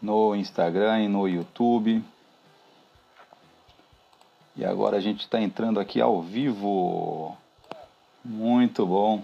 no 0.00 0.34
Instagram 0.34 1.00
e 1.02 1.08
no 1.08 1.28
YouTube. 1.28 2.02
E 4.56 4.64
agora 4.64 4.96
a 4.96 5.00
gente 5.00 5.20
está 5.20 5.40
entrando 5.40 5.78
aqui 5.78 6.00
ao 6.00 6.20
vivo. 6.20 7.36
Muito 8.24 8.84
bom. 8.86 9.22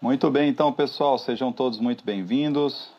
Muito 0.00 0.30
bem, 0.30 0.48
então, 0.48 0.72
pessoal, 0.72 1.18
sejam 1.18 1.52
todos 1.52 1.78
muito 1.78 2.04
bem-vindos. 2.04 2.90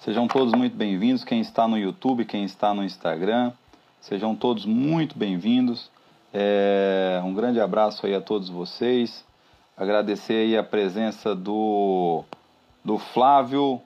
Sejam 0.00 0.26
todos 0.26 0.52
muito 0.52 0.76
bem-vindos. 0.76 1.22
Quem 1.22 1.40
está 1.40 1.68
no 1.68 1.78
YouTube, 1.78 2.24
quem 2.24 2.44
está 2.44 2.74
no 2.74 2.82
Instagram, 2.82 3.52
sejam 4.00 4.34
todos 4.34 4.66
muito 4.66 5.16
bem-vindos. 5.16 5.90
É, 6.34 7.20
um 7.24 7.32
grande 7.32 7.60
abraço 7.60 8.04
aí 8.04 8.14
a 8.14 8.20
todos 8.20 8.48
vocês. 8.48 9.24
Agradecer 9.76 10.34
aí 10.34 10.56
a 10.56 10.62
presença 10.64 11.34
do, 11.34 12.24
do 12.84 12.98
Flávio. 12.98 13.80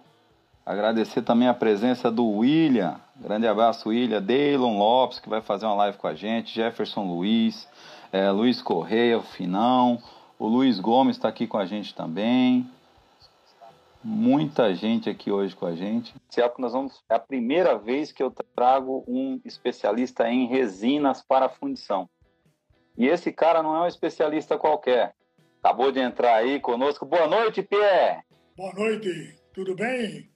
Agradecer 0.67 1.23
também 1.23 1.47
a 1.47 1.55
presença 1.55 2.11
do 2.11 2.27
William. 2.27 3.01
Grande 3.15 3.47
abraço, 3.47 3.91
William. 3.91 4.21
Deilon 4.21 4.77
Lopes, 4.77 5.21
que 5.21 5.29
vai 5.29 5.41
fazer 5.41 5.65
uma 5.65 5.77
live 5.77 5.97
com 5.97 6.09
a 6.09 6.15
gente. 6.15 6.53
Jefferson 6.53 7.05
Luiz. 7.05 7.69
É, 8.13 8.29
Luiz 8.33 8.61
Correia, 8.61 9.17
o 9.17 9.23
Finão. 9.23 10.03
O 10.37 10.49
Luiz 10.49 10.81
Gomes 10.81 11.17
está 11.17 11.29
aqui 11.29 11.47
com 11.47 11.57
a 11.57 11.65
gente 11.65 11.95
também. 11.95 12.69
Muita 14.03 14.75
gente 14.75 15.09
aqui 15.09 15.31
hoje 15.31 15.55
com 15.55 15.67
a 15.67 15.77
gente. 15.77 16.13
Nós 16.59 16.73
vamos, 16.73 17.01
é 17.09 17.15
a 17.15 17.21
primeira 17.21 17.79
vez 17.79 18.11
que 18.11 18.23
eu 18.23 18.33
trago 18.57 19.05
um 19.07 19.41
especialista 19.45 20.29
em 20.29 20.49
resinas 20.49 21.23
para 21.23 21.49
fundição. 21.49 22.09
E 22.99 23.07
esse 23.07 23.31
cara 23.31 23.63
não 23.63 23.77
é 23.77 23.83
um 23.83 23.87
especialista 23.87 24.59
qualquer. 24.59 25.15
Acabou 25.63 25.93
de 25.93 26.01
entrar 26.01 26.35
aí 26.35 26.59
conosco. 26.59 27.07
Boa 27.07 27.29
noite, 27.29 27.63
Pierre. 27.63 28.23
Boa 28.57 28.73
noite. 28.75 29.37
Tudo 29.55 29.77
bem? 29.77 30.36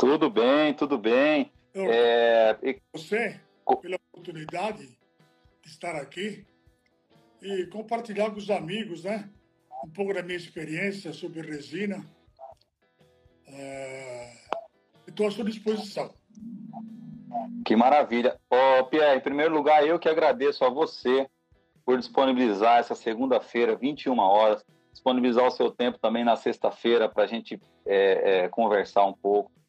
Tudo 0.00 0.30
bem, 0.30 0.72
tudo 0.72 0.96
bem. 0.96 1.52
Eu, 1.74 1.84
é... 1.92 2.58
Você, 2.94 3.38
pela 3.82 3.96
oportunidade 3.96 4.86
de 5.62 5.68
estar 5.68 5.94
aqui 5.94 6.46
e 7.42 7.66
compartilhar 7.66 8.30
com 8.30 8.38
os 8.38 8.48
amigos, 8.48 9.04
né? 9.04 9.28
um 9.84 9.90
pouco 9.90 10.14
da 10.14 10.22
minha 10.22 10.38
experiência 10.38 11.12
sobre 11.12 11.42
resina. 11.42 12.02
É... 13.46 14.32
Estou 15.06 15.26
à 15.26 15.30
sua 15.30 15.44
disposição. 15.44 16.14
Que 17.66 17.76
maravilha. 17.76 18.40
Ô, 18.48 18.84
Pierre, 18.84 19.18
em 19.18 19.22
primeiro 19.22 19.52
lugar, 19.52 19.86
eu 19.86 19.98
que 19.98 20.08
agradeço 20.08 20.64
a 20.64 20.70
você 20.70 21.28
por 21.84 21.98
disponibilizar 21.98 22.78
essa 22.78 22.94
segunda-feira, 22.94 23.76
21 23.76 24.18
horas, 24.18 24.64
disponibilizar 24.90 25.46
o 25.46 25.50
seu 25.50 25.70
tempo 25.70 25.98
também 25.98 26.24
na 26.24 26.36
sexta-feira 26.36 27.06
para 27.06 27.24
a 27.24 27.26
gente 27.26 27.60
é, 27.84 28.44
é, 28.44 28.48
conversar 28.48 29.04
um 29.04 29.12
pouco. 29.12 29.59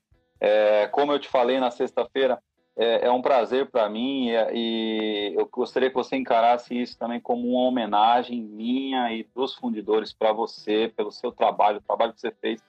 É, 0.42 0.88
como 0.88 1.14
eu 1.14 1.20
te 1.20 1.28
falei 1.28 1.60
na 1.60 1.70
sexta-feira, 1.70 2.42
é, 2.76 3.06
é, 3.06 3.12
um 3.12 3.22
prazer 3.22 3.70
para 3.70 3.88
mim 3.88 4.30
e, 4.30 4.36
e, 4.54 5.34
eu 5.36 5.46
gostaria 5.46 5.90
que 5.90 5.96
você 5.96 6.16
encarasse 6.16 6.74
isso 6.82 6.98
também 6.98 7.20
como 7.20 7.48
uma 7.48 7.68
homenagem 7.68 8.42
minha 8.42 9.14
e 9.14 9.24
dos 9.36 9.54
fundidores 9.54 10.12
para 10.12 10.34
você, 10.34 10.92
pelo 10.96 11.12
seu 11.12 11.32
trabalho, 11.32 11.78
o 11.78 11.82
trabalho 11.82 12.14
que 12.14 12.20
você 12.20 12.32
fez 12.32 12.60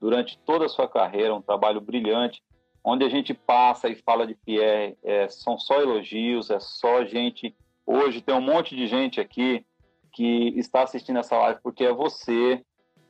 durante 0.00 0.36
toda 0.38 0.66
a 0.66 0.68
sua 0.68 0.88
carreira, 0.88 1.32
um 1.32 1.40
trabalho 1.40 1.80
brilhante, 1.80 2.42
onde 2.82 3.04
a 3.04 3.08
gente 3.08 3.32
passa 3.32 3.88
e 3.88 3.94
fala 3.94 4.26
de 4.26 4.34
Pierre, 4.34 4.96
é, 5.04 5.28
são 5.28 5.56
só 5.56 5.80
elogios, 5.80 6.50
é 6.50 6.58
só 6.58 7.04
gente. 7.04 7.54
Hoje 7.86 8.20
tem 8.20 8.34
um 8.34 8.40
monte 8.40 8.74
de 8.74 8.88
gente 8.88 9.20
aqui 9.20 9.64
que 10.12 10.58
está 10.58 10.82
assistindo 10.82 11.20
essa 11.20 11.38
live 11.38 11.60
porque 11.62 11.84
é 11.84 11.92
você. 11.92 12.64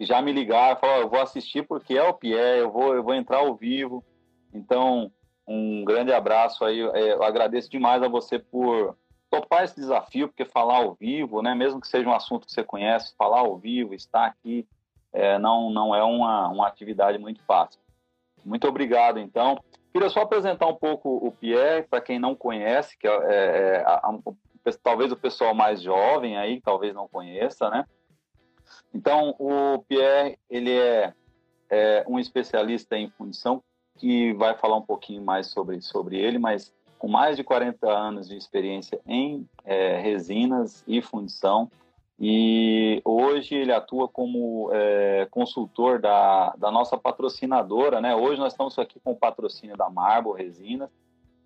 Já 0.05 0.21
me 0.21 0.33
ligaram, 0.33 0.79
falaram, 0.79 1.03
eu 1.03 1.09
vou 1.09 1.21
assistir 1.21 1.67
porque 1.67 1.95
é 1.95 2.03
o 2.03 2.15
Pierre, 2.15 2.61
eu 2.61 2.71
vou, 2.71 2.95
eu 2.95 3.03
vou 3.03 3.15
entrar 3.15 3.39
ao 3.39 3.55
vivo. 3.55 4.05
Então, 4.53 5.11
um 5.47 5.85
grande 5.85 6.13
abraço 6.13 6.65
aí. 6.65 6.81
É, 6.81 7.13
eu 7.13 7.23
agradeço 7.23 7.71
demais 7.71 8.03
a 8.03 8.09
você 8.09 8.39
por 8.39 8.97
topar 9.31 9.65
esse 9.65 9.77
desafio, 9.77 10.29
porque 10.29 10.45
falar 10.45 10.77
ao 10.77 10.95
vivo, 10.95 11.41
né, 11.41 11.55
mesmo 11.55 11.81
que 11.81 11.89
seja 11.89 12.09
um 12.09 12.15
assunto 12.15 12.47
que 12.47 12.53
você 12.53 12.63
conhece, 12.63 13.15
falar 13.17 13.41
ao 13.41 13.57
vivo, 13.57 13.95
estar 13.95 14.27
aqui, 14.27 14.67
é, 15.13 15.39
não, 15.39 15.71
não 15.71 15.95
é 15.95 16.03
uma, 16.03 16.49
uma 16.49 16.67
atividade 16.67 17.19
muito 17.19 17.43
fácil. 17.45 17.81
Muito 18.45 18.69
obrigado, 18.69 19.19
então. 19.19 19.59
Queria 19.93 20.11
só 20.11 20.21
apresentar 20.21 20.67
um 20.67 20.75
pouco 20.75 21.17
o 21.27 21.31
Pierre, 21.33 21.87
para 21.89 22.01
quem 22.01 22.19
não 22.19 22.35
conhece, 22.35 22.97
que 22.99 23.07
é, 23.07 23.11
é 23.11 23.85
a, 23.87 23.95
a, 23.95 24.73
talvez 24.83 25.13
o 25.13 25.17
pessoal 25.17 25.55
mais 25.55 25.83
jovem 25.83 26.37
aí, 26.37 26.61
talvez 26.61 26.95
não 26.95 27.09
conheça, 27.09 27.71
né? 27.71 27.85
Então, 28.95 29.35
o 29.39 29.79
Pierre, 29.89 30.39
ele 30.51 30.73
é, 30.73 31.13
é 31.71 32.05
um 32.07 32.19
especialista 32.19 32.97
em 32.97 33.09
fundição, 33.11 33.63
que 33.99 34.33
vai 34.35 34.57
falar 34.57 34.77
um 34.77 34.83
pouquinho 34.83 35.23
mais 35.23 35.49
sobre, 35.49 35.81
sobre 35.81 36.19
ele, 36.19 36.39
mas 36.39 36.75
com 36.99 37.09
mais 37.09 37.37
de 37.37 37.45
40 37.45 37.91
anos 37.91 38.29
de 38.29 38.37
experiência 38.37 39.01
em 39.07 39.49
é, 39.65 39.99
resinas 40.01 40.85
e 40.87 41.03
fundição, 41.03 41.71
e 42.25 43.03
hoje 43.05 43.57
ele 43.57 43.73
atua 43.73 44.07
como 44.07 44.71
é, 44.73 45.27
consultor 45.29 46.01
da, 46.01 46.55
da 46.57 46.71
nossa 46.71 46.97
patrocinadora, 46.97 48.01
né? 48.01 48.15
Hoje 48.15 48.39
nós 48.39 48.53
estamos 48.53 48.79
aqui 48.79 49.01
com 49.01 49.11
o 49.11 49.17
patrocínio 49.17 49.77
da 49.77 49.91
Marble 49.91 50.35
Resinas. 50.35 50.89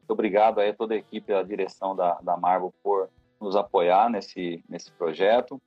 Muito 0.01 0.11
obrigado 0.11 0.59
aí 0.59 0.69
a 0.69 0.75
toda 0.75 0.93
a 0.93 0.99
equipe, 0.99 1.33
a 1.33 1.43
direção 1.43 1.97
da, 1.97 2.21
da 2.21 2.37
Marble 2.37 2.73
por 2.83 3.09
nos 3.41 3.57
apoiar 3.57 4.11
nesse, 4.11 4.63
nesse 4.69 4.93
projeto. 4.93 5.59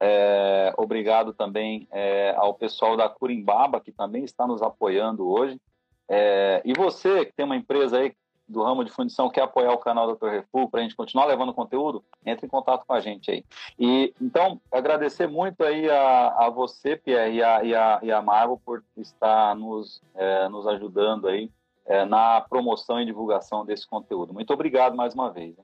É, 0.00 0.72
obrigado 0.76 1.32
também 1.32 1.88
é, 1.90 2.34
ao 2.36 2.54
pessoal 2.54 2.96
da 2.96 3.08
Curimbaba, 3.08 3.80
que 3.80 3.90
também 3.90 4.24
está 4.24 4.46
nos 4.46 4.62
apoiando 4.62 5.28
hoje. 5.28 5.60
É, 6.08 6.62
e 6.64 6.72
você, 6.72 7.26
que 7.26 7.32
tem 7.32 7.44
uma 7.44 7.56
empresa 7.56 7.98
aí 7.98 8.14
do 8.48 8.62
ramo 8.62 8.82
de 8.82 8.90
fundição 8.90 9.28
quer 9.28 9.42
apoiar 9.42 9.72
o 9.72 9.78
canal 9.78 10.14
Dr. 10.14 10.28
Refu 10.28 10.70
para 10.70 10.80
a 10.80 10.82
gente 10.82 10.96
continuar 10.96 11.26
levando 11.26 11.52
conteúdo, 11.52 12.02
entre 12.24 12.46
em 12.46 12.48
contato 12.48 12.86
com 12.86 12.94
a 12.94 13.00
gente 13.00 13.30
aí. 13.30 13.44
E 13.78 14.14
então 14.20 14.58
agradecer 14.72 15.26
muito 15.26 15.62
aí 15.62 15.88
a, 15.90 16.28
a 16.46 16.48
você, 16.48 16.96
Pierre, 16.96 17.36
e 17.36 17.42
a, 17.42 17.62
e 17.62 17.74
a, 17.74 18.00
e 18.02 18.10
a 18.10 18.22
Marvel 18.22 18.58
por 18.64 18.82
estar 18.96 19.54
nos, 19.54 20.02
é, 20.14 20.48
nos 20.48 20.66
ajudando 20.66 21.28
aí 21.28 21.50
é, 21.84 22.06
na 22.06 22.40
promoção 22.40 23.00
e 23.00 23.04
divulgação 23.04 23.66
desse 23.66 23.86
conteúdo. 23.86 24.32
Muito 24.32 24.52
obrigado 24.52 24.96
mais 24.96 25.12
uma 25.12 25.30
vez. 25.30 25.54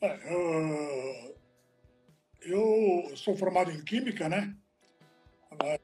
É, 0.00 1.28
eu 1.28 1.35
sou 3.16 3.36
formado 3.36 3.70
em 3.70 3.82
Química, 3.84 4.28
né? 4.28 4.56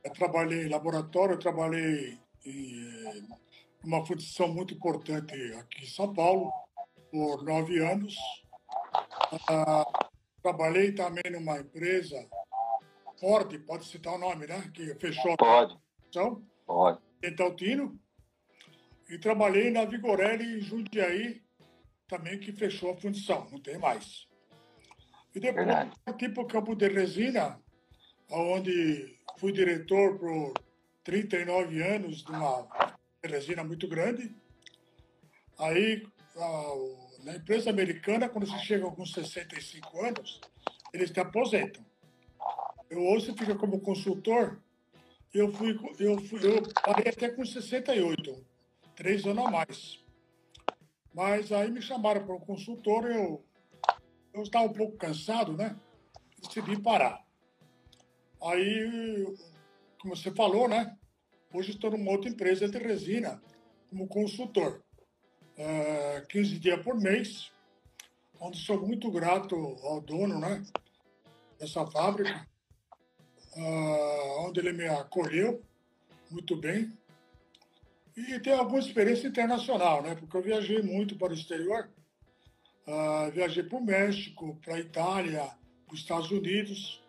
Eu 0.05 0.13
trabalhei 0.13 0.67
em 0.67 0.69
laboratório, 0.69 1.39
trabalhei 1.39 2.19
em 2.45 3.29
uma 3.85 4.05
fundição 4.05 4.49
muito 4.49 4.75
importante 4.75 5.35
aqui 5.55 5.85
em 5.85 5.89
São 5.89 6.13
Paulo 6.13 6.53
por 7.11 7.43
nove 7.43 7.79
anos. 7.79 8.17
Ah, 9.49 9.85
trabalhei 10.43 10.93
também 10.93 11.33
numa 11.33 11.59
empresa 11.59 12.29
forte, 13.19 13.59
pode 13.59 13.85
citar 13.87 14.15
o 14.15 14.19
nome, 14.19 14.47
né? 14.47 14.71
Que 14.75 14.95
fechou 14.97 15.37
pode. 15.37 15.77
a. 16.11 16.43
Pode. 16.67 17.01
Em 17.23 17.35
Taltino. 17.35 17.99
E 19.09 19.19
trabalhei 19.19 19.71
na 19.71 19.85
Vigorelli 19.85 20.59
em 20.59 20.61
Jundiaí, 20.61 21.43
também 22.09 22.39
que 22.39 22.53
fechou 22.53 22.93
a 22.93 22.97
fundição, 22.97 23.47
não 23.51 23.61
tem 23.61 23.79
mais. 23.79 24.27
E 25.35 25.41
depois 25.41 25.67
parti 26.05 26.29
para 26.29 26.43
o 26.43 26.47
campo 26.47 26.75
de 26.75 26.89
resina, 26.89 27.59
onde 28.31 29.19
fui 29.39 29.53
diretor 29.53 30.19
por 30.19 30.53
39 31.05 31.83
anos 31.83 32.23
de 32.23 32.31
uma 32.31 32.69
resina 33.25 33.65
muito 33.65 33.89
grande. 33.89 34.35
Aí, 35.59 36.07
na 37.25 37.37
empresa 37.37 37.71
americana, 37.71 38.29
quando 38.29 38.47
você 38.47 38.59
chega 38.59 38.91
com 38.91 39.07
65 39.07 40.05
anos, 40.05 40.41
eles 40.93 41.11
te 41.11 41.21
aposentam. 41.21 41.85
Eu 42.91 43.03
hoje 43.07 43.33
fica 43.33 43.55
como 43.55 43.81
consultor, 43.81 44.61
eu 45.33 45.51
fui, 45.51 45.79
eu 45.99 46.21
fui, 46.21 46.41
eu 46.45 46.63
parei 46.85 47.11
até 47.11 47.31
com 47.31 47.45
68, 47.45 48.45
três 48.95 49.25
anos 49.25 49.47
a 49.47 49.51
mais. 49.51 50.05
Mas 51.15 51.51
aí 51.53 51.71
me 51.71 51.81
chamaram 51.81 52.25
para 52.25 52.35
um 52.35 52.41
consultor, 52.41 53.11
eu, 53.11 53.43
eu 54.33 54.43
estava 54.43 54.67
um 54.67 54.73
pouco 54.73 54.97
cansado, 54.97 55.53
né? 55.57 55.77
Decidi 56.41 56.81
parar. 56.81 57.25
Aí, 58.43 59.37
como 60.01 60.17
você 60.17 60.31
falou, 60.33 60.69
né? 60.69 60.97
Hoje 61.53 61.73
estou 61.73 61.91
numa 61.91 62.11
outra 62.11 62.31
empresa 62.31 62.69
de 62.69 62.79
resina 62.79 63.43
como 63.91 64.09
consultor. 64.09 64.83
É, 65.57 66.25
15 66.31 66.59
dias 66.59 66.83
por 66.83 66.99
mês, 66.99 67.53
onde 68.41 68.59
sou 68.59 68.81
muito 68.85 69.11
grato 69.11 69.55
ao 69.83 70.01
dono 70.01 70.41
né, 70.41 70.65
dessa 71.61 71.87
fábrica, 71.87 72.49
é, 73.55 74.37
onde 74.41 74.61
ele 74.61 74.73
me 74.73 74.89
acolheu 74.89 75.63
muito 76.31 76.57
bem. 76.57 76.91
E 78.17 78.41
tenho 78.41 78.57
alguma 78.57 78.79
experiência 78.79 79.29
internacional, 79.29 80.03
né, 80.03 80.15
porque 80.15 80.37
eu 80.37 80.43
viajei 80.43 80.83
muito 80.83 81.17
para 81.17 81.33
o 81.33 81.37
exterior. 81.37 81.89
Uh, 82.87 83.31
viajei 83.31 83.63
para 83.63 83.79
o 83.79 83.85
México, 83.85 84.59
para 84.65 84.75
a 84.75 84.81
Itália, 84.81 85.45
para 85.87 85.95
os 85.95 86.01
Estados 86.01 86.31
Unidos, 86.31 87.03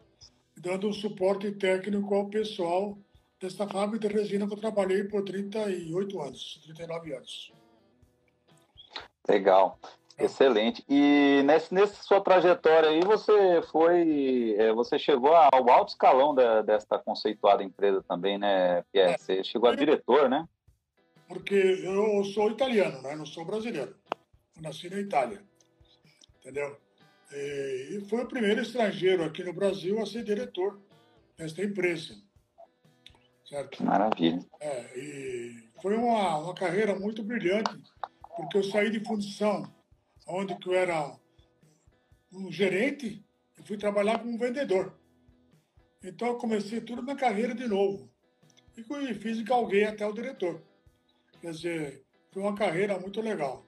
dando 0.56 0.88
um 0.88 0.94
suporte 0.94 1.52
técnico 1.52 2.14
ao 2.14 2.28
pessoal 2.28 2.98
desta 3.40 3.68
fábrica 3.68 4.08
de 4.08 4.14
resina 4.14 4.48
que 4.48 4.54
eu 4.54 4.60
trabalhei 4.60 5.04
por 5.04 5.24
38 5.24 6.22
anos, 6.22 6.62
39 6.64 7.16
anos. 7.16 7.52
Legal. 9.28 9.80
Excelente. 10.18 10.84
E 10.88 11.42
nessa, 11.44 11.74
nessa 11.74 12.04
sua 12.04 12.22
trajetória 12.22 12.90
aí, 12.90 13.02
você 13.02 13.62
foi, 13.72 14.56
é, 14.60 14.72
você 14.72 15.00
chegou 15.00 15.36
ao 15.36 15.70
alto 15.70 15.90
escalão 15.90 16.36
da, 16.36 16.62
desta 16.62 17.00
conceituada 17.00 17.64
empresa 17.64 18.04
também, 18.08 18.38
né, 18.38 18.84
Pierre? 18.92 19.14
É. 19.14 19.18
Você 19.18 19.44
chegou 19.44 19.70
a 19.70 19.76
diretor, 19.76 20.30
né? 20.30 20.48
Porque 21.28 21.56
eu 21.56 22.24
sou 22.26 22.52
italiano, 22.52 23.02
né? 23.02 23.16
Não 23.16 23.26
sou 23.26 23.44
brasileiro. 23.44 23.96
Eu 24.56 24.62
nasci 24.62 24.88
na 24.90 25.00
Itália, 25.00 25.42
entendeu? 26.44 26.78
E 27.32 28.02
foi 28.10 28.24
o 28.24 28.28
primeiro 28.28 28.62
estrangeiro 28.62 29.24
aqui 29.24 29.44
no 29.44 29.54
Brasil 29.54 30.00
a 30.02 30.06
ser 30.06 30.24
diretor 30.24 30.80
desta 31.38 31.64
empresa. 31.64 32.16
Certo? 33.48 33.84
Maravilha. 33.84 34.40
É, 34.60 34.98
e 34.98 35.70
foi 35.82 35.96
uma, 35.96 36.38
uma 36.40 36.54
carreira 36.54 36.94
muito 36.98 37.24
brilhante, 37.24 37.82
porque 38.36 38.58
eu 38.58 38.64
saí 38.64 38.92
de 38.92 39.04
fundição 39.04 39.74
onde 40.28 40.56
que 40.56 40.70
eu 40.70 40.74
era 40.74 41.18
um 42.32 42.52
gerente 42.52 43.26
e 43.58 43.64
fui 43.64 43.78
trabalhar 43.78 44.20
como 44.20 44.38
vendedor. 44.38 44.94
Então 46.04 46.30
eu 46.30 46.38
comecei 46.38 46.82
tudo 46.82 47.02
na 47.02 47.16
carreira 47.16 47.56
de 47.56 47.68
novo. 47.68 48.10
E 48.76 49.14
fiz 49.14 49.38
e 49.38 49.44
galguei 49.44 49.86
até 49.86 50.06
o 50.06 50.14
diretor. 50.14 50.62
Quer 51.42 51.52
dizer, 51.52 52.06
foi 52.32 52.42
uma 52.42 52.56
carreira 52.56 53.00
muito 53.00 53.22
legal. 53.22 53.66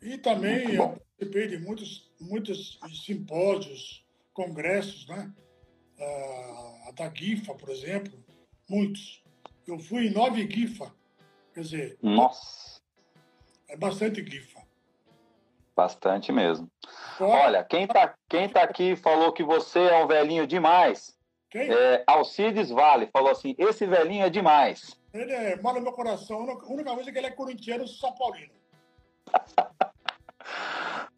E 0.00 0.16
também 0.18 0.74
eu 0.74 1.00
participei 1.18 1.48
de 1.48 1.58
muitos, 1.58 2.08
muitos 2.20 2.78
simpósios, 3.04 4.04
congressos, 4.32 5.06
né? 5.08 5.30
Ah, 6.00 6.88
a 6.88 6.92
da 6.92 7.12
GIFA, 7.12 7.54
por 7.54 7.68
exemplo, 7.70 8.12
muitos. 8.68 9.22
Eu 9.66 9.78
fui 9.80 10.06
em 10.06 10.10
nove 10.10 10.48
GIFA. 10.48 10.94
Quer 11.52 11.60
dizer, 11.60 11.98
Nossa. 12.00 12.80
é 13.68 13.76
bastante 13.76 14.24
GIFA. 14.24 14.62
Bastante 15.76 16.32
mesmo. 16.32 16.70
Olha, 17.20 17.64
quem 17.64 17.86
tá, 17.86 18.14
quem 18.28 18.48
tá 18.48 18.62
aqui 18.62 18.96
falou 18.96 19.32
que 19.32 19.42
você 19.42 19.80
é 19.80 20.02
um 20.02 20.06
velhinho 20.06 20.46
demais. 20.46 21.16
Quem? 21.50 21.70
É, 21.70 22.04
Alcides 22.06 22.70
Vale 22.70 23.08
falou 23.12 23.30
assim: 23.30 23.54
esse 23.58 23.86
velhinho 23.86 24.24
é 24.24 24.30
demais. 24.30 24.98
Ele 25.12 25.32
é 25.32 25.60
mal 25.60 25.74
no 25.74 25.80
meu 25.80 25.92
coração. 25.92 26.48
A 26.50 26.72
única 26.72 26.94
coisa 26.94 27.10
é 27.10 27.12
que 27.12 27.18
ele 27.18 27.26
é 27.26 27.30
corintiano 27.30 27.86
São 27.88 28.12
Paulino. 28.14 28.52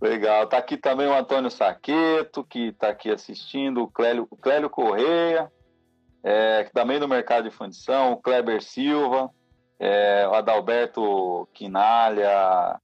Legal. 0.01 0.47
Tá 0.47 0.59
aqui 0.59 0.77
também 0.77 1.07
o 1.07 1.15
Antônio 1.15 1.51
Saqueto, 1.51 2.43
que 2.43 2.73
tá 2.73 2.89
aqui 2.89 3.11
assistindo, 3.11 3.83
o 3.83 3.89
Clélio, 3.89 4.27
o 4.31 4.37
Clélio 4.37 4.71
Correia, 4.71 5.53
é, 6.23 6.65
também 6.73 6.99
do 6.99 7.07
mercado 7.07 7.49
de 7.49 7.55
fundição, 7.55 8.13
o 8.13 8.17
Kleber 8.17 8.63
Silva, 8.63 9.31
é, 9.79 10.27
o 10.27 10.35
Adalberto 10.35 11.47
Quinalha, 11.53 12.81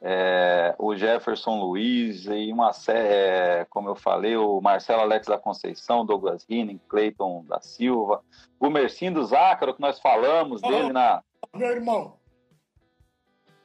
é, 0.00 0.74
o 0.78 0.94
Jefferson 0.94 1.58
Luiz 1.58 2.26
e 2.26 2.52
uma 2.52 2.72
série, 2.72 3.08
é, 3.08 3.66
como 3.68 3.88
eu 3.88 3.96
falei, 3.96 4.36
o 4.36 4.60
Marcelo 4.60 5.02
Alex 5.02 5.26
da 5.26 5.38
Conceição, 5.38 6.06
Douglas 6.06 6.44
Rinin, 6.48 6.80
Cleiton 6.88 7.44
da 7.48 7.60
Silva, 7.60 8.22
o 8.60 8.70
Mercindo 8.70 9.24
Zácaro, 9.24 9.74
que 9.74 9.80
nós 9.80 9.98
falamos 9.98 10.60
dele 10.60 10.92
na. 10.92 11.22
Meu 11.54 11.70
irmão. 11.70 12.18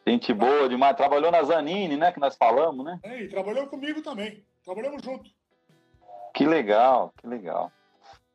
Gente 0.06 0.34
boa 0.34 0.68
demais. 0.68 0.96
Trabalhou 0.96 1.32
na 1.32 1.44
Zanini, 1.44 1.96
né? 1.98 2.12
Que 2.12 2.20
nós 2.20 2.36
falamos, 2.36 2.86
né? 2.86 3.00
É, 3.04 3.22
e 3.22 3.30
trabalhou 3.30 3.68
comigo 3.68 4.02
também. 4.02 4.44
Trabalhamos 4.64 5.02
junto. 5.02 5.30
Que 6.34 6.46
legal, 6.46 7.14
que 7.18 7.28
legal. 7.28 7.72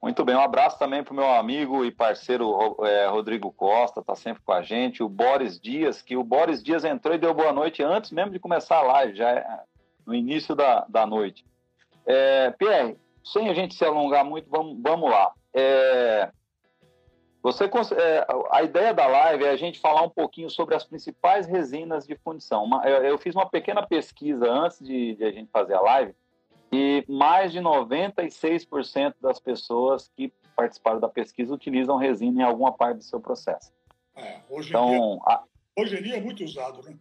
Muito 0.00 0.24
bem, 0.24 0.36
um 0.36 0.40
abraço 0.40 0.78
também 0.78 1.02
para 1.02 1.12
o 1.12 1.16
meu 1.16 1.28
amigo 1.28 1.84
e 1.84 1.90
parceiro 1.90 2.76
é, 2.86 3.08
Rodrigo 3.08 3.50
Costa, 3.50 3.98
está 3.98 4.14
sempre 4.14 4.40
com 4.44 4.52
a 4.52 4.62
gente, 4.62 5.02
o 5.02 5.08
Boris 5.08 5.58
Dias, 5.58 6.00
que 6.00 6.16
o 6.16 6.22
Boris 6.22 6.62
Dias 6.62 6.84
entrou 6.84 7.16
e 7.16 7.18
deu 7.18 7.34
boa 7.34 7.52
noite 7.52 7.82
antes 7.82 8.12
mesmo 8.12 8.30
de 8.30 8.38
começar 8.38 8.76
a 8.76 8.82
live, 8.82 9.16
já 9.16 9.30
é 9.30 9.60
no 10.06 10.14
início 10.14 10.54
da, 10.54 10.86
da 10.88 11.04
noite. 11.04 11.44
É, 12.06 12.50
Pierre, 12.52 12.96
sem 13.24 13.48
a 13.48 13.54
gente 13.54 13.74
se 13.74 13.84
alongar 13.84 14.24
muito, 14.24 14.48
vamos, 14.48 14.80
vamos 14.80 15.10
lá. 15.10 15.32
É, 15.52 16.30
você, 17.52 17.94
é, 17.94 18.26
a 18.50 18.62
ideia 18.62 18.92
da 18.92 19.06
live 19.06 19.44
é 19.44 19.50
a 19.50 19.56
gente 19.56 19.78
falar 19.78 20.02
um 20.02 20.10
pouquinho 20.10 20.50
sobre 20.50 20.74
as 20.74 20.84
principais 20.84 21.46
resinas 21.46 22.06
de 22.06 22.16
fundição. 22.16 22.68
Eu, 22.84 23.18
fiz 23.18 23.34
uma 23.34 23.48
pequena 23.48 23.86
pesquisa 23.86 24.50
antes 24.50 24.84
de, 24.84 25.14
de 25.14 25.24
a 25.24 25.30
gente 25.30 25.50
fazer 25.50 25.74
a 25.74 25.80
live, 25.80 26.14
e 26.72 27.04
mais 27.08 27.52
de 27.52 27.60
96% 27.60 29.14
das 29.20 29.38
pessoas 29.38 30.10
que 30.16 30.32
participaram 30.54 31.00
da 31.00 31.08
pesquisa 31.08 31.54
utilizam 31.54 31.96
resina 31.96 32.42
em 32.42 32.44
alguma 32.44 32.72
parte 32.72 32.98
do 32.98 33.04
seu 33.04 33.20
processo. 33.20 33.72
É, 34.16 34.40
hoje, 34.50 34.68
então, 34.68 34.88
em 34.88 34.98
dia, 34.98 35.18
a... 35.26 35.42
hoje 35.78 35.96
em 35.96 36.02
dia 36.02 36.16
é 36.16 36.20
muito 36.20 36.44
usado, 36.44 36.82
né? 36.82 36.96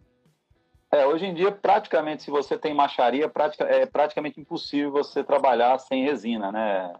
É, 0.90 1.04
hoje 1.04 1.26
em 1.26 1.34
dia, 1.34 1.52
praticamente, 1.52 2.22
se 2.22 2.30
você 2.30 2.56
tem 2.56 2.72
macharia, 2.72 3.30
é 3.60 3.84
praticamente 3.84 4.40
impossível 4.40 4.90
você 4.90 5.22
trabalhar 5.22 5.78
sem 5.78 6.04
resina, 6.04 6.50
né? 6.50 6.94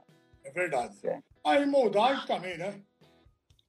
É 0.44 0.50
verdade. 0.50 0.94
É. 1.04 1.22
E 1.46 1.64
moldagem 1.64 2.26
também, 2.26 2.58
né? 2.58 2.82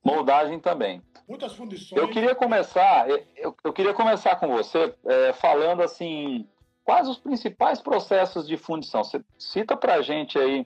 Moldagem 0.03 0.59
também. 0.59 1.01
Muitas 1.27 1.53
fundições. 1.53 2.01
Eu 2.01 2.09
queria 2.09 2.33
começar, 2.33 3.09
eu, 3.09 3.55
eu 3.63 3.73
queria 3.73 3.93
começar 3.93 4.35
com 4.37 4.47
você 4.47 4.93
é, 5.05 5.33
falando 5.33 5.81
assim 5.81 6.47
quais 6.89 7.07
os 7.07 7.19
principais 7.19 7.79
processos 7.79 8.47
de 8.47 8.57
fundição? 8.57 9.03
Você 9.03 9.23
cita 9.37 9.77
para 9.77 9.93
a 9.93 10.01
gente 10.01 10.39
aí. 10.39 10.65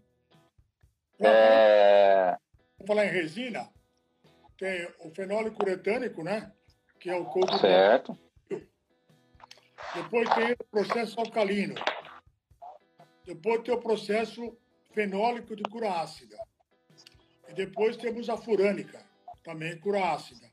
É... 1.19 2.37
Vamos 2.77 2.87
falar 2.87 3.05
em 3.07 3.11
resina. 3.11 3.69
Tem 4.57 4.87
o 5.03 5.09
fenólico 5.13 5.61
uretânico, 5.61 6.23
né? 6.23 6.49
Que 6.97 7.09
é 7.09 7.15
o 7.17 7.25
couro 7.25 7.57
Certo. 7.57 8.17
Depois 9.93 10.29
tem 10.29 10.53
o 10.53 10.63
processo 10.71 11.19
alcalino. 11.19 11.75
Depois 13.25 13.61
tem 13.61 13.73
o 13.73 13.81
processo 13.81 14.57
fenólico 14.93 15.57
de 15.57 15.63
cura 15.63 15.91
ácida. 15.91 16.37
E 17.49 17.53
depois 17.53 17.97
temos 17.97 18.29
a 18.29 18.37
furânica, 18.37 19.03
também 19.43 19.77
cura 19.77 20.13
ácida. 20.13 20.51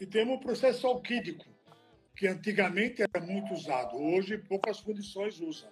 E 0.00 0.06
temos 0.06 0.36
o 0.36 0.40
processo 0.40 0.86
alquídico, 0.86 1.44
que 2.16 2.26
antigamente 2.26 3.02
era 3.02 3.24
muito 3.24 3.52
usado, 3.54 3.96
hoje 3.96 4.38
poucas 4.38 4.80
condições 4.80 5.40
usam. 5.40 5.70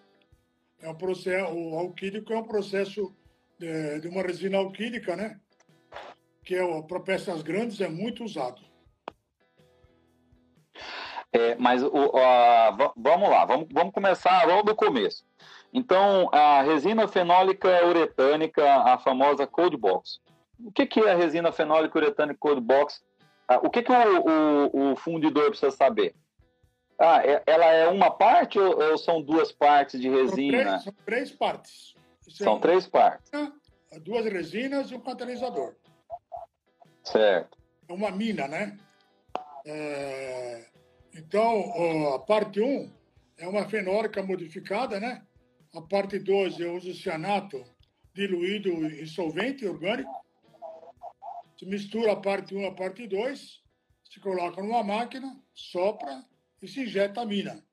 É 0.81 0.89
um 0.89 0.95
processo, 0.95 1.53
o 1.53 1.79
alquílico 1.79 2.33
é 2.33 2.39
um 2.39 2.45
processo 2.45 3.15
de, 3.59 4.01
de 4.01 4.09
uma 4.09 4.23
resina 4.23 4.59
alquílica, 4.59 5.17
né? 5.17 5.41
Que 6.45 6.57
é, 6.57 6.83
para 6.83 7.01
peças 7.01 7.43
grandes 7.43 7.81
é 7.81 7.89
muito 7.89 8.25
usado. 8.25 8.61
É, 11.33 11.57
mas 11.57 11.83
o, 11.83 12.13
vamos 12.97 13.29
lá, 13.29 13.45
vamos, 13.45 13.67
vamos 13.73 13.93
começar 13.93 14.47
logo 14.47 14.63
do 14.63 14.77
começo. 14.77 15.25
Então, 15.73 16.29
a 16.33 16.63
resina 16.63 17.09
fenólica 17.09 17.85
uretânica, 17.85 18.65
a 18.83 18.97
famosa 18.99 19.45
Cold 19.45 19.77
Box. 19.77 20.21
O 20.59 20.73
que, 20.73 20.87
que 20.87 21.01
é 21.01 21.13
a 21.13 21.17
resina 21.17 21.53
fenólica 21.53 21.99
uretânica 21.99 22.39
Cold 22.39 22.61
Box? 22.61 23.03
Ah, 23.49 23.59
o 23.59 23.71
que, 23.71 23.83
que 23.83 23.93
o, 23.93 24.71
o, 24.73 24.93
o 24.93 24.97
fundidor 24.97 25.49
precisa 25.51 25.71
saber? 25.71 26.15
Ah, 26.99 27.23
é, 27.25 27.43
ela 27.47 27.67
é 27.67 27.89
uma 27.89 28.11
parte 28.11 28.59
ou, 28.59 28.81
ou 28.81 28.99
são 28.99 29.21
duas 29.21 29.53
partes 29.53 30.01
de 30.01 30.09
resina? 30.09 30.79
São 30.79 30.93
três, 30.93 30.95
são 30.95 30.95
três 31.05 31.33
partes. 31.33 31.95
são 32.29 32.61
três 32.61 32.87
partes. 32.87 33.31
Duas 34.03 34.25
resinas 34.27 34.91
e 34.91 34.95
um 34.95 35.01
catalisador. 35.01 35.75
Certo. 37.03 37.59
É 37.89 37.93
uma 37.93 38.11
mina, 38.11 38.49
né? 38.49 38.79
É... 39.67 40.65
Então, 41.15 42.15
a 42.15 42.19
parte 42.19 42.61
1 42.61 42.67
um 42.67 42.91
é 43.39 43.47
uma 43.47 43.69
fenólica 43.69 44.23
modificada, 44.23 44.99
né? 44.99 45.23
A 45.75 45.81
parte 45.81 46.19
2 46.19 46.61
eu 46.61 46.75
uso 46.75 46.95
cianato 46.95 47.65
diluído 48.15 48.71
em 48.71 49.07
solvente 49.07 49.67
orgânico. 49.67 50.24
Mistura 51.65 52.13
a 52.13 52.17
parte 52.17 52.55
1 52.55 52.61
um, 52.61 52.67
a 52.67 52.75
parte 52.75 53.07
2, 53.07 53.63
se 54.05 54.21
coloca 54.21 54.63
numa 54.63 54.83
máquina, 54.83 55.41
sopra 55.55 56.23
e 56.61 56.69
se 56.69 56.83
injeta 56.83 57.23
a 57.23 57.27
mina. 57.27 57.65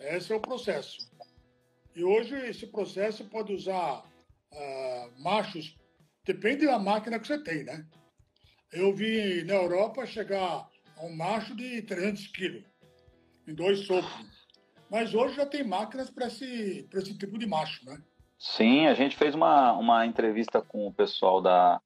Esse 0.00 0.32
é 0.32 0.36
o 0.36 0.40
processo. 0.40 1.10
E 1.94 2.02
hoje 2.02 2.34
esse 2.46 2.66
processo 2.66 3.24
pode 3.26 3.52
usar 3.52 4.04
uh, 4.52 5.22
machos, 5.22 5.76
depende 6.24 6.66
da 6.66 6.78
máquina 6.78 7.18
que 7.18 7.26
você 7.26 7.42
tem, 7.42 7.64
né? 7.64 7.86
Eu 8.72 8.94
vi 8.94 9.44
na 9.44 9.54
Europa 9.54 10.06
chegar 10.06 10.68
a 10.96 11.04
um 11.04 11.14
macho 11.14 11.54
de 11.54 11.82
300 11.82 12.26
quilos, 12.28 12.64
em 13.46 13.54
dois 13.54 13.80
sopros. 13.80 14.46
Mas 14.90 15.14
hoje 15.14 15.36
já 15.36 15.46
tem 15.46 15.62
máquinas 15.62 16.10
para 16.10 16.26
esse, 16.26 16.88
esse 16.92 17.18
tipo 17.18 17.38
de 17.38 17.46
macho, 17.46 17.84
né? 17.84 18.02
Sim, 18.38 18.86
a 18.86 18.94
gente 18.94 19.16
fez 19.16 19.34
uma, 19.34 19.72
uma 19.72 20.06
entrevista 20.06 20.60
com 20.60 20.86
o 20.86 20.92
pessoal 20.92 21.40
da, 21.40 21.80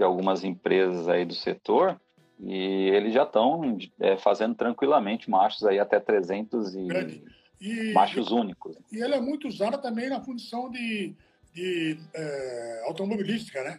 de 0.00 0.04
algumas 0.04 0.44
empresas 0.44 1.06
aí 1.10 1.26
do 1.26 1.34
setor 1.34 2.00
e 2.38 2.88
eles 2.88 3.12
já 3.12 3.24
estão 3.24 3.76
é, 4.00 4.16
fazendo 4.16 4.54
tranquilamente 4.54 5.28
machos 5.28 5.62
aí 5.62 5.78
até 5.78 6.00
300 6.00 6.74
e, 6.74 7.22
e 7.60 7.92
machos 7.92 8.30
únicos. 8.30 8.78
E 8.90 9.02
ela 9.02 9.16
é 9.16 9.20
muito 9.20 9.46
usada 9.46 9.76
também 9.76 10.08
na 10.08 10.18
função 10.18 10.70
de, 10.70 11.14
de 11.52 11.98
é, 12.14 12.84
automobilística, 12.86 13.62
né? 13.62 13.78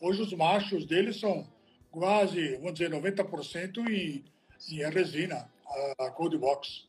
hoje 0.00 0.22
os 0.22 0.32
machos 0.34 0.86
deles 0.86 1.18
são 1.18 1.44
quase, 1.90 2.54
vamos 2.58 2.74
dizer, 2.74 2.88
90% 2.88 3.78
em, 3.90 4.24
em 4.70 4.90
resina, 4.90 5.50
a 5.98 6.10
Cold 6.10 6.38
Box. 6.38 6.88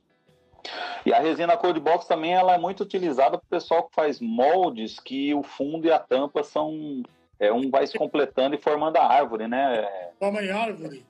E 1.03 1.11
a 1.11 1.19
resina 1.19 1.57
Cold 1.57 1.79
Box 1.79 2.05
também 2.05 2.35
ela 2.35 2.53
é 2.53 2.59
muito 2.59 2.83
utilizada 2.83 3.39
para 3.39 3.45
o 3.45 3.49
pessoal 3.49 3.85
que 3.85 3.95
faz 3.95 4.19
moldes 4.19 4.99
que 4.99 5.33
o 5.33 5.41
fundo 5.41 5.87
e 5.87 5.91
a 5.91 5.97
tampa 5.97 6.43
são 6.43 7.01
é, 7.41 7.51
um 7.51 7.71
vai 7.71 7.88
se 7.88 7.98
completando 7.98 8.55
e 8.55 8.62
formando 8.62 8.98
a 8.98 9.03
árvore, 9.03 9.48
né? 9.48 10.12
Forma 10.19 10.43
em 10.43 10.51
árvore. 10.51 11.03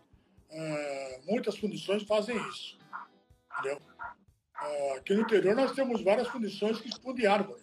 É, 0.49 1.19
muitas 1.27 1.59
condições 1.59 2.03
fazem 2.03 2.37
isso. 2.47 2.79
Entendeu? 3.51 3.77
É, 4.63 4.97
aqui 4.97 5.13
no 5.13 5.21
interior 5.21 5.53
nós 5.53 5.73
temos 5.73 6.01
várias 6.01 6.29
condições 6.29 6.79
que 6.79 6.87
expõem 6.87 7.25
árvore 7.25 7.61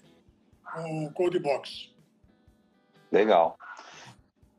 com 0.63 1.11
Cold 1.15 1.39
Box. 1.39 1.91
Legal. 3.11 3.57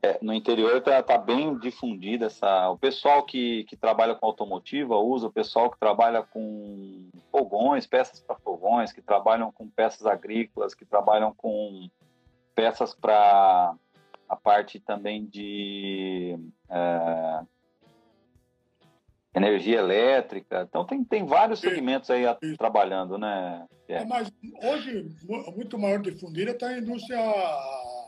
É, 0.02 0.18
no 0.20 0.32
interior 0.32 0.78
está 0.78 1.00
tá 1.04 1.16
bem 1.16 1.56
difundida 1.58 2.26
essa. 2.26 2.68
O 2.70 2.78
pessoal 2.78 3.22
que, 3.22 3.62
que 3.64 3.76
trabalha 3.76 4.16
com 4.16 4.26
automotiva 4.26 4.96
usa, 4.96 5.28
o 5.28 5.32
pessoal 5.32 5.70
que 5.70 5.78
trabalha 5.78 6.24
com 6.24 7.08
fogões, 7.30 7.86
peças 7.86 8.18
para 8.18 8.34
fogões, 8.34 8.92
que 8.92 9.02
trabalham 9.02 9.52
com 9.52 9.68
peças 9.68 10.04
agrícolas, 10.04 10.74
que 10.74 10.84
trabalham 10.84 11.32
com 11.32 11.88
peças 12.56 12.92
para 12.92 13.76
a 14.30 14.36
parte 14.36 14.78
também 14.78 15.26
de 15.26 16.38
é, 16.70 17.40
energia 19.34 19.80
elétrica. 19.80 20.66
Então 20.68 20.84
tem, 20.84 21.02
tem 21.02 21.26
vários 21.26 21.58
segmentos 21.58 22.08
aí 22.10 22.24
trabalhando, 22.56 23.18
né? 23.18 23.66
É. 23.88 24.04
Mas 24.04 24.32
hoje 24.62 25.10
muito 25.56 25.76
maior 25.76 26.00
difundida 26.00 26.52
está 26.52 26.68
a 26.68 26.78
indústria 26.78 27.18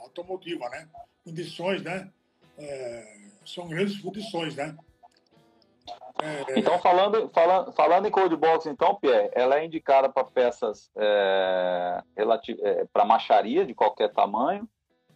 automotiva, 0.05 0.69
né? 0.69 0.89
condições, 1.25 1.83
né? 1.83 2.09
É, 2.57 3.17
são 3.45 3.69
grandes 3.69 4.01
condições, 4.01 4.55
né? 4.55 4.77
É, 6.23 6.59
então, 6.59 6.79
falando, 6.79 7.29
falando, 7.31 7.73
falando 7.73 8.07
em 8.07 8.11
cold 8.11 8.37
box, 8.37 8.67
então, 8.67 8.95
Pierre, 8.95 9.31
ela 9.35 9.59
é 9.59 9.65
indicada 9.65 10.09
para 10.09 10.25
peças 10.25 10.89
é, 10.97 12.03
é, 12.17 12.85
para 12.93 13.05
macharia 13.05 13.67
de 13.67 13.75
qualquer 13.75 14.13
tamanho 14.13 14.69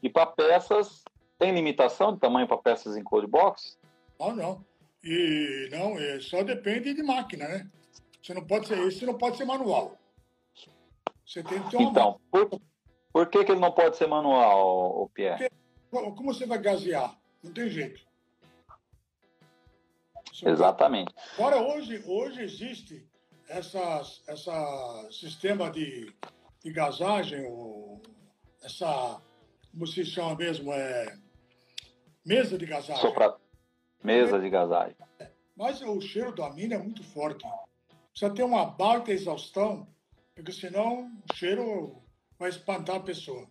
e 0.02 0.08
para 0.08 0.26
peças 0.26 1.04
tem 1.38 1.52
limitação 1.52 2.14
de 2.14 2.20
tamanho 2.20 2.46
para 2.46 2.58
peças 2.58 2.96
em 2.96 3.04
cold 3.04 3.26
box? 3.26 3.78
Não, 4.18 4.34
não. 4.34 4.64
E 5.04 5.68
não, 5.70 5.98
é, 5.98 6.20
só 6.20 6.42
depende 6.42 6.94
de 6.94 7.02
máquina, 7.02 7.46
né? 7.46 7.70
Você 8.22 8.34
não 8.34 8.44
pode 8.44 8.66
ser 8.66 8.78
isso, 8.86 9.06
não 9.06 9.16
pode 9.16 9.36
ser 9.36 9.44
manual. 9.44 9.96
Você 11.24 11.42
tem 11.42 11.62
que 11.62 11.70
ter 11.70 11.76
uma 11.76 11.90
Então, 11.90 12.20
por, 12.30 12.60
por 13.12 13.28
que, 13.28 13.44
que 13.44 13.52
ele 13.52 13.60
não 13.60 13.72
pode 13.72 13.96
ser 13.96 14.06
manual, 14.06 15.08
Pierre? 15.14 15.50
Porque 15.90 16.12
como 16.12 16.32
você 16.32 16.46
vai 16.46 16.58
gasear? 16.58 17.16
Não 17.42 17.52
tem 17.52 17.68
jeito. 17.68 18.00
Exatamente. 20.44 21.14
Agora, 21.38 21.62
hoje, 21.62 22.02
hoje 22.06 22.42
existe 22.42 23.08
essas, 23.48 24.22
essa 24.26 25.08
sistema 25.10 25.70
de, 25.70 26.12
de 26.62 26.72
gasagem, 26.72 27.46
ou 27.46 28.02
essa, 28.62 29.20
como 29.76 29.86
se 29.86 30.06
chama 30.06 30.34
mesmo, 30.34 30.72
é 30.72 31.18
mesa 32.24 32.56
de 32.56 32.64
gasagem. 32.64 32.96
Sopra... 32.96 33.36
Mesa 34.02 34.40
de 34.40 34.48
gasagem. 34.48 34.96
É, 35.18 35.28
mas 35.54 35.82
o 35.82 36.00
cheiro 36.00 36.34
da 36.34 36.50
mina 36.50 36.76
é 36.76 36.78
muito 36.78 37.04
forte. 37.04 37.46
Precisa 38.10 38.32
ter 38.32 38.42
uma 38.42 38.64
baita 38.64 39.12
exaustão, 39.12 39.86
porque 40.34 40.50
senão 40.50 41.10
o 41.30 41.34
cheiro 41.34 42.02
vai 42.38 42.48
espantar 42.48 42.96
a 42.96 43.00
pessoa. 43.00 43.46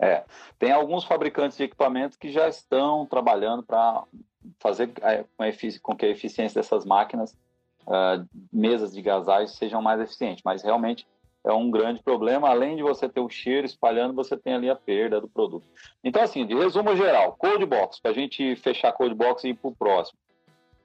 É, 0.00 0.24
tem 0.58 0.72
alguns 0.72 1.04
fabricantes 1.04 1.58
de 1.58 1.64
equipamentos 1.64 2.16
que 2.16 2.30
já 2.30 2.48
estão 2.48 3.04
trabalhando 3.04 3.62
para 3.62 4.04
fazer 4.58 4.90
é, 5.02 5.24
com, 5.82 5.94
que 5.94 6.06
a 6.06 6.10
eficiência 6.10 6.62
dessas 6.62 6.86
máquinas, 6.86 7.36
uh, 7.82 8.26
mesas 8.50 8.94
de 8.94 9.02
gasagem, 9.02 9.48
sejam 9.48 9.82
mais 9.82 10.00
eficientes. 10.00 10.42
Mas 10.44 10.62
realmente 10.62 11.06
é 11.50 11.54
um 11.54 11.70
grande 11.70 12.02
problema. 12.02 12.48
Além 12.48 12.76
de 12.76 12.82
você 12.82 13.08
ter 13.08 13.20
o 13.20 13.28
cheiro 13.28 13.66
espalhando, 13.66 14.14
você 14.14 14.36
tem 14.36 14.54
ali 14.54 14.68
a 14.68 14.76
perda 14.76 15.20
do 15.20 15.28
produto. 15.28 15.66
Então, 16.02 16.22
assim, 16.22 16.46
de 16.46 16.54
resumo 16.54 16.96
geral, 16.96 17.36
Code 17.36 17.66
Box, 17.66 18.00
para 18.00 18.10
a 18.10 18.14
gente 18.14 18.56
fechar 18.56 18.92
Code 18.92 19.14
Box 19.14 19.44
e 19.44 19.50
ir 19.50 19.54
para 19.54 19.68
o 19.70 19.74
próximo. 19.74 20.18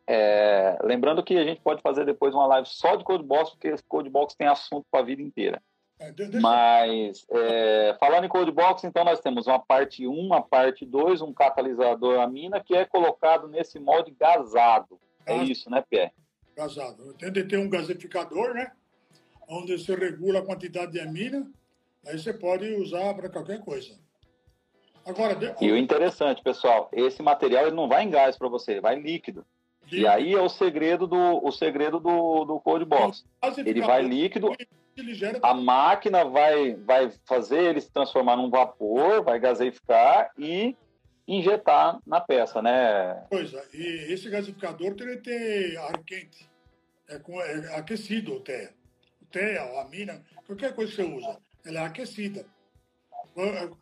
É, 0.06 0.78
lembrando 0.84 1.24
que 1.24 1.38
a 1.38 1.44
gente 1.44 1.62
pode 1.62 1.82
fazer 1.82 2.06
depois 2.06 2.34
uma 2.34 2.46
live 2.48 2.68
só 2.68 2.96
de 2.96 3.04
Code 3.04 3.24
Box, 3.24 3.52
porque 3.52 3.70
esse 3.70 3.84
Code 3.88 4.10
Box 4.10 4.36
tem 4.36 4.48
assunto 4.48 4.86
para 4.92 5.02
a 5.02 5.04
vida 5.04 5.22
inteira. 5.22 5.62
É, 6.00 6.12
Mas, 6.42 7.26
é, 7.32 7.96
falando 8.00 8.26
em 8.26 8.30
Code 8.30 8.52
Box, 8.52 8.84
então 8.84 9.06
nós 9.06 9.22
temos 9.22 9.48
uma 9.48 9.60
parte 9.60 10.06
1, 10.06 10.12
uma 10.12 10.42
parte 10.42 10.86
2, 10.86 11.22
um 11.22 11.32
catalisador 11.32 12.20
amina 12.20 12.60
que 12.60 12.76
é 12.76 12.84
colocado 12.84 13.48
nesse 13.48 13.80
molde 13.80 14.12
gasado. 14.12 15.00
É 15.26 15.38
isso, 15.38 15.70
né, 15.70 15.84
Pierre? 15.90 16.12
Gasado. 16.56 17.14
Tem 17.14 17.32
de 17.32 17.44
ter 17.46 17.58
um 17.58 17.70
gasificador, 17.70 18.54
né? 18.54 18.72
Onde 19.48 19.78
você 19.78 19.96
regula 19.96 20.40
a 20.40 20.46
quantidade 20.46 20.92
de 20.92 21.00
amina, 21.00 21.50
aí 22.06 22.18
você 22.18 22.34
pode 22.34 22.72
usar 22.76 23.14
para 23.14 23.30
qualquer 23.30 23.60
coisa. 23.60 23.94
Agora, 25.06 25.36
de... 25.36 25.54
E 25.60 25.72
o 25.72 25.78
interessante, 25.78 26.42
pessoal, 26.42 26.90
esse 26.94 27.22
material 27.22 27.68
ele 27.68 27.76
não 27.76 27.88
vai 27.88 28.04
em 28.04 28.10
gás 28.10 28.38
para 28.38 28.48
você, 28.48 28.72
ele 28.72 28.82
vai 28.82 28.96
líquido. 28.96 29.46
líquido. 29.84 30.02
E 30.02 30.08
aí 30.08 30.34
é 30.34 30.42
o 30.42 30.50
segredo 30.50 31.06
do, 31.06 31.46
o 31.46 31.52
segredo 31.52 32.00
do, 32.00 32.46
do 32.46 32.60
Code 32.60 32.86
Box. 32.86 33.26
Ele 33.58 33.82
vai 33.82 34.02
líquido 34.02 34.56
a 35.42 35.54
máquina 35.54 36.24
vai, 36.24 36.76
vai 36.76 37.12
fazer 37.26 37.64
ele 37.64 37.82
se 37.82 37.92
transformar 37.92 38.36
num 38.36 38.50
vapor, 38.50 39.24
vai 39.24 39.40
gaseificar 39.40 40.32
e 40.38 40.76
injetar 41.28 42.00
na 42.06 42.22
peça, 42.22 42.62
né? 42.62 43.26
Pois 43.30 43.54
é, 43.54 43.64
e 43.74 44.14
esse 44.14 44.30
gasificador 44.30 44.94
tem 44.94 45.08
que 45.08 45.18
ter 45.18 45.78
ar 45.78 45.98
quente, 46.04 46.48
é, 47.10 47.18
com, 47.18 47.42
é 47.42 47.76
aquecido 47.76 48.36
o 48.36 48.42
té. 49.34 49.60
O 49.60 49.74
té, 49.74 49.80
a 49.80 49.86
mina, 49.86 50.24
qualquer 50.46 50.76
coisa 50.76 50.92
que 50.92 50.98
você 50.98 51.04
usa, 51.04 51.38
ela 51.66 51.80
é 51.80 51.86
aquecida. 51.86 52.46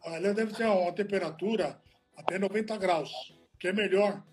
Ela 0.06 0.34
deve 0.34 0.54
ter 0.54 0.66
uma 0.66 0.92
temperatura 0.94 1.80
até 2.16 2.40
90 2.40 2.78
graus, 2.78 3.12
que 3.60 3.68
é 3.68 3.74
melhor. 3.74 4.24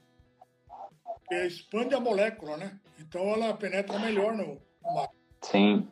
Porque 1.05 1.47
expande 1.47 1.95
a 1.95 2.01
molécula, 2.01 2.57
né? 2.57 2.79
Então 2.99 3.23
ela 3.29 3.53
penetra 3.55 3.99
melhor 3.99 4.35
no, 4.35 4.55
no 4.55 5.09
Sim. 5.43 5.89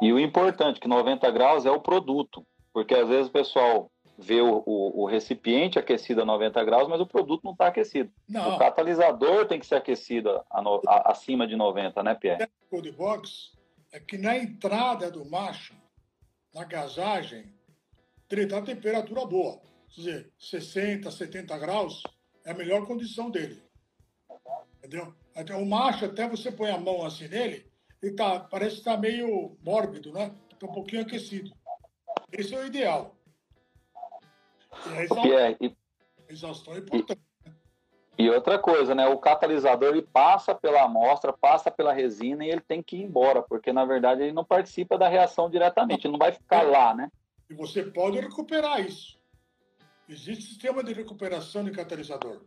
E 0.00 0.12
o 0.12 0.18
importante, 0.18 0.80
que 0.80 0.88
90 0.88 1.30
graus 1.30 1.64
é 1.64 1.70
o 1.70 1.80
produto, 1.80 2.44
porque 2.72 2.94
às 2.94 3.08
vezes 3.08 3.28
o 3.28 3.32
pessoal 3.32 3.90
vê 4.18 4.40
o, 4.40 4.62
o, 4.66 5.02
o 5.02 5.06
recipiente 5.06 5.78
aquecido 5.78 6.22
a 6.22 6.24
90 6.24 6.64
graus, 6.64 6.88
mas 6.88 7.00
o 7.00 7.06
produto 7.06 7.44
não 7.44 7.52
está 7.52 7.68
aquecido. 7.68 8.10
Não. 8.28 8.54
O 8.54 8.58
catalisador 8.58 9.46
tem 9.46 9.58
que 9.58 9.66
ser 9.66 9.76
aquecido 9.76 10.30
a, 10.30 10.44
a, 10.50 10.80
a, 10.88 11.10
acima 11.10 11.46
de 11.46 11.56
90, 11.56 12.02
né, 12.02 12.14
Pierre? 12.14 12.48
O 12.70 12.80
de 12.80 12.92
box 12.92 13.55
é 13.96 14.00
que 14.00 14.18
na 14.18 14.36
entrada 14.36 15.10
do 15.10 15.24
macho, 15.24 15.74
na 16.52 16.64
gasagem, 16.64 17.50
ele 18.30 18.42
está 18.42 18.58
a 18.58 18.62
temperatura 18.62 19.24
boa. 19.24 19.58
Quer 19.88 20.00
dizer, 20.00 20.32
60, 20.38 21.10
70 21.10 21.58
graus 21.58 22.02
é 22.44 22.50
a 22.50 22.54
melhor 22.54 22.86
condição 22.86 23.30
dele. 23.30 23.62
Entendeu? 24.76 25.14
Então, 25.34 25.62
o 25.62 25.66
macho, 25.66 26.04
até 26.04 26.28
você 26.28 26.52
põe 26.52 26.70
a 26.70 26.78
mão 26.78 27.06
assim 27.06 27.26
nele, 27.26 27.72
ele 28.02 28.14
tá, 28.14 28.38
parece 28.40 28.74
que 28.74 28.80
está 28.80 28.98
meio 28.98 29.56
mórbido, 29.64 30.12
né? 30.12 30.30
Está 30.52 30.66
um 30.66 30.74
pouquinho 30.74 31.00
aquecido. 31.00 31.50
Esse 32.30 32.54
é 32.54 32.60
o 32.60 32.66
ideal. 32.66 33.16
E 34.86 34.90
a 34.90 35.04
exaustão, 35.04 35.56
e, 35.58 35.76
exaustão 36.28 36.74
é 36.74 36.78
importante. 36.80 37.22
E, 38.18 38.30
outra 38.30 38.58
coisa, 38.58 38.94
né? 38.94 39.06
O 39.06 39.18
catalisador 39.18 39.90
ele 39.90 40.02
passa 40.02 40.54
pela 40.54 40.82
amostra, 40.82 41.32
passa 41.32 41.70
pela 41.70 41.92
resina 41.92 42.44
e 42.44 42.50
ele 42.50 42.62
tem 42.62 42.82
que 42.82 42.96
ir 42.96 43.02
embora, 43.02 43.42
porque 43.42 43.72
na 43.72 43.84
verdade 43.84 44.22
ele 44.22 44.32
não 44.32 44.44
participa 44.44 44.96
da 44.96 45.08
reação 45.08 45.50
diretamente, 45.50 46.06
ele 46.06 46.12
não 46.12 46.18
vai 46.18 46.32
ficar 46.32 46.62
lá, 46.62 46.94
né? 46.94 47.10
E 47.50 47.54
você 47.54 47.82
pode 47.82 48.18
recuperar 48.18 48.80
isso. 48.80 49.18
Existe 50.08 50.44
sistema 50.44 50.82
de 50.82 50.92
recuperação 50.92 51.64
de 51.64 51.72
catalisador. 51.72 52.40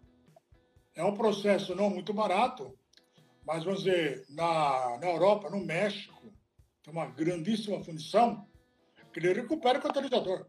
É 0.96 1.04
um 1.04 1.14
processo 1.14 1.76
não 1.76 1.90
muito 1.90 2.14
barato, 2.14 2.76
mas, 3.46 3.64
vamos 3.64 3.84
dizer, 3.84 4.26
na, 4.30 4.98
na 5.00 5.08
Europa, 5.08 5.50
no 5.50 5.64
México, 5.66 6.32
tem 6.84 6.94
uma 6.94 7.08
grandíssima 7.08 7.84
fundição 7.84 8.46
que 9.12 9.20
ele 9.20 9.34
recupera 9.34 9.80
o 9.80 9.82
catalisador. 9.82 10.46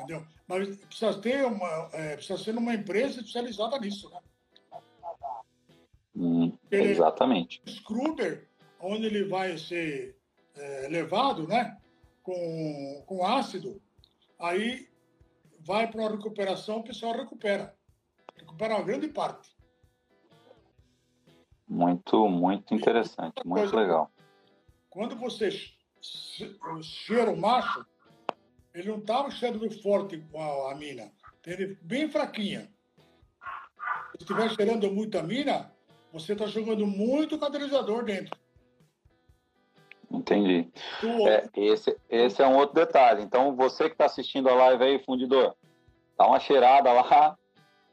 Entendeu? 0.00 0.26
Mas 0.46 0.76
precisa 0.78 1.20
ter 1.20 1.44
uma, 1.44 1.90
é, 1.92 2.16
precisa 2.16 2.42
ser 2.42 2.56
uma 2.56 2.74
empresa 2.74 3.20
especializada 3.20 3.78
nisso, 3.78 4.10
né? 4.10 4.18
Hum, 6.16 6.52
exatamente. 6.70 7.62
Ele, 7.66 7.76
Scruber, 7.76 8.48
onde 8.80 9.06
ele 9.06 9.24
vai 9.24 9.56
ser 9.58 10.16
é, 10.56 10.88
levado, 10.88 11.46
né? 11.46 11.78
Com, 12.22 13.02
com 13.06 13.26
ácido, 13.26 13.80
aí 14.38 14.88
vai 15.60 15.90
para 15.90 16.06
a 16.06 16.10
recuperação, 16.10 16.78
o 16.78 16.84
pessoal 16.84 17.14
recupera. 17.14 17.74
Recupera 18.36 18.76
uma 18.76 18.84
grande 18.84 19.08
parte. 19.08 19.54
Muito, 21.68 22.28
muito 22.28 22.74
interessante, 22.74 23.34
muito 23.44 23.76
legal. 23.76 24.10
Quando 24.88 25.14
você 25.16 25.50
cheira 26.82 27.30
o 27.30 27.36
macho, 27.36 27.86
ele 28.74 28.88
não 28.88 28.98
estava 28.98 29.30
cheirando 29.30 29.70
forte 29.82 30.22
a, 30.34 30.72
a 30.72 30.74
mina, 30.74 31.10
ele 31.46 31.78
bem 31.82 32.10
fraquinha. 32.10 32.68
Se 34.12 34.22
estiver 34.22 34.50
cheirando 34.50 34.90
muito 34.92 35.18
a 35.18 35.22
mina, 35.22 35.72
você 36.12 36.32
está 36.32 36.46
jogando 36.46 36.86
muito 36.86 37.38
catalisador 37.38 38.04
dentro. 38.04 38.36
Entendi. 40.10 40.68
É, 41.28 41.48
esse, 41.56 41.96
esse 42.08 42.42
é 42.42 42.46
um 42.46 42.56
outro 42.56 42.74
detalhe. 42.74 43.22
Então, 43.22 43.54
você 43.54 43.84
que 43.84 43.94
está 43.94 44.06
assistindo 44.06 44.48
a 44.48 44.54
live 44.54 44.82
aí, 44.82 44.98
fundidor, 45.04 45.54
dá 46.18 46.26
uma 46.26 46.40
cheirada 46.40 46.92
lá 46.92 47.38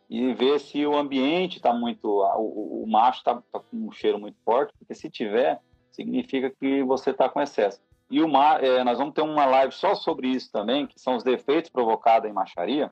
e 0.09 0.33
vê 0.33 0.57
se 0.57 0.85
o 0.85 0.97
ambiente 0.97 1.57
está 1.57 1.71
muito. 1.71 2.05
O, 2.07 2.83
o 2.83 2.87
macho 2.87 3.19
está 3.19 3.35
tá 3.51 3.59
com 3.59 3.77
um 3.77 3.91
cheiro 3.91 4.19
muito 4.19 4.37
forte, 4.43 4.73
porque 4.77 4.95
se 4.95 5.09
tiver, 5.09 5.59
significa 5.91 6.49
que 6.49 6.81
você 6.83 7.11
está 7.11 7.29
com 7.29 7.39
excesso. 7.39 7.81
E 8.09 8.19
é, 8.19 8.83
nós 8.83 8.97
vamos 8.97 9.13
ter 9.13 9.21
uma 9.21 9.45
live 9.45 9.73
só 9.73 9.93
sobre 9.93 10.29
isso 10.29 10.51
também, 10.51 10.87
que 10.87 10.99
são 10.99 11.15
os 11.15 11.23
defeitos 11.23 11.69
provocados 11.69 12.29
em 12.29 12.33
macharia. 12.33 12.91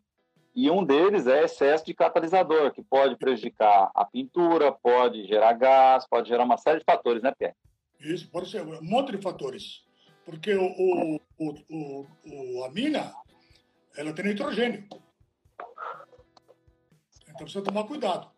E 0.53 0.69
um 0.69 0.83
deles 0.83 1.27
é 1.27 1.43
excesso 1.43 1.85
de 1.85 1.93
catalisador, 1.93 2.71
que 2.71 2.81
pode 2.81 3.17
prejudicar 3.17 3.91
a 3.93 4.05
pintura, 4.05 4.71
pode 4.71 5.25
gerar 5.25 5.53
gás, 5.53 6.07
pode 6.07 6.29
gerar 6.29 6.43
uma 6.43 6.57
série 6.57 6.79
de 6.79 6.85
fatores, 6.85 7.21
né, 7.21 7.33
Pierre? 7.37 7.55
Isso, 7.99 8.29
pode 8.29 8.49
ser 8.49 8.61
um 8.61 8.81
monte 8.81 9.11
de 9.11 9.21
fatores. 9.21 9.83
Porque 10.25 10.53
o, 10.55 10.65
o, 10.65 11.21
o, 11.37 12.07
o 12.25 12.63
a 12.63 12.71
mina, 12.71 13.13
ela 13.97 14.13
tem 14.13 14.25
nitrogênio. 14.25 14.85
Então 17.23 17.43
precisa 17.43 17.63
tomar 17.63 17.83
cuidado. 17.83 18.29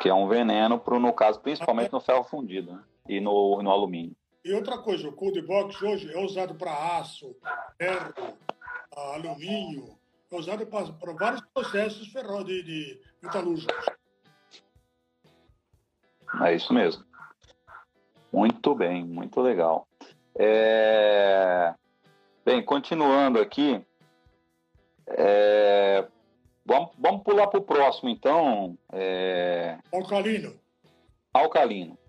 Que 0.00 0.08
é 0.08 0.14
um 0.14 0.28
veneno, 0.28 0.78
pro, 0.78 0.98
no 0.98 1.12
caso, 1.12 1.40
principalmente 1.40 1.92
no 1.92 2.00
ferro 2.00 2.24
fundido 2.24 2.72
né? 2.72 2.84
e 3.08 3.20
no, 3.20 3.62
no 3.62 3.70
alumínio. 3.70 4.16
E 4.44 4.52
outra 4.52 4.78
coisa, 4.78 5.08
o 5.08 5.12
cold 5.12 5.40
box 5.42 5.80
hoje 5.80 6.12
é 6.12 6.18
usado 6.18 6.56
para 6.56 6.98
aço, 6.98 7.36
ferro, 7.78 8.36
alumínio, 8.90 9.96
é 10.30 10.36
usado 10.36 10.66
para 10.66 11.12
vários 11.12 11.42
processos 11.54 12.08
ferro, 12.08 12.42
de, 12.42 12.62
de 12.62 13.00
metalúrgicos. 13.22 13.86
É 16.44 16.54
isso 16.54 16.72
mesmo. 16.72 17.04
Muito 18.32 18.74
bem, 18.74 19.04
muito 19.04 19.40
legal. 19.40 19.86
É... 20.34 21.74
Bem, 22.44 22.64
continuando 22.64 23.38
aqui, 23.38 23.84
é... 25.06 26.08
vamos, 26.66 26.90
vamos 26.98 27.22
pular 27.22 27.46
para 27.46 27.60
o 27.60 27.64
próximo, 27.64 28.08
então. 28.08 28.76
É... 28.90 29.78
Alcalino. 29.92 30.58
Alcalino. 31.32 32.01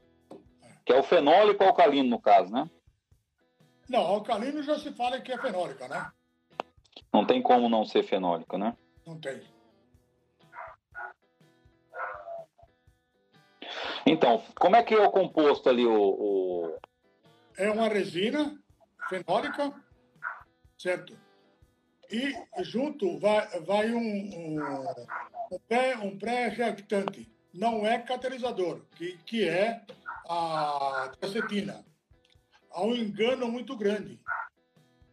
Que 0.86 0.94
é 0.94 1.00
o 1.00 1.04
fenólico 1.04 1.63
alcalino, 1.63 2.10
no 2.10 2.20
caso, 2.20 2.52
né? 2.52 2.70
Não, 3.90 4.02
alcalino 4.02 4.63
já 4.63 4.78
se 4.78 4.92
fala 4.92 5.22
que 5.22 5.32
é 5.32 5.38
fenólica, 5.38 5.88
né? 5.88 6.12
Não 7.12 7.25
tem 7.25 7.42
como 7.42 7.70
não 7.70 7.86
ser 7.86 8.04
fenólico, 8.04 8.58
né? 8.58 8.75
Não 9.06 9.20
tem. 9.20 9.42
Então, 14.06 14.44
como 14.56 14.75
é 14.75 14.84
que 14.84 14.94
é 14.94 15.02
o 15.02 15.12
composto 15.12 15.70
ali? 15.70 15.86
O, 15.86 15.96
o... 15.96 16.78
É 17.58 17.70
uma 17.70 17.88
resina 17.88 18.58
fenólica, 19.10 19.74
certo? 20.78 21.18
E 22.12 22.36
junto 22.63 23.18
vai, 23.20 23.48
vai 23.62 23.92
um, 23.94 24.00
um, 24.00 24.60
um 25.52 25.60
pré, 25.68 25.96
um 25.98 26.18
pré-reactante, 26.18 27.32
não 27.54 27.86
é 27.86 27.98
catalisador, 28.00 28.82
que, 28.96 29.18
que 29.25 29.48
é 29.48 29.82
a 30.27 31.12
tracetina. 31.20 31.86
Há 32.72 32.84
um 32.84 32.96
engano 32.96 33.48
muito 33.48 33.77
grande, 33.77 34.20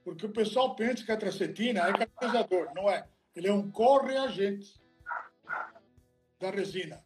porque 0.04 0.26
o 0.26 0.32
pessoal 0.32 0.74
pensa 0.74 1.04
que 1.04 1.12
a 1.12 1.16
tracetina 1.16 1.88
é 1.88 1.92
catalisador, 1.92 2.68
não 2.74 2.88
é. 2.88 3.06
Ele 3.34 3.48
é 3.48 3.52
um 3.52 3.70
correagente 3.70 4.80
da 6.38 6.50
resina. 6.50 7.02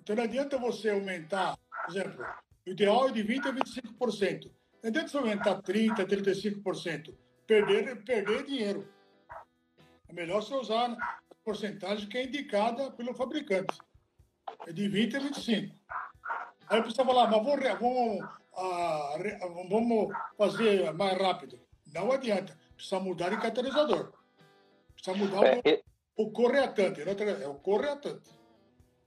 Então 0.00 0.14
não 0.14 0.22
adianta 0.22 0.56
você 0.56 0.90
aumentar, 0.90 1.56
por 1.56 1.90
exemplo, 1.90 2.24
o 2.66 2.70
ideal 2.70 3.08
é 3.08 3.12
de 3.12 3.24
20% 3.24 3.46
a 3.46 3.52
25%. 3.52 4.52
Não 4.82 4.88
adianta 4.88 5.08
você 5.08 5.18
aumentar 5.18 5.62
30%, 5.62 6.06
35%. 6.06 7.14
Perder, 7.46 8.04
perder 8.04 8.44
dinheiro. 8.44 8.88
É 10.08 10.12
melhor 10.12 10.42
você 10.42 10.54
usar 10.54 10.92
a 10.92 11.34
porcentagem 11.44 12.08
que 12.08 12.18
é 12.18 12.24
indicada 12.24 12.90
pelo 12.92 13.14
fabricante. 13.14 13.76
É 14.66 14.72
de 14.72 14.88
20% 14.88 15.16
a 15.16 15.20
25%. 15.20 15.72
Aí 16.68 16.82
você 16.82 17.04
falar, 17.04 17.30
mas 17.30 17.44
vamos, 17.44 17.80
vamos, 17.80 18.24
ah, 18.56 19.16
vamos 19.68 20.16
fazer 20.36 20.92
mais 20.92 21.16
rápido. 21.18 21.58
Não 21.94 22.10
adianta. 22.12 22.56
Precisa 22.74 23.00
mudar 23.00 23.30
de 23.30 23.38
catalisador. 23.38 24.12
Precisa 24.94 25.16
mudar 25.16 25.46
é, 25.46 25.56
o, 25.56 25.68
é... 25.68 25.80
o 26.16 26.30
correatante. 26.30 27.00
É 27.02 27.48
o 27.48 27.54
correatante. 27.54 28.36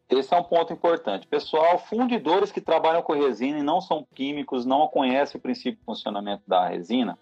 Esse 0.10 0.34
é 0.34 0.38
um 0.38 0.43
ponto 0.43 0.74
importante. 0.74 1.28
Pessoal, 1.28 1.78
fundidores 1.78 2.52
que 2.52 2.60
trabalham 2.60 3.04
com 3.04 3.13
resina 3.13 3.60
e 3.60 3.63
não 3.63 3.80
são 3.80 4.08
químicos, 4.15 4.65
não 4.65 4.88
conhecem 4.88 5.38
o 5.38 5.41
princípio 5.41 5.80
de 5.80 5.86
funcionamento 5.86 6.41
da 6.48 6.67
resina, 6.67 7.17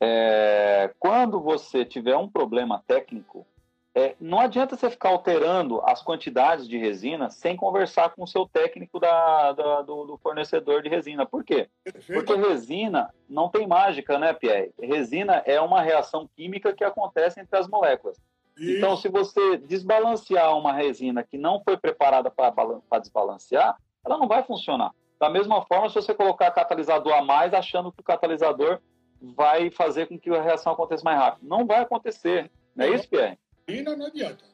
é, 0.00 0.92
quando 0.98 1.40
você 1.40 1.84
tiver 1.84 2.16
um 2.16 2.28
problema 2.28 2.82
técnico, 2.86 3.46
é, 3.96 4.14
não 4.20 4.38
adianta 4.38 4.76
você 4.76 4.90
ficar 4.90 5.08
alterando 5.08 5.80
as 5.82 6.02
quantidades 6.02 6.68
de 6.68 6.76
resina 6.76 7.30
sem 7.30 7.56
conversar 7.56 8.10
com 8.10 8.24
o 8.24 8.26
seu 8.26 8.46
técnico 8.46 9.00
da, 9.00 9.52
da 9.52 9.80
do, 9.80 10.04
do, 10.04 10.18
fornecedor 10.18 10.82
de 10.82 10.90
resina. 10.90 11.24
Por 11.24 11.42
quê? 11.42 11.66
Porque 12.06 12.34
resina 12.34 13.08
não 13.26 13.48
tem 13.48 13.66
mágica, 13.66 14.18
né, 14.18 14.34
Pierre? 14.34 14.70
Resina 14.78 15.42
é 15.46 15.58
uma 15.62 15.80
reação 15.80 16.28
química 16.36 16.74
que 16.74 16.84
acontece 16.84 17.40
entre 17.40 17.58
as 17.58 17.66
moléculas. 17.66 18.18
Então, 18.60 18.98
se 18.98 19.08
você 19.08 19.56
desbalancear 19.56 20.54
uma 20.58 20.74
resina 20.74 21.22
que 21.22 21.38
não 21.38 21.62
foi 21.64 21.78
preparada 21.78 22.30
para 22.30 22.98
desbalancear, 23.00 23.78
ela 24.04 24.18
não 24.18 24.28
vai 24.28 24.42
funcionar. 24.42 24.92
Da 25.18 25.30
mesma 25.30 25.64
forma, 25.64 25.88
se 25.88 25.94
você 25.94 26.12
colocar 26.12 26.50
catalisador 26.50 27.14
a 27.14 27.22
mais, 27.22 27.54
achando 27.54 27.90
que 27.90 28.02
o 28.02 28.04
catalisador 28.04 28.78
vai 29.22 29.70
fazer 29.70 30.06
com 30.06 30.18
que 30.18 30.28
a 30.28 30.42
reação 30.42 30.74
aconteça 30.74 31.02
mais 31.02 31.18
rápido. 31.18 31.48
Não 31.48 31.66
vai 31.66 31.80
acontecer. 31.80 32.50
Não 32.74 32.84
é 32.84 32.90
isso, 32.90 33.08
Pierre? 33.08 33.38
Resina 33.68 33.96
não 33.96 34.06
adianta. 34.06 34.44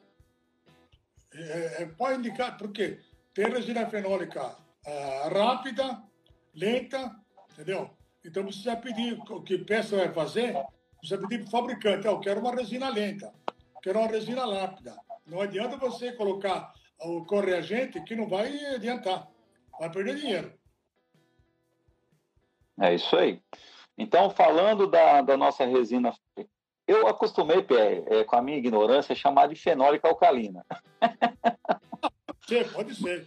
É, 1.33 1.83
é, 1.83 1.87
pode 1.87 2.19
indicar, 2.19 2.57
porque 2.59 2.99
tem 3.35 3.47
resina 3.47 3.89
fenólica 3.89 4.57
rápida, 5.33 6.03
lenta, 6.55 7.15
entendeu? 7.53 7.91
Então, 8.25 8.45
precisa 8.45 8.77
pedir, 8.77 9.19
o 9.19 9.43
que 9.43 9.59
peça 9.59 9.97
vai 9.97 10.13
fazer, 10.13 10.55
precisa 10.99 11.21
pedir 11.21 11.39
para 11.39 11.49
o 11.49 11.51
fabricante, 11.51 12.07
eu 12.07 12.21
quero 12.21 12.41
uma 12.41 12.55
resina 12.55 12.89
lenta 12.89 13.33
que 13.83 13.89
era 13.89 13.99
uma 13.99 14.09
resina 14.09 14.45
lápida. 14.45 14.97
Não 15.27 15.41
adianta 15.41 15.77
você 15.77 16.13
colocar 16.13 16.73
o 17.01 17.25
correagente 17.25 18.01
que 18.05 18.15
não 18.15 18.29
vai 18.29 18.57
adiantar. 18.67 19.29
Vai 19.79 19.91
perder 19.91 20.17
dinheiro. 20.17 20.55
É 22.81 22.95
isso 22.95 23.15
aí. 23.17 23.43
Então, 23.99 24.31
falando 24.31 24.87
da, 24.87 25.21
da 25.21 25.37
nossa 25.37 25.65
resina, 25.67 26.15
eu 26.87 27.07
acostumei, 27.07 27.63
Pierre, 27.63 28.05
é, 28.07 28.25
com 28.25 28.37
a 28.37 28.43
minha 28.43 28.59
ignorância, 28.59 29.15
chamar 29.15 29.49
de 29.49 29.55
fenólica 29.55 30.09
alcalina. 30.09 30.65
Pode 32.27 32.47
ser, 32.47 32.73
pode 32.73 32.95
ser. 32.95 33.27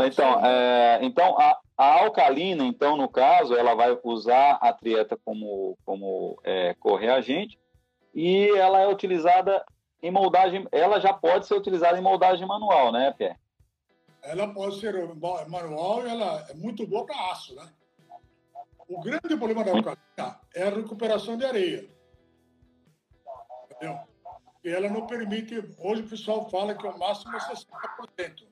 Então, 0.00 0.44
é, 0.44 1.00
então 1.02 1.38
a, 1.38 1.58
a, 1.76 2.04
alcalina, 2.04 2.64
então, 2.64 2.96
no 2.96 3.08
caso, 3.08 3.54
ela 3.54 3.74
vai 3.74 3.98
usar 4.04 4.52
a 4.60 4.72
trieta 4.72 5.18
como, 5.24 5.76
como 5.84 6.40
é, 6.44 6.74
correagente 6.74 7.58
e 8.14 8.48
ela 8.56 8.80
é 8.80 8.88
utilizada 8.88 9.64
em 10.00 10.10
moldagem, 10.10 10.66
ela 10.70 11.00
já 11.00 11.12
pode 11.12 11.46
ser 11.46 11.54
utilizada 11.54 11.98
em 11.98 12.02
moldagem 12.02 12.46
manual, 12.46 12.92
né, 12.92 13.12
Pé? 13.18 13.36
Ela 14.22 14.48
pode 14.52 14.78
ser 14.78 14.94
manual 15.48 16.06
e 16.06 16.10
ela 16.10 16.46
é 16.48 16.54
muito 16.54 16.86
boa 16.86 17.04
para 17.04 17.32
aço, 17.32 17.54
né? 17.54 17.68
O 18.88 19.00
grande 19.00 19.36
problema 19.36 19.64
da 19.64 19.72
alcalina 19.72 20.40
é 20.54 20.62
a 20.62 20.70
recuperação 20.70 21.36
de 21.36 21.44
areia. 21.44 21.97
Entendeu? 23.78 23.98
E 24.64 24.68
ela 24.68 24.88
não 24.90 25.06
permite, 25.06 25.54
hoje 25.78 26.02
o 26.02 26.08
pessoal 26.08 26.50
fala 26.50 26.74
que 26.74 26.86
o 26.86 26.98
máximo 26.98 27.34
é 27.34 27.38
60%. 27.38 28.44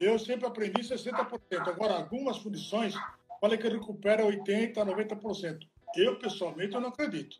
Eu 0.00 0.18
sempre 0.18 0.46
aprendi 0.46 0.82
60%. 0.82 1.68
Agora, 1.68 1.94
algumas 1.94 2.38
fundições 2.38 2.94
falam 3.40 3.56
que 3.56 3.68
recupera 3.68 4.24
80%, 4.24 4.74
90%. 4.74 5.66
Eu, 5.96 6.18
pessoalmente, 6.18 6.74
eu 6.74 6.80
não 6.80 6.88
acredito. 6.88 7.36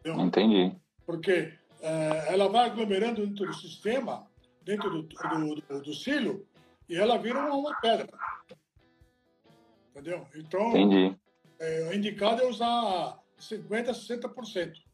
Entendeu? 0.00 0.24
Entendi. 0.24 0.76
Porque 1.04 1.52
é, 1.82 2.32
ela 2.32 2.48
vai 2.48 2.66
aglomerando 2.66 3.26
dentro 3.26 3.46
do 3.46 3.54
sistema, 3.54 4.26
dentro 4.62 4.88
do, 4.88 5.02
do, 5.02 5.54
do, 5.56 5.82
do 5.82 5.94
silo, 5.94 6.46
e 6.88 6.96
ela 6.96 7.18
vira 7.18 7.40
uma, 7.40 7.54
uma 7.56 7.80
pedra. 7.80 8.08
Entendeu? 9.90 10.24
Então, 10.36 10.68
Entendi. 10.70 11.16
É, 11.58 11.88
o 11.88 11.94
indicado 11.94 12.42
é 12.42 12.46
usar 12.46 13.18
50%, 13.40 13.90
60%. 13.90 14.85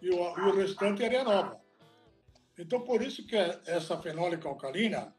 E 0.00 0.10
o, 0.10 0.38
e 0.38 0.40
o 0.42 0.56
restante 0.56 1.02
é 1.02 1.06
areia 1.06 1.24
nova. 1.24 1.60
Então, 2.58 2.80
por 2.80 3.02
isso 3.02 3.26
que 3.26 3.36
essa 3.36 3.96
fenólica 3.98 4.48
alcalina, 4.48 5.14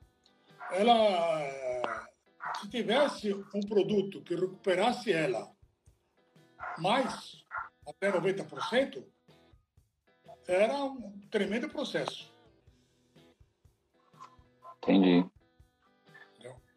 ela, 0.72 1.40
se 2.60 2.70
tivesse 2.70 3.34
um 3.54 3.62
produto 3.62 4.22
que 4.22 4.36
recuperasse 4.36 5.12
ela 5.12 5.50
mais 6.78 7.44
até 7.88 8.12
90%, 8.12 9.04
era 10.48 10.84
um 10.84 11.20
tremendo 11.32 11.70
processo. 11.70 12.32
Entendi. 14.78 15.26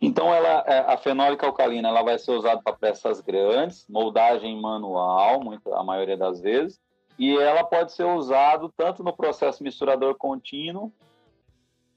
Então, 0.00 0.34
ela, 0.34 0.64
é, 0.66 0.80
a 0.80 0.96
fenólica 0.96 1.46
alcalina 1.46 1.88
ela 1.88 2.02
vai 2.02 2.18
ser 2.18 2.32
usada 2.32 2.60
para 2.60 2.76
peças 2.76 3.20
grandes, 3.20 3.86
moldagem 3.88 4.60
manual, 4.60 5.42
muito, 5.42 5.72
a 5.72 5.84
maioria 5.84 6.16
das 6.16 6.40
vezes, 6.40 6.80
e 7.18 7.36
ela 7.36 7.64
pode 7.64 7.92
ser 7.92 8.04
usada 8.04 8.68
tanto 8.76 9.02
no 9.02 9.14
processo 9.14 9.62
misturador 9.62 10.14
contínuo, 10.16 10.92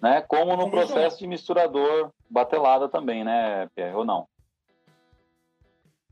né, 0.01 0.21
como 0.21 0.55
no 0.55 0.69
processo 0.69 1.19
de 1.19 1.27
misturador 1.27 2.11
batelada 2.29 2.87
também, 2.89 3.23
né, 3.23 3.67
Pierre, 3.73 3.95
ou 3.95 4.05
não? 4.05 4.27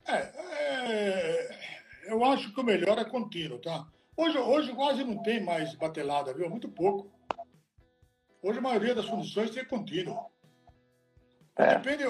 É, 0.08 0.18
é, 0.18 1.60
eu 2.06 2.24
acho 2.26 2.54
que 2.54 2.60
o 2.60 2.64
melhor 2.64 2.98
é 2.98 3.06
contínuo, 3.06 3.60
tá? 3.60 3.86
Hoje, 4.16 4.38
hoje 4.38 4.74
quase 4.74 5.04
não 5.04 5.22
tem 5.24 5.44
mais 5.44 5.74
batelada, 5.76 6.34
viu? 6.34 6.50
Muito 6.50 6.70
pouco. 6.70 7.12
Hoje 8.42 8.60
a 8.60 8.62
maioria 8.62 8.94
das 8.94 9.06
fundições 9.06 9.52
tem 9.52 9.66
contínuo. 9.66 10.30
É. 11.56 11.78
Depende, 11.78 12.04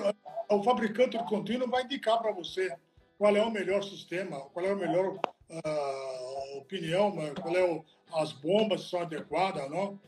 o 0.50 0.64
fabricante 0.64 1.18
do 1.18 1.26
contínuo 1.26 1.70
vai 1.70 1.84
indicar 1.84 2.20
para 2.20 2.32
você 2.32 2.76
qual 3.18 3.36
é 3.36 3.44
o 3.44 3.52
melhor 3.52 3.84
sistema, 3.84 4.40
qual 4.50 4.66
é 4.66 4.72
a 4.72 4.76
melhor 4.76 5.20
uh, 5.50 6.58
opinião, 6.58 7.14
qual 7.42 7.56
é 7.56 7.64
o, 7.64 7.84
as 8.14 8.32
bombas 8.32 8.90
são 8.90 9.02
adequadas, 9.02 9.70
não? 9.70 10.00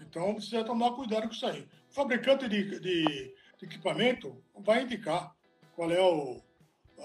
Então 0.00 0.34
precisa 0.34 0.62
tomar 0.64 0.92
cuidado 0.92 1.26
com 1.26 1.34
isso 1.34 1.46
aí. 1.46 1.66
O 1.90 1.94
fabricante 1.94 2.48
de, 2.48 2.78
de, 2.78 3.04
de 3.04 3.34
equipamento 3.64 4.40
vai 4.54 4.82
indicar 4.82 5.34
qual 5.74 5.90
é 5.90 6.00
o, 6.00 6.40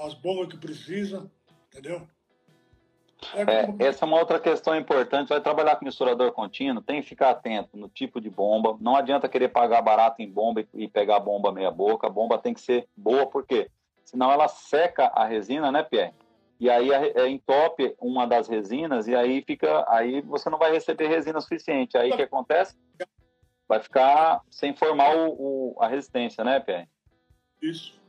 as 0.01 0.13
bombas 0.13 0.49
que 0.49 0.57
precisa, 0.57 1.31
entendeu? 1.67 2.07
É, 3.33 3.65
como... 3.65 3.83
essa 3.83 4.05
é 4.05 4.07
uma 4.07 4.19
outra 4.19 4.39
questão 4.39 4.75
importante. 4.75 5.29
Vai 5.29 5.41
trabalhar 5.41 5.75
com 5.75 5.85
misturador 5.85 6.31
contínuo, 6.31 6.81
tem 6.81 7.01
que 7.01 7.09
ficar 7.09 7.31
atento 7.31 7.75
no 7.75 7.89
tipo 7.89 8.21
de 8.21 8.29
bomba. 8.29 8.77
Não 8.79 8.95
adianta 8.95 9.27
querer 9.27 9.49
pagar 9.49 9.81
barato 9.81 10.21
em 10.21 10.31
bomba 10.31 10.65
e 10.73 10.87
pegar 10.87 11.17
a 11.17 11.19
bomba 11.19 11.51
meia 11.51 11.71
boca. 11.71 12.07
A 12.07 12.11
bomba 12.11 12.37
tem 12.37 12.53
que 12.53 12.61
ser 12.61 12.87
boa, 12.95 13.25
porque 13.27 13.69
senão 14.09 14.31
ela 14.31 14.47
seca 14.47 15.05
a 15.07 15.25
resina, 15.25 15.71
né, 15.71 15.83
Pierre? 15.83 16.13
E 16.59 16.69
aí 16.69 16.91
é, 16.91 17.27
entope 17.29 17.95
uma 17.99 18.25
das 18.27 18.47
resinas 18.47 19.07
e 19.07 19.15
aí 19.15 19.41
fica, 19.43 19.85
aí 19.87 20.21
você 20.21 20.49
não 20.49 20.57
vai 20.57 20.71
receber 20.71 21.07
resina 21.07 21.39
suficiente. 21.39 21.97
Aí 21.97 22.11
o 22.11 22.15
que 22.15 22.23
acontece? 22.23 22.75
Vai 23.67 23.79
ficar 23.79 24.41
sem 24.49 24.75
formar 24.75 25.15
o, 25.15 25.75
o 25.75 25.75
a 25.79 25.87
resistência, 25.87 26.43
né, 26.43 26.59
Pierre? 26.59 26.89
Isso. 27.61 27.99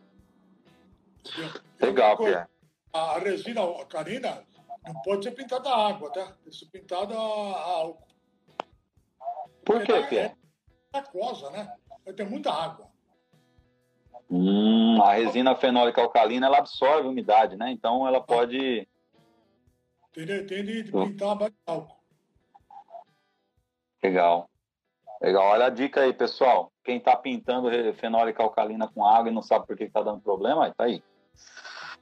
Legal, 1.81 2.17
Pierre. 2.17 2.47
A 2.93 3.19
resina 3.19 3.63
carina 3.85 4.43
não 4.85 4.95
pode 5.03 5.25
ser 5.25 5.33
pintada 5.33 5.69
a 5.69 5.89
água, 5.89 6.11
tá? 6.11 6.25
Tem 6.25 6.51
que 6.51 6.57
ser 6.57 6.67
pintada 6.67 7.15
a 7.15 7.19
álcool. 7.19 8.09
Por 9.65 9.85
quê, 9.85 10.03
Pierre? 10.09 10.35
É 10.93 10.99
aquosa, 10.99 11.51
né? 11.51 11.73
Vai 12.05 12.15
ter 12.15 12.29
muita 12.29 12.51
água. 12.51 12.91
Hum, 14.31 15.03
a 15.03 15.15
resina 15.15 15.57
fenólica 15.57 16.01
alcalina 16.01 16.47
ela 16.47 16.59
absorve 16.59 17.09
umidade, 17.09 17.57
né? 17.57 17.73
Então 17.73 18.07
ela 18.07 18.21
pode. 18.21 18.87
Tem, 20.13 20.47
tem 20.47 20.65
de 20.65 20.85
pintar 20.85 21.31
a 21.31 21.35
base 21.35 21.51
de 21.51 21.59
álcool. 21.67 21.97
Legal. 24.03 24.49
Legal. 25.21 25.45
Olha 25.45 25.67
a 25.67 25.71
dica 25.71 26.03
aí, 26.03 26.13
pessoal. 26.13 26.73
Quem 26.85 26.99
está 26.99 27.17
pintando 27.17 27.69
fenólica 27.95 28.43
alcalina 28.43 28.89
com 28.89 29.05
água 29.05 29.31
e 29.31 29.35
não 29.35 29.43
sabe 29.43 29.67
por 29.67 29.77
que 29.77 29.85
está 29.85 30.01
dando 30.01 30.21
problema, 30.21 30.73
tá 30.77 30.85
aí. 30.85 31.03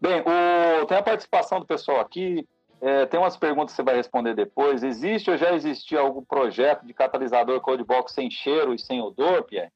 Bem, 0.00 0.20
o... 0.20 0.86
tem 0.86 0.98
a 0.98 1.02
participação 1.02 1.60
do 1.60 1.66
pessoal 1.66 2.00
aqui. 2.00 2.46
É, 2.80 3.06
tem 3.06 3.18
umas 3.18 3.36
perguntas 3.36 3.72
que 3.72 3.76
você 3.76 3.82
vai 3.82 3.96
responder 3.96 4.34
depois. 4.34 4.84
Existe 4.84 5.30
ou 5.30 5.36
já 5.36 5.52
existia 5.52 5.98
algum 5.98 6.22
projeto 6.22 6.86
de 6.86 6.94
catalisador 6.94 7.60
cold 7.60 7.82
box 7.82 8.12
sem 8.12 8.30
cheiro 8.30 8.72
e 8.72 8.78
sem 8.78 9.00
odor, 9.00 9.42
Pierre? 9.44 9.72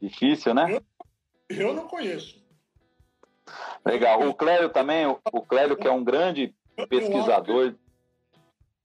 Difícil, 0.00 0.54
né? 0.54 0.80
Eu, 1.60 1.68
eu 1.68 1.74
não 1.74 1.88
conheço. 1.88 2.42
Legal. 3.84 4.28
O 4.28 4.34
Clélio 4.34 4.70
também, 4.70 5.06
o 5.06 5.42
Clélio 5.42 5.76
que 5.76 5.88
é 5.88 5.92
um 5.92 6.04
grande 6.04 6.54
pesquisador. 6.88 7.74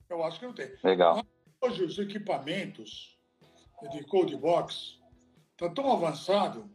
Eu 0.09 0.23
acho 0.23 0.39
que 0.39 0.45
não 0.45 0.53
tem. 0.53 0.73
Legal. 0.83 1.23
Hoje 1.61 1.83
os 1.83 1.97
equipamentos 1.97 3.17
de 3.91 4.03
cold 4.05 4.35
box 4.37 4.99
estão 5.51 5.73
tão 5.73 5.91
avançado 5.91 6.69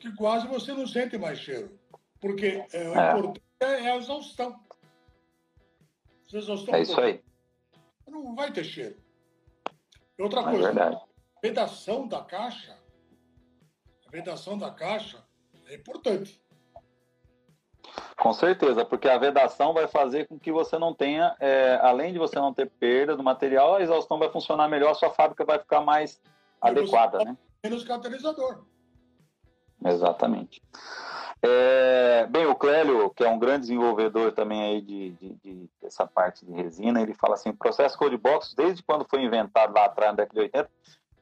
que 0.00 0.12
quase 0.16 0.46
você 0.46 0.72
não 0.72 0.86
sente 0.86 1.16
mais 1.16 1.38
cheiro. 1.38 1.78
Porque 2.20 2.64
é, 2.72 2.88
o 2.88 2.94
é. 2.98 3.18
importante 3.18 3.42
é 3.60 3.90
a 3.90 3.96
exaustão. 3.96 4.60
Exaustão 6.32 6.74
é 6.74 6.82
isso 6.82 7.00
aí. 7.00 7.22
Não 8.08 8.34
vai 8.34 8.52
ter 8.52 8.64
cheiro. 8.64 8.96
Outra 10.18 10.40
é 10.40 10.44
coisa, 10.44 10.62
verdade. 10.72 10.96
a 10.96 11.40
vedação 11.40 12.06
da 12.06 12.22
caixa, 12.22 12.78
vedação 14.12 14.58
da 14.58 14.70
caixa 14.70 15.24
é 15.68 15.74
importante. 15.74 16.38
Com 18.16 18.32
certeza, 18.32 18.84
porque 18.84 19.08
a 19.08 19.18
vedação 19.18 19.72
vai 19.72 19.88
fazer 19.88 20.28
com 20.28 20.38
que 20.38 20.52
você 20.52 20.78
não 20.78 20.94
tenha, 20.94 21.34
é, 21.40 21.80
além 21.82 22.12
de 22.12 22.18
você 22.18 22.36
não 22.36 22.52
ter 22.52 22.70
perda 22.70 23.16
do 23.16 23.22
material, 23.22 23.74
a 23.74 23.82
exaustão 23.82 24.18
vai 24.18 24.30
funcionar 24.30 24.68
melhor, 24.68 24.90
a 24.90 24.94
sua 24.94 25.10
fábrica 25.10 25.44
vai 25.44 25.58
ficar 25.58 25.80
mais 25.80 26.14
e 26.14 26.20
adequada, 26.60 27.18
né? 27.24 27.36
Menos 27.64 27.84
catalisador. 27.84 28.64
Exatamente. 29.84 30.62
É, 31.42 32.26
bem, 32.30 32.46
o 32.46 32.54
Clélio, 32.54 33.10
que 33.10 33.24
é 33.24 33.28
um 33.28 33.38
grande 33.38 33.62
desenvolvedor 33.62 34.30
também 34.32 34.62
aí 34.62 34.80
de, 34.80 35.10
de, 35.10 35.34
de, 35.42 35.70
dessa 35.80 36.06
parte 36.06 36.46
de 36.46 36.52
resina, 36.52 37.02
ele 37.02 37.14
fala 37.14 37.34
assim, 37.34 37.50
o 37.50 37.56
processo 37.56 37.98
Cold 37.98 38.16
Box, 38.16 38.54
desde 38.54 38.82
quando 38.82 39.08
foi 39.08 39.22
inventado 39.22 39.74
lá 39.74 39.86
atrás, 39.86 40.12
na 40.12 40.18
década 40.18 40.34
de 40.34 40.40
80, 40.40 40.70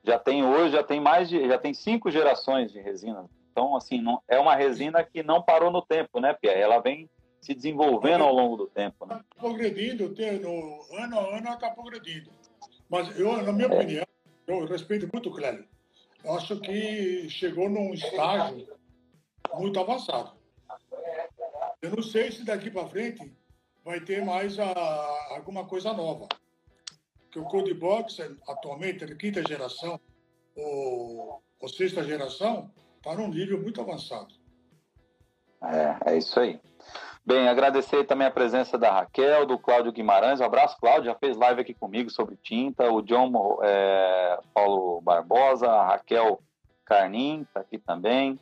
já 0.03 0.19
tem 0.19 0.45
hoje, 0.45 0.73
já 0.73 0.83
tem 0.83 1.01
mais 1.01 1.29
de, 1.29 1.47
já 1.47 1.59
tem 1.59 1.75
cinco 1.75 2.11
gerações 2.11 2.73
de 2.73 2.81
resina. 2.81 3.29
Então, 3.53 3.77
assim, 3.77 4.01
não, 4.01 4.23
é 4.29 4.39
uma 4.39 4.55
resina 4.55 5.05
que 5.05 5.23
não 5.23 5.43
parou 5.43 5.71
no 5.71 5.83
tempo, 5.83 6.21
né, 6.21 6.33
Pia? 6.33 6.53
Ela 6.53 6.79
vem 6.81 7.09
se 7.41 7.55
desenvolvendo 7.55 8.23
ao 8.23 8.33
longo 8.33 8.57
do 8.57 8.67
tempo. 8.67 9.07
Né? 9.07 9.17
Está 9.17 9.41
progredindo, 9.41 10.15
no, 10.41 10.97
ano 10.97 11.19
a 11.19 11.37
ano 11.39 11.53
está 11.55 11.71
progredindo. 11.71 12.31
Mas 12.89 13.19
eu, 13.19 13.43
na 13.43 13.53
minha 13.53 13.69
é. 13.69 13.75
opinião, 13.75 14.07
eu 14.47 14.67
respeito 14.67 15.09
muito 15.13 15.29
o 15.29 15.33
Clélio. 15.33 15.67
Eu 16.25 16.35
acho 16.35 16.61
que 16.61 17.29
chegou 17.29 17.69
num 17.69 17.95
estágio 17.95 18.69
muito 19.55 19.81
avançado. 19.81 20.33
Eu 21.81 21.97
não 21.97 22.03
sei 22.03 22.31
se 22.31 22.45
daqui 22.45 22.71
para 22.71 22.89
frente 22.89 23.33
vai 23.85 24.01
ter 24.01 24.25
mais 24.25 24.59
a, 24.59 24.73
alguma 25.31 25.65
coisa 25.65 25.93
nova. 25.93 26.29
Porque 27.31 27.39
o 27.39 27.45
Code 27.45 27.73
Box, 27.75 28.19
atualmente, 28.49 29.07
de 29.07 29.15
quinta 29.15 29.41
geração 29.47 30.01
ou, 30.57 31.41
ou 31.61 31.69
sexta 31.69 32.03
geração, 32.03 32.69
está 32.97 33.15
num 33.15 33.29
nível 33.29 33.63
muito 33.63 33.81
avançado. 33.81 34.35
É, 35.63 36.13
é 36.13 36.19
isso 36.19 36.41
aí. 36.41 36.61
Bem, 37.25 37.49
agradecer 37.49 38.05
também 38.05 38.27
a 38.27 38.33
presença 38.33 38.77
da 38.77 38.91
Raquel, 38.91 39.47
do 39.47 39.57
Cláudio 39.57 39.93
Guimarães. 39.93 40.41
Um 40.41 40.45
abraço, 40.45 40.77
Cláudio. 40.81 41.05
Já 41.05 41.15
fez 41.15 41.37
live 41.37 41.61
aqui 41.61 41.73
comigo 41.73 42.11
sobre 42.11 42.37
tinta. 42.37 42.91
O 42.91 43.01
John 43.01 43.61
é, 43.63 44.41
Paulo 44.53 45.01
Barbosa, 45.01 45.71
a 45.71 45.87
Raquel 45.87 46.43
Carnim 46.85 47.43
está 47.43 47.61
aqui 47.61 47.79
também. 47.79 48.41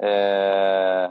É... 0.00 1.08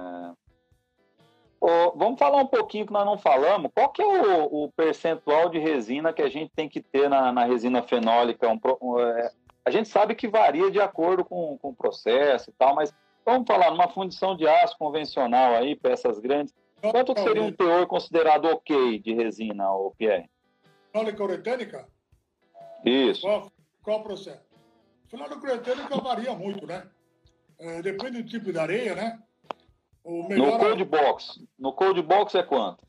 Oh, 1.65 1.97
vamos 1.97 2.19
falar 2.19 2.41
um 2.41 2.45
pouquinho 2.45 2.85
que 2.85 2.91
nós 2.91 3.05
não 3.05 3.17
falamos. 3.17 3.71
Qual 3.73 3.87
que 3.87 4.01
é 4.01 4.05
o, 4.05 4.65
o 4.65 4.71
percentual 4.73 5.47
de 5.47 5.57
resina 5.59 6.11
que 6.11 6.21
a 6.21 6.27
gente 6.27 6.51
tem 6.53 6.67
que 6.67 6.81
ter 6.81 7.09
na, 7.09 7.31
na 7.31 7.45
resina 7.45 7.81
fenólica? 7.81 8.49
Um, 8.49 8.59
um, 8.81 8.99
é... 8.99 9.31
a 9.63 9.71
gente 9.71 9.87
sabe 9.87 10.13
que 10.13 10.27
varia 10.27 10.69
de 10.69 10.81
acordo 10.81 11.23
com, 11.23 11.57
com 11.57 11.69
o 11.69 11.75
processo 11.75 12.49
e 12.49 12.53
tal, 12.59 12.75
mas 12.75 12.93
vamos 13.25 13.47
falar 13.47 13.71
numa 13.71 13.87
fundição 13.87 14.35
de 14.35 14.45
aço 14.45 14.77
convencional 14.77 15.55
aí, 15.55 15.73
peças 15.73 16.19
grandes. 16.19 16.53
Quanto 16.81 17.17
seria 17.17 17.41
um 17.41 17.53
teor 17.53 17.87
considerado 17.87 18.43
ok 18.43 18.99
de 18.99 19.13
resina, 19.13 19.71
ô 19.71 19.91
Pierre? 19.91 20.29
Fenólica 20.91 21.23
uretânica? 21.23 21.87
Isso. 22.83 23.21
Qual, 23.21 23.49
qual 23.81 23.99
o 24.01 24.03
processo? 24.03 24.43
Fenólica 25.07 25.39
uretânica 25.39 25.95
varia 25.95 26.35
muito, 26.35 26.67
né? 26.67 26.85
É, 27.57 27.81
depende 27.81 28.21
do 28.21 28.29
tipo 28.29 28.51
de 28.51 28.59
areia, 28.59 28.95
né? 28.95 29.17
Melhor... 30.05 30.51
No 30.51 30.59
cold 30.59 30.83
box. 30.85 31.47
No 31.57 31.73
cold 31.73 32.01
box 32.01 32.35
é 32.35 32.43
quanto? 32.43 32.85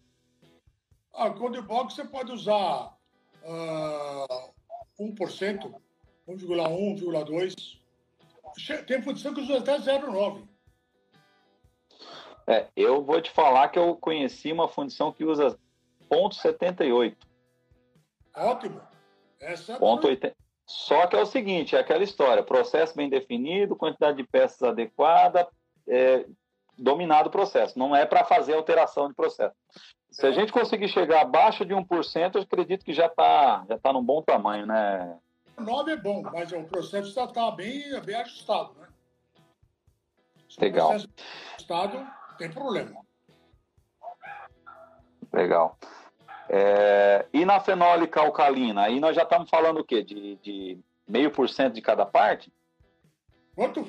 Ah, 1.13 1.31
cold 1.31 1.61
box 1.63 1.95
você 1.95 2.05
pode 2.05 2.33
usar 2.33 2.97
uh, 3.45 4.53
1%, 5.01 5.75
1,1, 6.29 7.01
1,2. 7.01 7.79
Tem 8.87 9.03
fundição 9.03 9.33
que 9.33 9.41
usa 9.41 9.59
até 9.59 9.79
0,9. 9.79 10.49
É, 12.47 12.67
eu 12.77 13.03
vou 13.03 13.21
te 13.21 13.31
falar 13.31 13.69
que 13.69 13.79
eu 13.79 13.97
conheci 13.97 14.53
uma 14.53 14.69
fundição 14.69 15.13
que 15.13 15.25
usa 15.25 15.59
0,78. 16.11 17.17
Ótimo. 18.37 18.81
Essa 19.41 19.75
é 19.75 19.79
ponto 19.79 20.07
80. 20.09 20.37
Só 20.67 21.07
que 21.07 21.17
é 21.17 21.21
o 21.21 21.27
seguinte, 21.27 21.77
é 21.77 21.79
aquela 21.79 22.03
história, 22.03 22.43
processo 22.43 22.97
bem 22.97 23.09
definido, 23.09 23.77
quantidade 23.77 24.17
de 24.17 24.25
peças 24.25 24.63
adequada, 24.63 25.47
é, 25.87 26.25
dominado 26.77 27.29
o 27.29 27.33
processo. 27.33 27.79
Não 27.79 27.95
é 27.95 28.05
para 28.05 28.25
fazer 28.25 28.55
alteração 28.55 29.09
de 29.09 29.15
processo. 29.15 29.55
Se 30.11 30.27
a 30.27 30.33
gente 30.33 30.53
conseguir 30.53 30.89
chegar 30.89 31.23
abaixo 31.23 31.65
de 31.65 31.75
1%, 31.75 32.35
eu 32.35 32.43
acredito 32.43 32.85
que 32.85 32.93
já 32.93 33.07
está 33.07 33.65
já 33.69 33.79
tá 33.79 33.93
num 33.93 34.03
bom 34.03 34.23
tamanho, 34.23 34.67
né? 34.67 35.19
O 35.57 35.63
nome 35.63 35.93
é 35.93 35.97
bom, 35.97 36.23
mas 36.23 36.53
o 36.53 36.63
processo 36.65 37.13
já 37.13 37.25
está 37.25 37.51
bem, 37.51 38.01
bem 38.01 38.17
ajustado, 38.17 38.75
né? 38.75 38.89
Se 40.49 40.61
Legal. 40.61 40.87
O 40.87 40.91
processo 40.91 41.13
ajustado, 41.57 42.07
tem 42.39 42.51
problema. 42.51 43.01
Legal. 45.33 45.77
É, 46.49 47.27
e 47.33 47.45
na 47.45 47.59
fenólica 47.59 48.21
alcalina, 48.21 48.83
aí 48.83 49.01
nós 49.01 49.17
já 49.17 49.23
estamos 49.23 49.49
falando 49.51 49.81
o 49.81 49.85
quê? 49.85 50.03
De 50.03 50.79
meio 51.09 51.31
por 51.31 51.49
cento 51.49 51.75
de 51.75 51.83
cada 51.83 52.07
parte? 52.07 52.53
Quanto? 53.55 53.87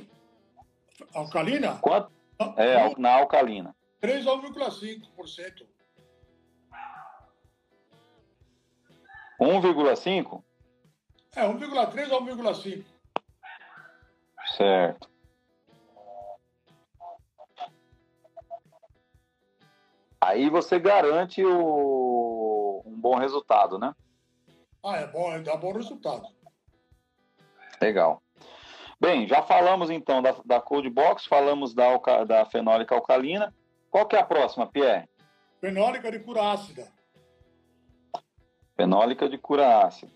Alcalina? 1.14 1.78
Quanto? 1.82 2.12
É, 2.58 3.00
na 3.00 3.16
alcalina. 3.16 3.76
3 4.02 4.28
a 4.28 4.32
1,5%. 4.32 5.68
1,5? 9.40 10.44
É, 11.36 11.42
1,3 11.42 12.12
a 12.12 12.22
1,5. 12.22 12.86
Certo. 14.56 15.10
Aí 20.22 20.50
você 20.50 20.80
garante 20.80 21.44
o... 21.46 22.82
um 22.86 23.00
bom 23.00 23.16
resultado, 23.16 23.78
né? 23.78 23.94
Ah, 24.84 24.98
é 24.98 25.08
bom, 25.08 25.42
dá 25.44 25.56
bom 25.56 25.74
resultado. 25.74 26.28
Legal. 27.82 28.22
Bem, 29.00 29.28
já 29.28 29.42
falamos 29.44 29.90
então 29.90 30.22
da, 30.22 30.36
da 30.46 30.62
Cold 30.62 30.90
Box, 30.90 31.26
falamos 31.26 31.74
da, 31.74 31.98
da 32.26 32.46
fenólica 32.46 32.96
alcalina. 32.96 33.54
Qual 33.90 34.08
que 34.08 34.16
é 34.16 34.20
a 34.20 34.26
próxima, 34.26 34.68
Pierre? 34.68 35.08
Fenólica 35.60 36.12
de 36.12 36.20
cura 36.20 36.52
ácida. 36.52 36.88
Fenólica 38.76 39.30
de 39.30 39.38
cura 39.38 39.86
ácida. 39.86 40.12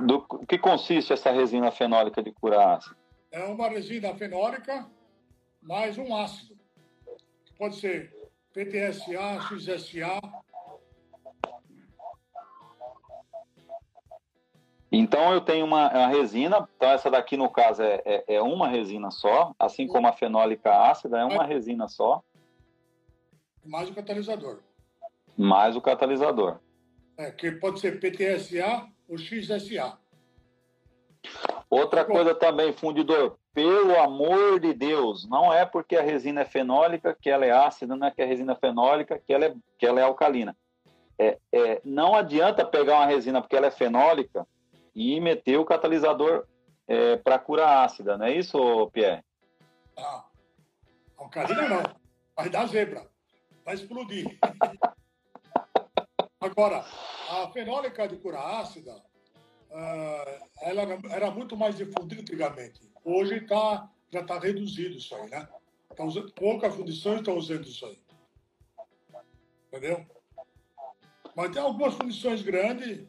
Do 0.00 0.26
que 0.46 0.58
consiste 0.58 1.12
essa 1.12 1.30
resina 1.30 1.70
fenólica 1.70 2.22
de 2.22 2.32
cura 2.32 2.74
ácida? 2.74 2.96
É 3.30 3.42
uma 3.44 3.68
resina 3.68 4.14
fenólica 4.14 4.86
mais 5.62 5.98
um 5.98 6.14
ácido. 6.14 6.58
Pode 7.58 7.76
ser 7.76 8.14
PTSA, 8.52 9.40
XSA. 9.42 10.20
Então 14.90 15.32
eu 15.34 15.40
tenho 15.40 15.66
uma, 15.66 15.90
uma, 15.90 16.06
resina, 16.08 16.66
então 16.76 16.90
essa 16.90 17.10
daqui 17.10 17.36
no 17.36 17.50
caso 17.50 17.82
é, 17.82 18.00
é, 18.04 18.24
é, 18.36 18.42
uma 18.42 18.68
resina 18.68 19.10
só, 19.10 19.54
assim 19.58 19.86
como 19.86 20.06
a 20.08 20.12
fenólica 20.12 20.72
ácida 20.90 21.18
é 21.18 21.24
uma 21.24 21.44
resina 21.44 21.86
só. 21.88 22.22
Mais 23.64 23.90
o 23.90 23.94
catalisador 23.94 24.60
mais 25.38 25.76
o 25.76 25.80
catalisador. 25.80 26.58
É, 27.16 27.30
que 27.30 27.52
pode 27.52 27.78
ser 27.78 28.00
PTSA 28.00 28.86
ou 29.08 29.16
XSA. 29.16 29.96
Outra 31.70 32.04
coisa 32.04 32.34
também, 32.34 32.72
fundidor, 32.72 33.38
pelo 33.54 33.98
amor 34.00 34.58
de 34.58 34.72
Deus, 34.72 35.28
não 35.28 35.52
é 35.52 35.64
porque 35.64 35.96
a 35.96 36.02
resina 36.02 36.40
é 36.40 36.44
fenólica 36.44 37.16
que 37.20 37.30
ela 37.30 37.44
é 37.44 37.50
ácida, 37.50 37.94
não 37.94 38.06
é 38.06 38.10
que 38.10 38.22
a 38.22 38.26
resina 38.26 38.52
é 38.52 38.56
fenólica 38.56 39.20
que 39.24 39.32
ela 39.32 39.44
é, 39.46 39.54
que 39.78 39.86
ela 39.86 40.00
é 40.00 40.02
alcalina. 40.02 40.56
É, 41.18 41.38
é, 41.52 41.80
não 41.84 42.14
adianta 42.14 42.64
pegar 42.64 42.96
uma 42.96 43.06
resina 43.06 43.40
porque 43.40 43.56
ela 43.56 43.66
é 43.66 43.70
fenólica 43.70 44.46
e 44.98 45.20
meter 45.20 45.56
o 45.56 45.64
catalisador 45.64 46.44
é, 46.88 47.16
para 47.16 47.38
cura 47.38 47.84
ácida, 47.84 48.18
não 48.18 48.26
é 48.26 48.34
isso, 48.34 48.90
Pierre? 48.90 49.22
Ah, 49.96 50.24
alcalina 51.16 51.68
não, 51.68 51.82
vai 52.36 52.50
dar 52.50 52.66
zebra, 52.66 53.08
vai 53.64 53.76
explodir. 53.76 54.36
Agora, 56.40 56.84
a 57.30 57.48
fenólica 57.52 58.08
de 58.08 58.16
cura 58.16 58.40
ácida, 58.40 58.92
uh, 59.70 60.48
ela 60.62 60.82
era 61.10 61.30
muito 61.30 61.56
mais 61.56 61.76
difundida 61.76 62.20
antigamente. 62.20 62.80
Hoje 63.04 63.40
tá, 63.42 63.88
já 64.10 64.20
está 64.20 64.36
reduzido 64.40 64.96
isso 64.96 65.14
aí, 65.14 65.30
né? 65.30 65.48
Tá 65.94 66.02
usando, 66.02 66.32
poucas 66.32 66.74
fundições 66.74 67.18
estão 67.18 67.36
usando 67.36 67.66
isso 67.66 67.86
aí. 67.86 68.00
Entendeu? 69.68 70.04
Mas 71.36 71.52
tem 71.52 71.62
algumas 71.62 71.94
fundições 71.94 72.42
grandes 72.42 73.06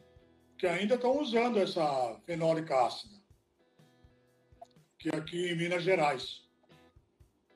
que 0.60 0.66
ainda 0.66 0.94
estão 0.94 1.18
usando 1.18 1.58
essa 1.58 2.20
fenólica 2.26 2.84
ácida. 2.84 3.14
Que 4.98 5.08
é 5.08 5.16
aqui 5.16 5.50
em 5.50 5.56
Minas 5.56 5.82
Gerais. 5.82 6.42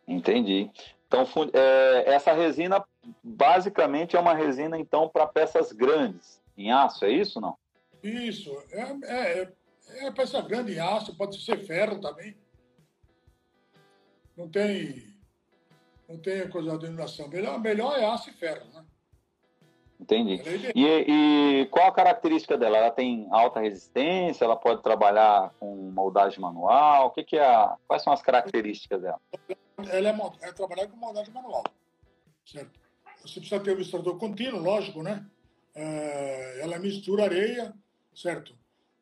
Entendi. 0.09 0.71
Então, 1.07 1.27
é, 1.53 2.15
essa 2.15 2.33
resina 2.33 2.83
basicamente 3.23 4.17
é 4.17 4.19
uma 4.19 4.33
resina, 4.33 4.79
então, 4.79 5.07
para 5.07 5.27
peças 5.27 5.71
grandes, 5.71 6.41
em 6.57 6.73
aço, 6.73 7.05
é 7.05 7.11
isso 7.11 7.43
não? 7.43 7.59
Isso. 8.03 8.51
É, 8.71 8.81
é, 8.81 9.43
é, 9.43 10.07
é 10.07 10.11
peça 10.11 10.41
grande 10.41 10.73
em 10.73 10.79
aço, 10.79 11.15
pode 11.15 11.39
ser 11.45 11.59
ferro 11.59 12.01
também. 12.01 12.35
Não 14.35 14.49
tem, 14.49 15.15
não 16.09 16.17
tem 16.17 16.49
coisa 16.49 16.71
de 16.73 16.79
denominação. 16.79 17.29
Melhor, 17.29 17.61
melhor 17.61 17.99
é 17.99 18.07
aço 18.07 18.31
e 18.31 18.33
ferro, 18.33 18.67
né? 18.73 18.83
Entendi. 20.01 20.43
E, 20.75 20.85
e, 21.63 21.67
qual 21.67 21.87
a 21.87 21.93
característica 21.93 22.59
dela? 22.59 22.77
Ela 22.79 22.91
tem 22.91 23.29
alta 23.31 23.61
resistência? 23.61 24.45
Ela 24.45 24.57
pode 24.57 24.83
trabalhar 24.83 25.55
com 25.59 25.91
moldagem 25.93 26.41
manual? 26.41 27.07
O 27.07 27.11
que, 27.11 27.23
que 27.23 27.37
é 27.37 27.45
a, 27.45 27.77
quais 27.87 28.03
são 28.03 28.13
as 28.13 28.21
características 28.21 29.01
dela? 29.01 29.21
Ela 29.89 30.09
é, 30.09 30.49
é 30.49 30.53
trabalhar 30.53 30.89
com 30.89 30.97
moldagem 30.97 31.33
manual, 31.33 31.65
certo? 32.45 32.79
Você 33.23 33.41
precisa 33.41 33.61
ter 33.61 33.75
um 33.75 33.79
misturador 33.79 34.19
contínuo, 34.19 34.61
lógico, 34.61 35.03
né? 35.03 35.25
É, 35.75 36.61
ela 36.61 36.79
mistura 36.79 37.25
areia, 37.25 37.73
certo? 38.15 38.55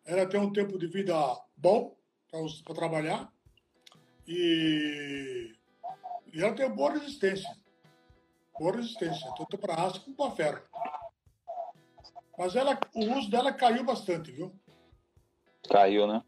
Ela 0.05 0.27
tem 0.27 0.41
um 0.41 0.53
tempo 0.53 0.79
de 0.79 0.87
vida 0.87 1.15
bom 1.57 1.97
para 2.31 2.75
trabalhar 2.75 3.33
e, 4.27 5.55
e 6.33 6.41
ela 6.43 6.55
tem 6.55 6.71
boa 6.71 6.93
resistência. 6.93 7.51
Boa 8.59 8.77
resistência, 8.77 9.33
tanto 9.37 9.59
para 9.59 9.75
aço 9.75 10.05
como 10.05 10.17
para 10.17 10.31
ferro. 10.33 10.63
Mas 12.39 12.57
ela, 12.57 12.79
o 12.95 13.01
uso 13.19 13.31
dela 13.31 13.53
caiu 13.53 13.85
bastante, 13.85 14.31
viu? 14.31 14.53
Caiu, 15.69 16.07
né? 16.07 16.23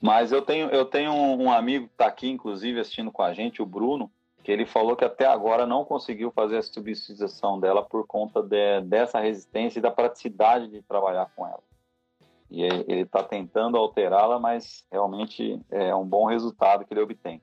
Mas 0.00 0.32
eu 0.32 0.42
tenho, 0.42 0.68
eu 0.68 0.84
tenho 0.84 1.12
um 1.12 1.50
amigo 1.50 1.86
que 1.86 1.94
está 1.94 2.06
aqui, 2.06 2.28
inclusive, 2.28 2.78
assistindo 2.78 3.10
com 3.10 3.22
a 3.22 3.32
gente, 3.32 3.62
o 3.62 3.66
Bruno, 3.66 4.10
que 4.42 4.52
ele 4.52 4.66
falou 4.66 4.94
que 4.94 5.04
até 5.04 5.24
agora 5.24 5.66
não 5.66 5.84
conseguiu 5.84 6.30
fazer 6.30 6.58
a 6.58 6.62
substituição 6.62 7.58
dela 7.58 7.82
por 7.82 8.06
conta 8.06 8.42
de, 8.42 8.82
dessa 8.82 9.18
resistência 9.18 9.78
e 9.78 9.82
da 9.82 9.90
praticidade 9.90 10.68
de 10.68 10.82
trabalhar 10.82 11.32
com 11.34 11.46
ela. 11.46 11.62
E 12.50 12.62
ele 12.62 13.00
está 13.00 13.22
tentando 13.22 13.78
alterá-la, 13.78 14.38
mas 14.38 14.84
realmente 14.92 15.58
é 15.70 15.94
um 15.94 16.04
bom 16.04 16.26
resultado 16.26 16.84
que 16.84 16.92
ele 16.92 17.00
obtém. 17.00 17.40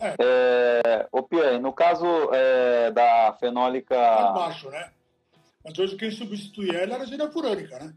É. 0.00 0.14
É, 0.18 1.08
o 1.12 1.22
Pierre, 1.22 1.58
no 1.58 1.72
caso 1.72 2.06
é, 2.32 2.90
da 2.90 3.36
fenólica. 3.38 3.94
Tá 3.94 4.32
baixo, 4.32 4.70
né? 4.70 4.90
Mas 5.62 5.78
hoje 5.78 5.96
quem 5.96 6.10
substitui 6.10 6.70
ela 6.70 6.78
era 6.82 6.96
a 6.96 6.98
resina 7.00 7.30
furânica, 7.30 7.78
né? 7.78 7.94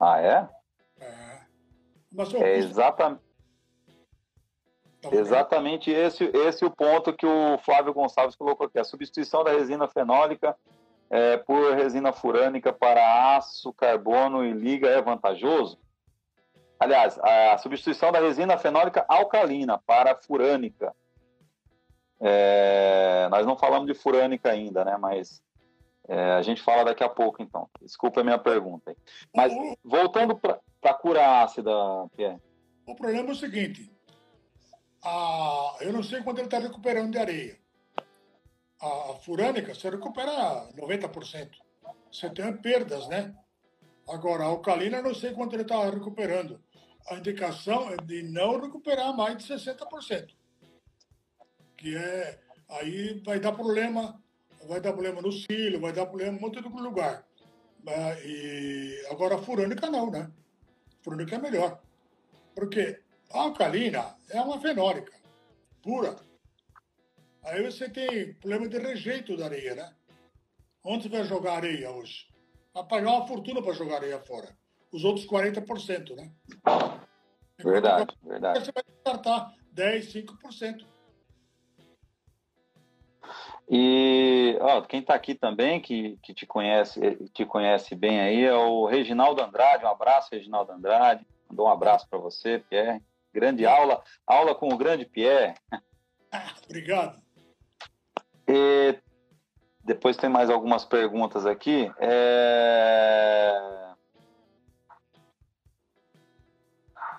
Ah, 0.00 0.20
é? 0.20 0.48
É. 1.00 1.40
Mas, 2.12 2.34
é 2.34 2.56
exatamente. 2.56 3.22
Tá 5.00 5.10
Exatamente 5.12 5.90
esse, 5.90 6.24
esse 6.24 6.64
é 6.64 6.66
o 6.66 6.70
ponto 6.70 7.12
que 7.12 7.26
o 7.26 7.58
Flávio 7.58 7.92
Gonçalves 7.92 8.36
colocou 8.36 8.66
aqui. 8.66 8.78
A 8.78 8.84
substituição 8.84 9.44
da 9.44 9.52
resina 9.52 9.86
fenólica 9.86 10.56
é, 11.10 11.36
por 11.36 11.74
resina 11.74 12.12
furânica 12.12 12.72
para 12.72 13.36
aço, 13.36 13.72
carbono 13.74 14.44
e 14.44 14.52
liga 14.52 14.88
é 14.88 15.00
vantajoso? 15.02 15.78
Aliás, 16.84 17.18
a 17.18 17.56
substituição 17.56 18.12
da 18.12 18.20
resina 18.20 18.58
fenólica 18.58 19.06
alcalina 19.08 19.78
para 19.78 20.14
furânica. 20.14 20.94
É, 22.20 23.26
nós 23.30 23.46
não 23.46 23.56
falamos 23.56 23.86
de 23.86 23.94
furânica 23.94 24.50
ainda, 24.50 24.84
né? 24.84 24.98
Mas 24.98 25.42
é, 26.06 26.32
a 26.32 26.42
gente 26.42 26.60
fala 26.62 26.84
daqui 26.84 27.02
a 27.02 27.08
pouco, 27.08 27.42
então. 27.42 27.70
Desculpa 27.80 28.20
a 28.20 28.24
minha 28.24 28.36
pergunta. 28.36 28.94
Mas 29.34 29.50
voltando 29.82 30.36
para 30.36 30.60
a 30.82 30.92
cura 30.92 31.42
ácida, 31.42 31.70
Pierre. 32.14 32.38
O 32.86 32.94
problema 32.94 33.30
é 33.30 33.32
o 33.32 33.34
seguinte: 33.34 33.90
a, 35.02 35.76
eu 35.80 35.90
não 35.90 36.02
sei 36.02 36.22
quanto 36.22 36.40
ele 36.40 36.48
está 36.48 36.58
recuperando 36.58 37.12
de 37.12 37.18
areia. 37.18 37.58
A, 38.78 39.12
a 39.12 39.14
furânica, 39.14 39.74
você 39.74 39.88
recupera 39.88 40.68
90%. 40.76 41.48
Você 42.12 42.28
tem 42.28 42.54
perdas, 42.58 43.08
né? 43.08 43.34
Agora, 44.06 44.44
a 44.44 44.48
alcalina, 44.48 44.98
eu 44.98 45.02
não 45.02 45.14
sei 45.14 45.32
quanto 45.32 45.54
ele 45.54 45.62
está 45.62 45.82
recuperando. 45.88 46.62
A 47.08 47.16
indicação 47.16 47.90
é 47.90 47.96
de 47.96 48.22
não 48.22 48.60
recuperar 48.60 49.14
mais 49.14 49.38
de 49.38 49.54
60%. 49.54 50.30
Que 51.76 51.96
é. 51.96 52.40
Aí 52.68 53.20
vai 53.24 53.38
dar 53.38 53.52
problema, 53.52 54.22
vai 54.66 54.80
dar 54.80 54.92
problema 54.92 55.20
no 55.20 55.30
cílio, 55.30 55.80
vai 55.80 55.92
dar 55.92 56.06
problema 56.06 56.32
em 56.32 56.38
um 56.38 56.40
monte 56.40 56.62
de 56.62 56.68
lugar. 56.68 57.26
É, 57.86 58.26
e, 58.26 59.06
agora, 59.10 59.34
a 59.34 59.42
furânica 59.42 59.90
não, 59.90 60.10
né? 60.10 60.30
A 61.00 61.04
furânica 61.04 61.36
é 61.36 61.38
melhor. 61.38 61.82
Porque 62.54 63.00
a 63.30 63.40
alcalina 63.40 64.16
é 64.30 64.40
uma 64.40 64.58
fenólica 64.60 65.12
pura. 65.84 66.16
Aí 67.42 67.62
você 67.62 67.90
tem 67.90 68.32
problema 68.34 68.66
de 68.66 68.78
rejeito 68.78 69.36
da 69.36 69.44
areia, 69.44 69.74
né? 69.74 69.94
Onde 70.82 71.04
você 71.04 71.08
vai 71.10 71.24
jogar 71.24 71.56
areia 71.56 71.90
hoje? 71.90 72.26
Vai 72.72 72.86
pagar 72.86 73.10
uma 73.10 73.26
fortuna 73.26 73.62
para 73.62 73.74
jogar 73.74 73.96
areia 73.96 74.18
fora. 74.18 74.56
Os 74.94 75.02
outros 75.02 75.26
40%, 75.26 76.14
né? 76.14 76.30
Verdade, 77.58 78.16
verdade. 78.22 78.60
Você 78.60 78.70
vai 78.70 78.84
descartar 78.84 79.52
10, 79.72 80.12
5%. 80.14 80.86
E 83.68 84.56
ó, 84.60 84.82
quem 84.82 85.00
está 85.00 85.16
aqui 85.16 85.34
também, 85.34 85.80
que, 85.80 86.16
que 86.22 86.32
te 86.32 86.46
conhece, 86.46 87.00
te 87.32 87.44
conhece 87.44 87.96
bem 87.96 88.20
aí, 88.20 88.44
é 88.44 88.54
o 88.54 88.86
Reginaldo 88.86 89.42
Andrade. 89.42 89.84
Um 89.84 89.88
abraço, 89.88 90.28
Reginaldo 90.30 90.70
Andrade. 90.70 91.26
Mandou 91.48 91.66
um 91.66 91.72
abraço 91.72 92.08
para 92.08 92.20
você, 92.20 92.60
Pierre. 92.60 93.02
Grande 93.32 93.66
aula, 93.66 94.00
aula 94.24 94.54
com 94.54 94.68
o 94.68 94.78
grande 94.78 95.04
Pierre. 95.04 95.56
Obrigado. 96.66 97.20
E 98.46 98.96
depois 99.82 100.16
tem 100.16 100.30
mais 100.30 100.50
algumas 100.50 100.84
perguntas 100.84 101.46
aqui. 101.46 101.90
É... 101.98 103.74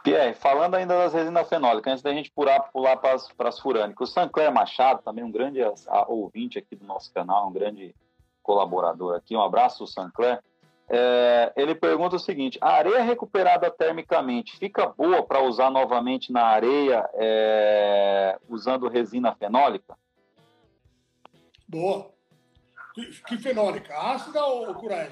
Pierre, 0.05 0.35
falando 0.35 0.75
ainda 0.75 0.95
das 0.95 1.15
resinas 1.15 1.49
fenólicas, 1.49 1.93
antes 1.93 2.03
da 2.03 2.13
gente 2.13 2.29
pular, 2.29 2.59
pular 2.71 2.95
para 2.95 3.15
as 3.49 3.59
furânicas, 3.59 4.07
o 4.07 4.13
Sancler 4.13 4.53
Machado, 4.53 5.01
também 5.01 5.23
um 5.23 5.31
grande 5.31 5.59
ouvinte 6.07 6.59
aqui 6.59 6.75
do 6.75 6.85
nosso 6.85 7.11
canal, 7.11 7.47
um 7.47 7.51
grande 7.51 7.95
colaborador 8.43 9.15
aqui, 9.15 9.35
um 9.35 9.41
abraço, 9.41 9.87
Sancler. 9.87 10.39
É, 10.87 11.51
ele 11.55 11.73
pergunta 11.73 12.17
o 12.17 12.19
seguinte: 12.19 12.59
a 12.61 12.73
areia 12.73 13.01
recuperada 13.01 13.71
termicamente 13.71 14.55
fica 14.57 14.85
boa 14.85 15.23
para 15.23 15.41
usar 15.41 15.71
novamente 15.71 16.31
na 16.31 16.43
areia 16.43 17.09
é, 17.15 18.37
usando 18.47 18.87
resina 18.87 19.33
fenólica? 19.33 19.97
Boa. 21.67 22.11
Que, 22.93 23.07
que 23.23 23.37
fenólica? 23.39 23.97
Ácida 23.97 24.45
ou 24.45 24.75
cura 24.75 25.09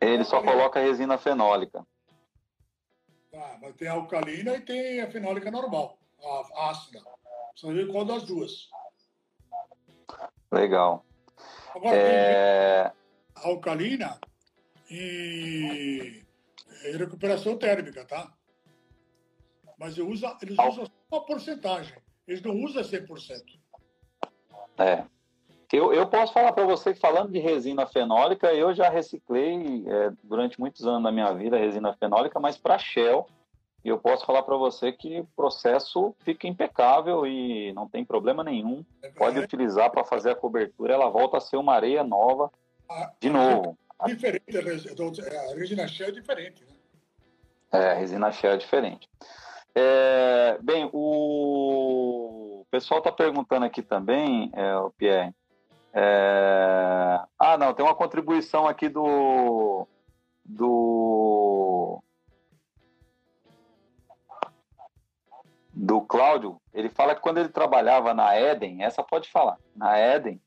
Ele 0.00 0.22
só 0.22 0.40
coloca 0.40 0.78
resina 0.78 1.18
fenólica. 1.18 1.84
Tá, 3.32 3.58
mas 3.62 3.74
tem 3.76 3.88
a 3.88 3.92
alcalina 3.92 4.54
e 4.56 4.60
tem 4.60 5.00
a 5.00 5.10
fenólica 5.10 5.50
normal, 5.50 5.98
a 6.54 6.68
ácida. 6.68 7.02
Você 7.56 7.72
ver 7.72 7.90
qual 7.90 8.04
das 8.04 8.24
duas. 8.24 8.68
Legal. 10.52 11.02
Agora, 11.74 11.96
é... 11.96 12.92
a 13.34 13.48
alcalina 13.48 14.20
e 14.90 16.22
recuperação 16.98 17.56
térmica, 17.56 18.04
tá? 18.04 18.30
Mas 19.78 19.96
usa, 19.96 20.36
eles 20.42 20.58
usam 20.58 20.86
uma 21.10 21.24
porcentagem. 21.24 21.96
Eles 22.28 22.42
não 22.42 22.54
usam 22.62 22.82
100%. 22.82 23.58
É. 24.76 25.06
Eu, 25.72 25.92
eu 25.92 26.06
posso 26.06 26.34
falar 26.34 26.52
para 26.52 26.64
você 26.64 26.92
que 26.92 27.00
falando 27.00 27.32
de 27.32 27.38
resina 27.38 27.86
fenólica, 27.86 28.52
eu 28.52 28.74
já 28.74 28.90
reciclei 28.90 29.82
é, 29.86 30.12
durante 30.22 30.60
muitos 30.60 30.86
anos 30.86 31.02
da 31.02 31.10
minha 31.10 31.32
vida 31.32 31.56
resina 31.56 31.94
fenólica, 31.94 32.38
mas 32.38 32.58
para 32.58 32.78
Shell. 32.78 33.26
E 33.82 33.88
eu 33.88 33.98
posso 33.98 34.24
falar 34.26 34.42
para 34.42 34.56
você 34.56 34.92
que 34.92 35.20
o 35.20 35.26
processo 35.34 36.14
fica 36.20 36.46
impecável 36.46 37.26
e 37.26 37.72
não 37.72 37.88
tem 37.88 38.04
problema 38.04 38.44
nenhum. 38.44 38.84
É 39.02 39.08
Pode 39.08 39.38
utilizar 39.40 39.90
para 39.90 40.04
fazer 40.04 40.30
a 40.30 40.36
cobertura, 40.36 40.94
ela 40.94 41.08
volta 41.08 41.38
a 41.38 41.40
ser 41.40 41.56
uma 41.56 41.74
areia 41.74 42.04
nova 42.04 42.50
de 43.18 43.30
novo. 43.30 43.76
Diferente, 44.06 44.56
a 44.56 45.54
resina 45.54 45.88
Shell 45.88 46.08
é 46.08 46.12
diferente, 46.12 46.64
né? 46.64 46.72
É, 47.72 47.92
a 47.92 47.94
resina 47.94 48.30
Shell 48.30 48.52
é 48.52 48.56
diferente. 48.58 49.08
É, 49.74 50.58
bem, 50.60 50.90
o 50.92 52.66
pessoal 52.70 52.98
está 52.98 53.10
perguntando 53.10 53.64
aqui 53.64 53.80
também, 53.80 54.50
é, 54.54 54.76
o 54.76 54.90
Pierre, 54.90 55.34
é... 55.92 57.20
Ah, 57.38 57.58
não, 57.58 57.74
tem 57.74 57.84
uma 57.84 57.94
contribuição 57.94 58.66
aqui 58.66 58.88
do. 58.88 59.86
Do. 60.44 62.02
Do 65.74 66.00
Cláudio. 66.02 66.60
Ele 66.72 66.88
fala 66.88 67.14
que 67.14 67.20
quando 67.20 67.38
ele 67.38 67.48
trabalhava 67.48 68.14
na 68.14 68.38
Eden, 68.38 68.82
essa 68.84 69.02
pode 69.02 69.30
falar, 69.30 69.58
na 69.74 69.98
Eden, 69.98 70.40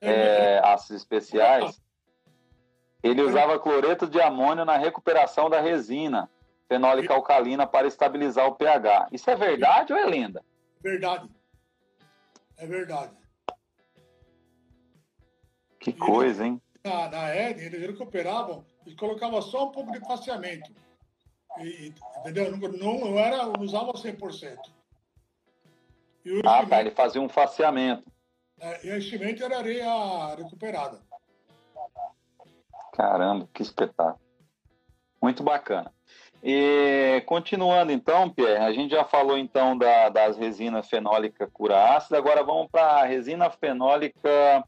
é, 0.00 0.60
aços 0.64 0.96
especiais, 0.96 1.82
ele 3.02 3.22
usava 3.22 3.58
cloreto 3.58 4.06
de 4.06 4.20
amônio 4.20 4.64
na 4.64 4.76
recuperação 4.76 5.50
da 5.50 5.60
resina 5.60 6.30
fenólica 6.68 7.14
alcalina 7.14 7.66
para 7.66 7.86
estabilizar 7.86 8.46
o 8.46 8.54
pH. 8.54 9.08
Isso 9.12 9.30
é 9.30 9.36
verdade 9.36 9.92
ou 9.92 9.98
é 9.98 10.04
lenda? 10.06 10.44
Verdade. 10.80 11.28
É 12.56 12.66
verdade. 12.66 13.12
Que 15.86 15.92
coisa, 15.92 16.44
hein? 16.44 16.60
Na, 16.84 17.08
na 17.08 17.36
Eden, 17.36 17.66
eles 17.66 17.86
recuperavam 17.86 18.64
e 18.84 18.92
colocavam 18.96 19.40
só 19.40 19.68
um 19.68 19.70
pouco 19.70 19.92
de 19.92 20.00
faceamento. 20.00 20.68
E, 21.60 21.94
entendeu? 22.18 22.56
Não, 22.56 22.98
não, 22.98 23.16
era, 23.16 23.46
não 23.46 23.60
usava 23.60 23.92
100%. 23.92 24.58
E 26.24 26.40
ah, 26.44 26.66
tá, 26.66 26.80
ele 26.80 26.90
fazia 26.90 27.20
um 27.20 27.28
faceamento. 27.28 28.02
É, 28.58 28.84
e 28.84 28.90
o 28.90 28.96
enchimento 28.96 29.44
era 29.44 29.58
areia 29.58 30.34
recuperada. 30.34 30.98
Caramba, 32.92 33.48
que 33.54 33.62
espetáculo. 33.62 34.18
Muito 35.22 35.44
bacana. 35.44 35.94
E 36.42 37.22
continuando 37.26 37.92
então, 37.92 38.28
Pierre, 38.28 38.64
a 38.64 38.72
gente 38.72 38.90
já 38.90 39.04
falou 39.04 39.38
então 39.38 39.78
da, 39.78 40.08
das 40.08 40.36
resinas 40.36 40.88
fenólica 40.88 41.46
cura 41.46 41.96
ácida, 41.96 42.18
agora 42.18 42.42
vamos 42.42 42.68
para 42.72 43.02
a 43.02 43.04
resina 43.04 43.48
fenólica 43.50 44.64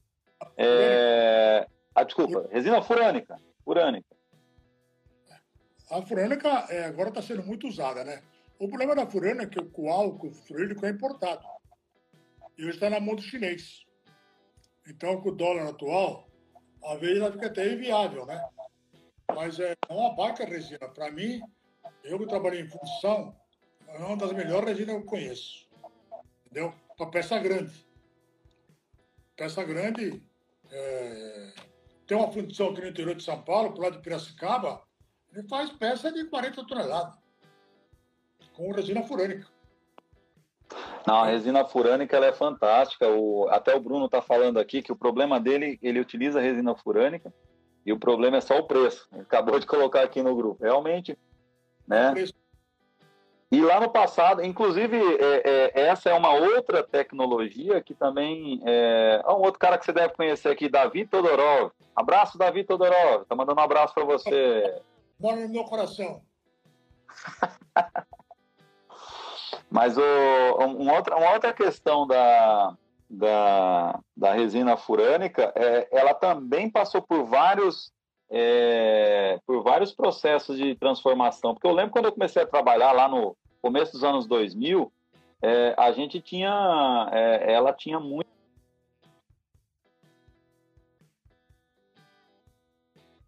é... 0.57 1.67
Ah, 1.95 2.05
desculpa, 2.05 2.49
resina 2.53 2.83
furânica. 2.83 3.41
Furânica. 3.65 4.17
A 5.91 6.03
furânica 6.03 6.49
é, 6.69 6.85
agora 6.85 7.09
está 7.09 7.23
sendo 7.23 7.43
muito 7.43 7.67
usada, 7.67 8.05
né? 8.05 8.23
O 8.59 8.69
problema 8.69 8.95
da 8.95 9.07
furânica 9.07 9.61
é 9.61 9.65
que 9.65 9.81
o 9.81 9.89
álcool 9.89 10.33
fluídico 10.33 10.85
é 10.85 10.91
importado. 10.91 11.47
E 12.57 12.63
hoje 12.63 12.75
está 12.75 12.91
na 12.91 13.01
mão 13.01 13.15
do 13.15 13.23
chinês. 13.23 13.87
Então, 14.87 15.21
com 15.21 15.31
o 15.31 15.35
dólar 15.35 15.69
atual, 15.69 16.29
às 16.85 17.01
vezes 17.01 17.19
ela 17.19 17.33
fica 17.33 17.47
até 17.47 17.73
inviável, 17.73 18.27
né? 18.27 18.43
Mas 19.35 19.59
é 19.61 19.75
uma 19.89 20.15
baita 20.15 20.45
resina. 20.45 20.89
Para 20.89 21.11
mim, 21.11 21.41
eu 22.03 22.19
que 22.19 22.27
trabalhei 22.27 22.63
em 22.63 22.69
função, 22.69 23.35
é 23.87 23.99
uma 23.99 24.17
das 24.17 24.33
melhores 24.33 24.69
resinas 24.69 24.97
que 24.97 25.03
eu 25.03 25.07
conheço. 25.07 25.69
Entendeu? 26.47 26.75
Para 26.97 27.11
peça 27.11 27.39
grande. 27.39 27.88
Peça 29.39 29.63
grande, 29.63 30.21
é, 30.69 31.53
tem 32.09 32.17
uma 32.19 32.33
fundição 32.33 32.71
aqui 32.71 32.81
no 32.81 32.89
interior 32.89 33.15
de 33.15 33.23
São 33.23 33.41
Paulo, 33.41 33.73
pro 33.73 33.85
lado 33.85 33.97
de 33.97 34.03
Piracicaba, 34.03 34.83
ele 35.33 35.47
faz 35.47 35.71
peça 35.71 36.11
de 36.11 36.25
40 36.25 36.67
toneladas, 36.67 37.15
com 38.53 38.73
resina 38.73 39.05
furânica. 39.05 39.47
Não, 41.07 41.21
a 41.23 41.27
resina 41.27 41.65
furânica 41.65 42.17
ela 42.17 42.27
é 42.27 42.33
fantástica. 42.33 43.09
O, 43.09 43.49
até 43.49 43.75
o 43.75 43.81
Bruno 43.81 44.07
está 44.07 44.21
falando 44.21 44.59
aqui 44.59 44.83
que 44.83 44.91
o 44.91 44.97
problema 44.97 45.39
dele, 45.39 45.79
ele 45.81 46.01
utiliza 46.01 46.41
resina 46.41 46.75
furânica 46.75 47.33
e 47.87 47.93
o 47.93 47.99
problema 47.99 48.39
é 48.39 48.41
só 48.41 48.59
o 48.59 48.67
preço. 48.67 49.09
Ele 49.13 49.23
acabou 49.23 49.59
de 49.59 49.67
colocar 49.67 50.03
aqui 50.03 50.21
no 50.21 50.35
grupo. 50.35 50.65
Realmente, 50.65 51.17
né? 51.87 52.11
O 52.11 52.13
preço 52.15 52.35
e 53.51 53.63
lá 53.63 53.81
no 53.81 53.89
passado, 53.89 54.45
inclusive, 54.45 54.97
é, 54.97 55.73
é, 55.75 55.81
essa 55.89 56.11
é 56.11 56.15
uma 56.15 56.33
outra 56.33 56.83
tecnologia 56.83 57.81
que 57.81 57.95
também. 57.95 58.61
É, 58.67 59.23
um 59.27 59.41
outro 59.43 59.59
cara 59.59 59.79
que 59.79 59.87
você 59.87 59.93
deve 59.93 60.13
conhecer 60.15 60.51
aqui, 60.51 60.69
Davi 60.69 61.07
Todorov. 61.07 61.73
Abraço, 61.97 62.37
Davi 62.37 62.63
Todorov. 62.63 63.25
Tá 63.27 63.35
mandando 63.35 63.59
um 63.59 63.65
abraço 63.65 63.95
para 63.95 64.05
você. 64.05 64.83
Mora 65.19 65.37
no 65.37 65.49
meu 65.49 65.65
coração. 65.65 66.21
Mas 69.71 69.97
o, 69.97 70.03
um 70.61 70.93
outra, 70.93 71.17
uma 71.17 71.33
outra 71.33 71.53
questão 71.53 72.07
da, 72.07 72.77
da, 73.09 73.99
da 74.15 74.33
resina 74.35 74.77
furânica, 74.77 75.53
é, 75.55 75.89
ela 75.91 76.13
também 76.13 76.71
passou 76.71 77.01
por 77.01 77.25
vários 77.25 77.91
é, 78.31 79.41
por 79.47 79.63
vários 79.63 79.93
processos 79.93 80.57
de 80.59 80.75
transformação. 80.75 81.55
Porque 81.55 81.67
eu 81.67 81.73
lembro 81.73 81.93
quando 81.93 82.07
eu 82.07 82.13
comecei 82.13 82.43
a 82.43 82.47
trabalhar 82.47 82.93
lá 82.93 83.09
no 83.09 83.37
começo 83.61 83.93
dos 83.93 84.05
anos 84.05 84.27
2000, 84.27 84.93
é, 85.41 85.75
a 85.77 85.93
gente 85.93 86.21
tinha, 86.21 87.09
é, 87.13 87.53
ela 87.53 87.73
tinha 87.73 87.99
muito 87.99 88.29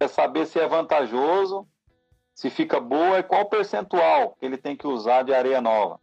é 0.00 0.08
saber 0.08 0.46
se 0.46 0.58
é 0.58 0.66
vantajoso, 0.66 1.68
se 2.34 2.48
fica 2.48 2.80
boa 2.80 3.18
e 3.18 3.22
qual 3.22 3.50
percentual 3.50 4.34
que 4.36 4.46
ele 4.46 4.56
tem 4.56 4.74
que 4.74 4.86
usar 4.86 5.22
de 5.22 5.34
areia 5.34 5.60
nova. 5.60 6.00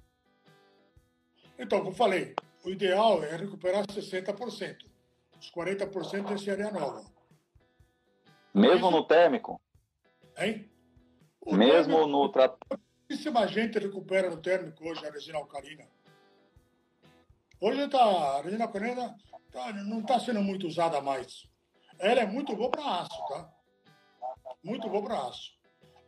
Então, 1.57 1.79
como 1.79 1.95
falei, 1.95 2.35
o 2.63 2.69
ideal 2.69 3.23
é 3.23 3.35
recuperar 3.35 3.87
60%. 3.87 4.85
Os 5.39 5.51
40% 5.51 6.31
é 6.31 6.37
ser 6.37 6.51
areia 6.51 6.71
nova. 6.71 7.16
Mesmo 8.57 8.89
no 8.89 9.03
térmico? 9.05 9.61
Hein? 10.35 10.67
O 11.41 11.55
Mesmo 11.55 11.93
térmico, 11.93 12.07
no 12.07 12.29
tratamento. 12.29 12.83
Pouquíssima 13.07 13.47
gente 13.47 13.77
recupera 13.77 14.31
no 14.31 14.41
térmico 14.41 14.83
hoje 14.83 15.05
a 15.05 15.11
resina 15.11 15.37
alcalina. 15.37 15.87
Hoje 17.61 17.87
tá, 17.87 18.03
a 18.03 18.41
resina 18.41 18.67
correta 18.67 19.15
tá, 19.51 19.71
não 19.73 19.99
está 19.99 20.19
sendo 20.19 20.41
muito 20.41 20.65
usada 20.65 20.99
mais. 21.01 21.47
Ela 21.99 22.21
é 22.21 22.25
muito 22.25 22.55
boa 22.55 22.71
para 22.71 23.01
aço, 23.01 23.27
tá? 23.27 23.49
Muito 24.63 24.89
boa 24.89 25.03
para 25.03 25.27
aço. 25.27 25.55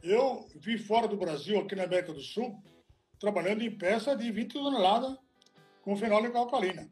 Eu 0.02 0.47
vi 0.56 0.78
fora 0.80 1.08
do 1.08 1.18
Brasil, 1.18 1.60
aqui 1.60 1.76
na 1.76 1.84
América 1.84 2.14
do 2.14 2.22
Sul, 2.22 2.62
trabalhando 3.20 3.62
em 3.62 3.78
peça 3.78 4.16
de 4.16 4.32
20 4.32 4.54
toneladas 4.54 5.16
com 5.84 5.95
fenólica 5.95 6.39
alcalina. 6.39 6.89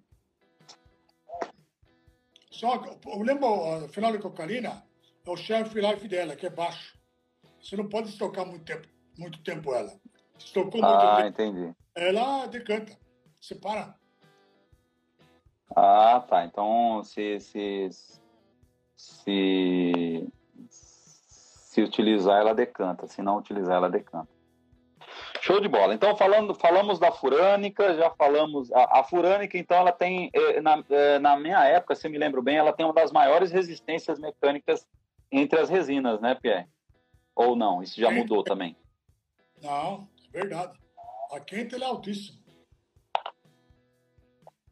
Só 2.52 2.78
que, 2.78 3.10
eu 3.10 3.22
lembro, 3.24 3.86
a 3.86 3.90
fenólica 3.90 4.28
alcalina 4.28 4.87
é 5.28 5.34
o 5.34 5.38
shelf 5.38 5.76
life 5.76 6.08
dela, 6.08 6.36
que 6.36 6.46
é 6.46 6.50
baixo. 6.50 6.98
Você 7.62 7.76
não 7.76 7.88
pode 7.90 8.10
estocar 8.10 8.46
muito 8.46 8.64
tempo, 8.64 8.88
muito 9.18 9.44
tempo 9.44 9.74
ela. 9.74 9.92
Estocou 10.38 10.82
muito 10.82 10.86
ah, 10.86 11.18
tempo. 11.18 11.28
entendi. 11.28 11.76
Ela 11.96 12.46
decanta, 12.46 12.98
separa. 13.42 13.96
Ah, 15.76 16.24
tá. 16.28 16.46
Então, 16.46 17.04
se, 17.04 17.40
se, 17.40 17.90
se, 18.96 20.28
se 20.60 21.82
utilizar, 21.82 22.40
ela 22.40 22.56
decanta. 22.56 23.08
Se 23.08 23.22
não 23.22 23.38
utilizar, 23.38 23.76
ela 23.76 23.90
decanta. 23.90 24.30
Show 25.42 25.60
de 25.60 25.68
bola. 25.68 25.94
Então, 25.94 26.16
falando, 26.16 26.54
falamos 26.54 27.00
da 27.00 27.12
furânica, 27.12 27.96
já 27.96 28.10
falamos. 28.12 28.72
A, 28.72 29.00
a 29.00 29.04
furânica, 29.04 29.58
então, 29.58 29.78
ela 29.78 29.92
tem, 29.92 30.30
eh, 30.34 30.62
na, 30.62 30.84
eh, 30.90 31.20
na 31.20 31.38
minha 31.38 31.64
época, 31.66 31.96
se 31.96 32.08
me 32.10 32.18
lembro 32.18 32.42
bem, 32.42 32.58
ela 32.58 32.74
tem 32.74 32.86
uma 32.86 32.94
das 32.94 33.12
maiores 33.12 33.52
resistências 33.52 34.20
mecânicas 34.20 34.88
entre 35.32 35.60
as 35.60 35.70
resinas, 35.70 36.20
né, 36.22 36.36
Pierre? 36.36 36.68
Ou 37.36 37.56
não? 37.56 37.84
Isso 37.84 38.00
já 38.00 38.10
mudou 38.10 38.44
também? 38.44 38.76
Não, 39.62 40.08
é 40.34 40.40
verdade. 40.40 40.80
A 41.32 41.40
quente 41.40 41.76
é 41.76 41.84
altíssima. 41.84 42.40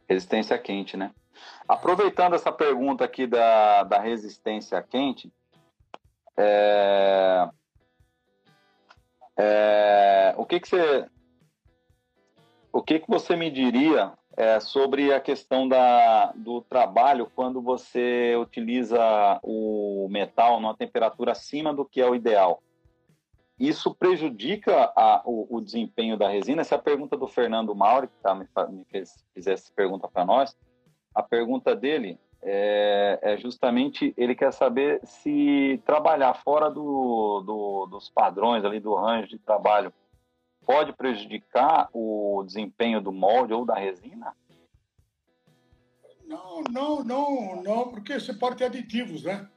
Resistência 0.07 0.57
quente, 0.57 0.95
né? 0.95 1.11
Aproveitando 1.67 2.35
essa 2.35 2.51
pergunta 2.51 3.03
aqui 3.03 3.27
da, 3.27 3.83
da 3.83 3.99
resistência 3.99 4.81
quente, 4.81 5.31
é, 6.37 7.49
é, 9.37 10.35
o 10.37 10.45
que, 10.45 10.59
que 10.59 10.67
você 10.67 11.09
o 12.71 12.81
que, 12.83 12.99
que 12.99 13.07
você 13.07 13.35
me 13.35 13.49
diria 13.49 14.13
é, 14.37 14.59
sobre 14.59 15.13
a 15.13 15.19
questão 15.19 15.67
da, 15.67 16.33
do 16.35 16.61
trabalho 16.61 17.31
quando 17.35 17.61
você 17.61 18.35
utiliza 18.35 18.99
o 19.41 20.07
metal 20.09 20.59
numa 20.59 20.75
temperatura 20.75 21.31
acima 21.31 21.73
do 21.73 21.85
que 21.85 22.01
é 22.01 22.09
o 22.09 22.15
ideal? 22.15 22.61
Isso 23.57 23.95
prejudica 23.95 24.91
a, 24.95 25.21
o, 25.25 25.57
o, 25.57 25.61
desempenho 25.61 26.17
da 26.17 26.27
resina? 26.27 26.61
Essa 26.61 26.75
é 26.75 26.77
a 26.77 26.81
pergunta 26.81 27.15
do 27.15 27.25
Fernando 27.25 27.73
Mauri, 27.73 28.07
que 28.07 28.19
tá, 28.21 28.35
me, 28.35 28.45
me 28.69 28.83
fez, 28.85 29.25
fez 29.33 29.47
essa 29.47 29.71
pergunta 29.73 30.09
para 30.09 30.25
nós. 30.25 30.57
A 31.13 31.23
pergunta 31.23 31.73
dele 31.73 32.19
é, 32.43 33.17
é, 33.21 33.37
justamente 33.37 34.13
ele 34.17 34.35
quer 34.35 34.51
saber 34.51 34.99
se 35.03 35.81
trabalhar 35.85 36.33
fora 36.33 36.69
do, 36.69 37.41
do, 37.45 37.85
dos 37.87 38.09
padrões 38.09 38.65
ali 38.65 38.81
do 38.81 38.93
range 38.93 39.29
de 39.29 39.39
trabalho 39.39 39.93
pode 40.65 40.93
prejudicar 40.93 41.89
o 41.93 42.43
desempenho 42.45 42.99
do 42.99 43.11
molde 43.11 43.53
ou 43.53 43.65
da 43.65 43.75
resina? 43.75 44.35
Não, 46.25 46.63
não, 46.63 47.03
não, 47.03 47.63
não, 47.63 47.89
porque 47.89 48.19
você 48.19 48.33
pode 48.33 48.57
ter 48.57 48.65
aditivos, 48.65 49.23
né? 49.23 49.47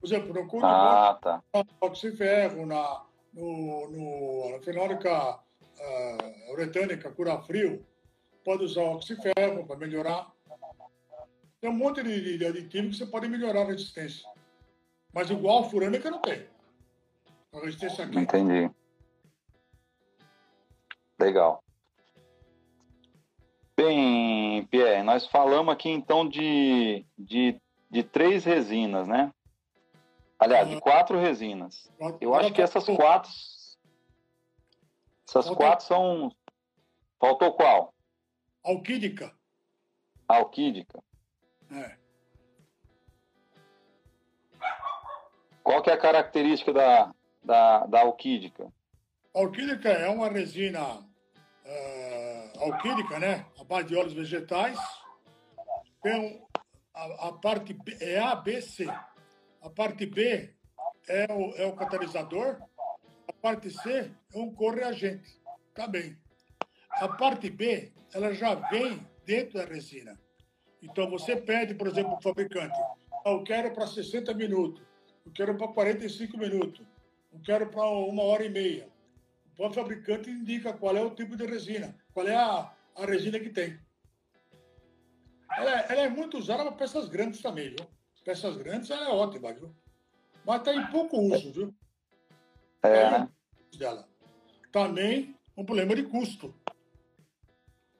Por 0.00 0.06
exemplo, 0.06 0.32
no 0.32 0.46
curto 0.46 0.64
ah, 0.66 1.18
tá. 1.20 1.42
oxiferro, 1.80 2.64
na, 2.64 3.02
no, 3.34 3.90
no, 3.90 4.52
na 4.52 4.62
fenólica 4.62 5.34
uh, 5.34 6.52
uretânica, 6.52 7.10
cura 7.10 7.40
frio, 7.42 7.84
pode 8.44 8.64
usar 8.64 8.82
oxiferro 8.82 9.66
para 9.66 9.76
melhorar. 9.76 10.30
Tem 11.60 11.70
um 11.70 11.76
monte 11.76 12.02
de, 12.02 12.38
de 12.38 12.46
aditivos 12.46 12.98
que 12.98 13.04
você 13.04 13.10
pode 13.10 13.28
melhorar 13.28 13.62
a 13.62 13.66
resistência. 13.66 14.28
Mas 15.12 15.30
igual 15.30 15.64
a 15.64 15.68
furânica 15.68 16.10
não 16.10 16.20
tem. 16.20 16.46
A 17.52 17.60
resistência 17.60 18.04
aqui. 18.04 18.18
Entendi. 18.18 18.70
Legal. 21.18 21.62
Bem, 23.76 24.66
Pierre, 24.66 25.02
nós 25.02 25.26
falamos 25.26 25.72
aqui 25.72 25.90
então 25.90 26.28
de, 26.28 27.04
de, 27.18 27.60
de 27.90 28.02
três 28.02 28.44
resinas, 28.44 29.06
né? 29.06 29.32
Aliás, 30.38 30.68
de 30.68 30.80
quatro 30.80 31.18
resinas. 31.18 31.90
Eu 32.20 32.34
acho 32.34 32.52
que 32.52 32.60
essas 32.60 32.84
quatro. 32.84 33.30
Essas 35.28 35.48
quatro 35.50 35.86
são. 35.86 36.32
Faltou 37.18 37.52
qual? 37.54 37.94
Alquídica. 38.62 39.34
Alquídica. 40.28 41.02
É. 41.70 41.96
Qual 45.62 45.82
que 45.82 45.90
é 45.90 45.94
a 45.94 45.98
característica 45.98 46.72
da, 46.72 47.14
da, 47.42 47.86
da 47.86 48.00
alquídica? 48.00 48.72
A 49.36 49.40
alquídica 49.40 49.90
é 49.90 50.08
uma 50.08 50.30
resina 50.30 50.94
uh, 50.94 52.58
alquídica, 52.58 53.18
né? 53.18 53.44
A 53.60 53.64
base 53.64 53.88
de 53.88 53.94
óleos 53.94 54.14
vegetais. 54.14 54.78
Tem 56.02 56.42
a, 56.94 57.28
a 57.28 57.32
parte 57.32 57.76
é 58.00 58.18
A, 58.18 58.34
B, 58.34 58.62
C. 58.62 58.86
A 59.60 59.68
parte 59.68 60.06
B 60.06 60.54
é 61.06 61.26
o, 61.30 61.54
é 61.54 61.66
o 61.66 61.74
catalisador, 61.74 62.62
a 63.28 63.32
parte 63.34 63.70
C 63.70 64.10
é 64.34 64.38
um 64.38 64.54
correagente. 64.54 65.38
Tá 65.74 65.86
bem. 65.86 66.16
A 66.92 67.06
parte 67.06 67.50
B, 67.50 67.92
ela 68.14 68.32
já 68.32 68.54
vem 68.54 69.06
dentro 69.26 69.58
da 69.58 69.66
resina. 69.66 70.18
Então, 70.82 71.10
você 71.10 71.36
pede, 71.36 71.74
por 71.74 71.88
exemplo, 71.88 72.12
para 72.12 72.20
o 72.20 72.22
fabricante, 72.22 72.78
ah, 73.12 73.32
eu 73.32 73.42
quero 73.42 73.74
para 73.74 73.86
60 73.86 74.32
minutos, 74.32 74.82
eu 75.26 75.32
quero 75.32 75.58
para 75.58 75.68
45 75.68 76.38
minutos, 76.38 76.86
eu 77.30 77.40
quero 77.40 77.66
para 77.66 77.86
uma 77.86 78.22
hora 78.22 78.42
e 78.42 78.48
meia. 78.48 78.95
O 79.58 79.70
fabricante 79.70 80.30
indica 80.30 80.72
qual 80.72 80.96
é 80.96 81.00
o 81.00 81.14
tipo 81.14 81.36
de 81.36 81.46
resina, 81.46 81.96
qual 82.12 82.26
é 82.26 82.36
a, 82.36 82.72
a 82.94 83.06
resina 83.06 83.40
que 83.40 83.50
tem. 83.50 83.78
Ela, 85.56 85.80
ela 85.82 86.02
é 86.02 86.08
muito 86.08 86.36
usada 86.36 86.62
para 86.64 86.72
peças 86.72 87.08
grandes 87.08 87.40
também, 87.40 87.70
viu? 87.70 87.86
peças 88.26 88.56
grandes, 88.56 88.90
ela 88.90 89.06
é 89.06 89.12
ótima, 89.12 89.52
viu? 89.54 89.72
Mas 90.44 90.58
está 90.58 90.74
em 90.74 90.84
pouco 90.90 91.16
uso, 91.16 91.52
viu? 91.52 91.74
É. 92.82 93.28
Dela. 93.78 94.08
Também 94.72 95.38
um 95.56 95.64
problema 95.64 95.94
de 95.94 96.02
custo. 96.02 96.52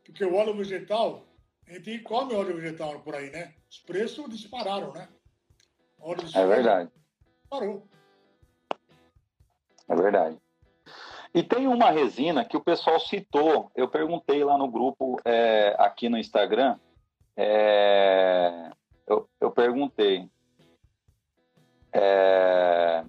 Porque 0.05 0.25
o 0.25 0.35
óleo 0.35 0.57
vegetal, 0.57 1.25
a 1.67 1.75
gente 1.75 2.01
come 2.01 2.35
óleo 2.35 2.57
vegetal 2.57 3.01
por 3.01 3.15
aí, 3.15 3.31
né? 3.31 3.55
Os 3.71 3.79
preços 3.79 4.29
dispararam, 4.29 4.93
né? 4.93 5.09
Óleo 6.01 6.23
é 6.35 6.47
verdade. 6.47 6.91
Parou. 7.49 7.89
É 9.89 9.95
verdade. 9.95 10.39
E 11.35 11.43
tem 11.43 11.67
uma 11.67 11.91
resina 11.91 12.45
que 12.45 12.57
o 12.57 12.61
pessoal 12.61 12.99
citou. 13.01 13.71
Eu 13.75 13.89
perguntei 13.89 14.43
lá 14.45 14.57
no 14.57 14.69
grupo 14.69 15.21
é, 15.25 15.75
aqui 15.79 16.09
no 16.09 16.19
Instagram. 16.19 16.79
É, 17.37 18.71
eu, 19.07 19.29
eu 19.41 19.51
perguntei. 19.51 20.29
É, 21.93 23.05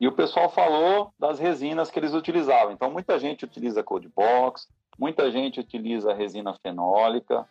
e 0.00 0.08
o 0.08 0.12
pessoal 0.12 0.50
falou 0.50 1.12
das 1.18 1.38
resinas 1.38 1.90
que 1.90 1.98
eles 1.98 2.12
utilizavam. 2.12 2.72
Então, 2.72 2.90
muita 2.90 3.18
gente 3.18 3.44
utiliza 3.44 3.84
Code 3.84 4.08
Box, 4.08 4.68
muita 4.98 5.30
gente 5.30 5.60
utiliza 5.60 6.12
resina 6.12 6.54
fenólica, 6.54 7.48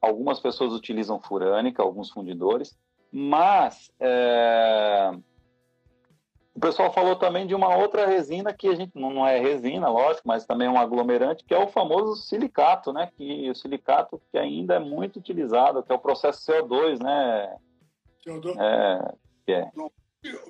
algumas 0.00 0.40
pessoas 0.40 0.72
utilizam 0.72 1.20
furânica, 1.20 1.82
alguns 1.82 2.10
fundidores, 2.10 2.76
mas 3.12 3.92
o 6.54 6.60
pessoal 6.60 6.92
falou 6.92 7.16
também 7.16 7.46
de 7.46 7.54
uma 7.54 7.76
outra 7.76 8.06
resina 8.06 8.52
que 8.52 8.68
a 8.68 8.74
gente 8.76 8.92
não 8.94 9.26
é 9.26 9.40
resina, 9.40 9.88
lógico, 9.88 10.28
mas 10.28 10.46
também 10.46 10.68
é 10.68 10.70
um 10.70 10.78
aglomerante, 10.78 11.44
que 11.44 11.52
é 11.52 11.58
o 11.58 11.66
famoso 11.66 12.22
silicato, 12.22 12.92
né? 12.92 13.10
Que 13.16 13.50
o 13.50 13.54
silicato 13.56 14.22
que 14.30 14.38
ainda 14.38 14.74
é 14.74 14.78
muito 14.78 15.18
utilizado, 15.18 15.82
que 15.82 15.90
é 15.90 15.94
o 15.94 15.98
processo 15.98 16.46
CO2, 16.46 17.02
né? 17.02 17.56
CO2. 18.24 18.56
É, 18.60 19.14
que 19.44 19.52
é. 19.52 19.70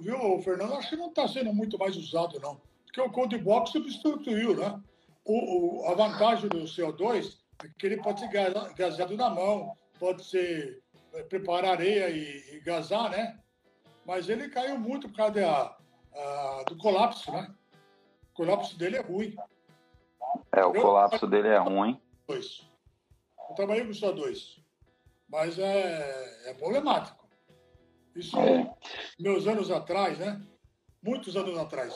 Viu, 0.00 0.40
Fernando? 0.42 0.74
Acho 0.74 0.90
que 0.90 0.96
não 0.96 1.08
está 1.08 1.26
sendo 1.26 1.54
muito 1.54 1.78
mais 1.78 1.96
usado, 1.96 2.38
não. 2.38 2.60
Porque 2.84 3.00
o 3.00 3.10
Cold 3.10 3.38
Box 3.38 3.70
substituiu, 3.70 4.54
né? 4.54 4.78
O, 5.24 5.80
o, 5.80 5.88
a 5.88 5.94
vantagem 5.94 6.50
do 6.50 6.64
CO2 6.64 7.38
é 7.64 7.68
que 7.78 7.86
ele 7.86 8.02
pode 8.02 8.20
ser 8.20 8.28
gaseado 8.76 9.16
na 9.16 9.30
mão, 9.30 9.74
pode 9.98 10.22
ser 10.22 10.82
é, 11.14 11.22
preparar 11.22 11.72
areia 11.72 12.10
e, 12.10 12.56
e 12.56 12.60
gasar, 12.60 13.08
né? 13.08 13.38
Mas 14.04 14.28
ele 14.28 14.50
caiu 14.50 14.78
muito 14.78 15.08
por 15.08 15.16
causa 15.16 15.32
da 15.32 15.76
ah, 16.14 16.64
do 16.66 16.76
colapso, 16.76 17.32
né? 17.32 17.52
O 18.32 18.34
colapso 18.34 18.78
dele 18.78 18.96
é 18.96 19.00
ruim. 19.00 19.36
É, 20.52 20.64
o 20.64 20.74
eu, 20.74 20.82
colapso 20.82 21.26
dele 21.26 21.48
é 21.48 21.58
ruim. 21.58 22.00
Dois. 22.26 22.68
Eu 23.48 23.54
trabalhei 23.54 23.86
com 23.86 23.94
só 23.94 24.12
dois. 24.12 24.58
Mas 25.28 25.58
é, 25.58 26.50
é 26.50 26.54
problemático. 26.54 27.24
Isso 28.14 28.38
é. 28.38 28.72
meus 29.18 29.46
anos 29.46 29.70
atrás, 29.70 30.18
né? 30.18 30.40
Muitos 31.02 31.36
anos 31.36 31.58
atrás. 31.58 31.94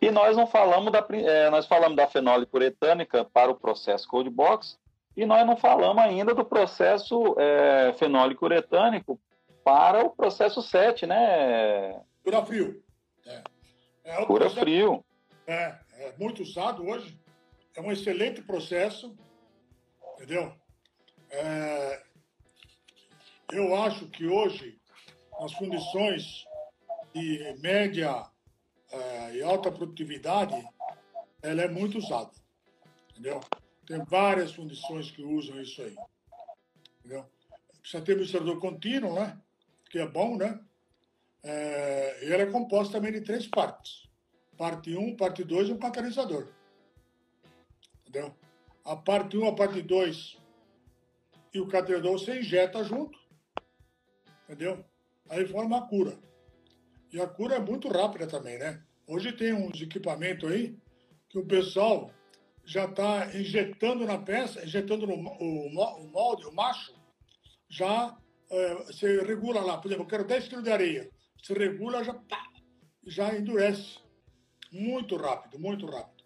E 0.00 0.10
nós 0.10 0.36
não 0.36 0.46
falamos 0.46 0.92
da, 0.92 1.06
é, 1.10 1.50
nós 1.50 1.66
falamos 1.66 1.96
da 1.96 2.06
fenólica 2.06 2.56
uretânica 2.56 3.24
para 3.24 3.50
o 3.50 3.54
processo 3.54 4.06
cold 4.08 4.28
box 4.28 4.78
E 5.16 5.24
nós 5.24 5.46
não 5.46 5.56
falamos 5.56 6.02
ainda 6.02 6.34
do 6.34 6.44
processo 6.44 7.34
é, 7.38 7.92
fenólico 7.94 8.44
uretânico 8.44 9.20
para 9.64 10.04
o 10.04 10.10
processo 10.10 10.62
7, 10.62 11.06
né? 11.06 12.00
Cura 12.26 12.44
frio. 12.44 12.82
É. 13.24 13.44
É 14.02 14.26
Cura 14.26 14.50
frio. 14.50 15.04
É, 15.46 15.78
é 15.92 16.14
muito 16.18 16.42
usado 16.42 16.84
hoje. 16.84 17.16
É 17.72 17.80
um 17.80 17.92
excelente 17.92 18.42
processo, 18.42 19.16
entendeu? 20.14 20.52
É, 21.30 22.02
eu 23.52 23.76
acho 23.76 24.08
que 24.08 24.26
hoje, 24.26 24.76
nas 25.38 25.54
condições 25.54 26.44
de 27.14 27.54
média 27.60 28.28
é, 28.90 29.36
e 29.36 29.42
alta 29.44 29.70
produtividade, 29.70 30.56
ela 31.40 31.62
é 31.62 31.68
muito 31.68 31.98
usada, 31.98 32.32
entendeu? 33.10 33.38
Tem 33.86 34.02
várias 34.04 34.50
condições 34.50 35.12
que 35.12 35.22
usam 35.22 35.62
isso 35.62 35.80
aí, 35.80 35.94
entendeu? 36.98 37.24
Precisa 37.80 38.02
ter 38.02 38.16
misturador 38.16 38.58
contínuo, 38.58 39.14
né? 39.14 39.40
Que 39.88 40.00
é 40.00 40.08
bom, 40.08 40.36
né? 40.36 40.60
É, 41.48 42.24
e 42.24 42.32
ela 42.32 42.42
é 42.42 42.46
composta 42.46 42.94
também 42.94 43.12
de 43.12 43.20
três 43.20 43.46
partes. 43.46 44.08
Parte 44.58 44.96
1, 44.96 45.14
parte 45.14 45.44
2 45.44 45.68
e 45.68 45.72
um 45.72 45.78
catalisador. 45.78 46.48
Entendeu? 48.00 48.34
A 48.84 48.96
parte 48.96 49.36
1, 49.38 49.46
a 49.46 49.54
parte 49.54 49.80
2 49.80 50.38
e 51.54 51.60
o 51.60 51.68
catalisador 51.68 52.18
você 52.18 52.40
injeta 52.40 52.82
junto. 52.82 53.16
Entendeu? 54.44 54.84
Aí 55.28 55.46
forma 55.46 55.78
a 55.78 55.82
cura. 55.82 56.18
E 57.12 57.20
a 57.20 57.28
cura 57.28 57.54
é 57.54 57.60
muito 57.60 57.86
rápida 57.88 58.26
também, 58.26 58.58
né? 58.58 58.82
Hoje 59.06 59.30
tem 59.30 59.52
uns 59.52 59.80
equipamentos 59.80 60.50
aí 60.50 60.76
que 61.28 61.38
o 61.38 61.46
pessoal 61.46 62.10
já 62.64 62.86
está 62.86 63.26
injetando 63.36 64.04
na 64.04 64.18
peça, 64.18 64.64
injetando 64.64 65.06
no 65.06 65.14
o, 65.14 65.66
o 65.68 66.10
molde, 66.10 66.44
o 66.44 66.52
macho, 66.52 66.92
já 67.68 68.18
é, 68.50 68.74
você 68.74 69.22
regula 69.22 69.60
lá. 69.60 69.78
Por 69.78 69.86
exemplo, 69.86 70.02
eu 70.02 70.08
quero 70.08 70.24
10 70.24 70.48
quilos 70.48 70.64
de 70.64 70.72
areia 70.72 71.15
se 71.46 71.54
regula, 71.54 72.02
já, 72.02 72.18
já 73.06 73.34
endurece. 73.34 73.98
Muito 74.72 75.16
rápido, 75.16 75.60
muito 75.60 75.86
rápido. 75.86 76.24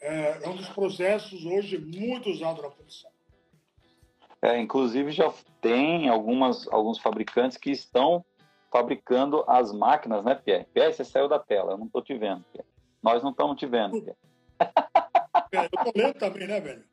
É, 0.00 0.44
é 0.44 0.48
um 0.48 0.54
dos 0.54 0.68
processos 0.68 1.44
hoje 1.44 1.76
muito 1.76 2.30
usado 2.30 2.62
na 2.62 2.70
produção. 2.70 3.10
É, 4.40 4.56
inclusive 4.60 5.10
já 5.10 5.32
tem 5.60 6.08
algumas, 6.08 6.68
alguns 6.68 7.00
fabricantes 7.00 7.56
que 7.56 7.72
estão 7.72 8.24
fabricando 8.70 9.44
as 9.48 9.72
máquinas, 9.72 10.24
né, 10.24 10.36
Pierre? 10.36 10.66
Pierre, 10.72 10.94
você 10.94 11.04
saiu 11.04 11.28
da 11.28 11.40
tela, 11.40 11.72
eu 11.72 11.78
não 11.78 11.86
estou 11.86 12.00
te 12.00 12.16
vendo, 12.16 12.44
Pierre. 12.52 12.68
Nós 13.02 13.22
não 13.24 13.30
estamos 13.30 13.58
te 13.58 13.66
vendo, 13.66 14.00
Pierre. 14.00 14.18
É, 15.50 15.58
eu 15.58 15.64
estou 15.64 15.92
lendo 15.96 16.14
também, 16.14 16.46
né, 16.46 16.60
velho? 16.60 16.84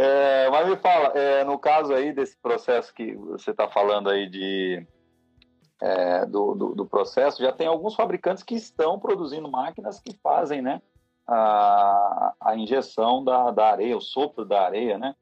É, 0.00 0.48
mas 0.48 0.68
me 0.68 0.76
fala, 0.76 1.08
é, 1.18 1.42
no 1.42 1.58
caso 1.58 1.92
aí 1.92 2.12
desse 2.12 2.36
processo 2.36 2.94
que 2.94 3.16
você 3.16 3.50
está 3.50 3.68
falando 3.68 4.08
aí 4.08 4.28
de, 4.28 4.86
é, 5.82 6.24
do, 6.24 6.54
do, 6.54 6.74
do, 6.76 6.86
processo, 6.86 7.42
já 7.42 7.50
tem 7.50 7.66
alguns 7.66 7.96
fabricantes 7.96 8.44
que 8.44 8.54
estão 8.54 9.00
produzindo 9.00 9.50
máquinas 9.50 9.98
que 9.98 10.16
fazem 10.22 10.62
né, 10.62 10.80
a, 11.26 12.32
a 12.40 12.56
injeção 12.56 13.24
da, 13.24 13.50
da 13.50 13.72
areia, 13.72 13.96
o 13.96 14.00
sopro 14.00 14.44
da 14.44 14.62
areia, 14.64 14.96
né? 14.98 15.16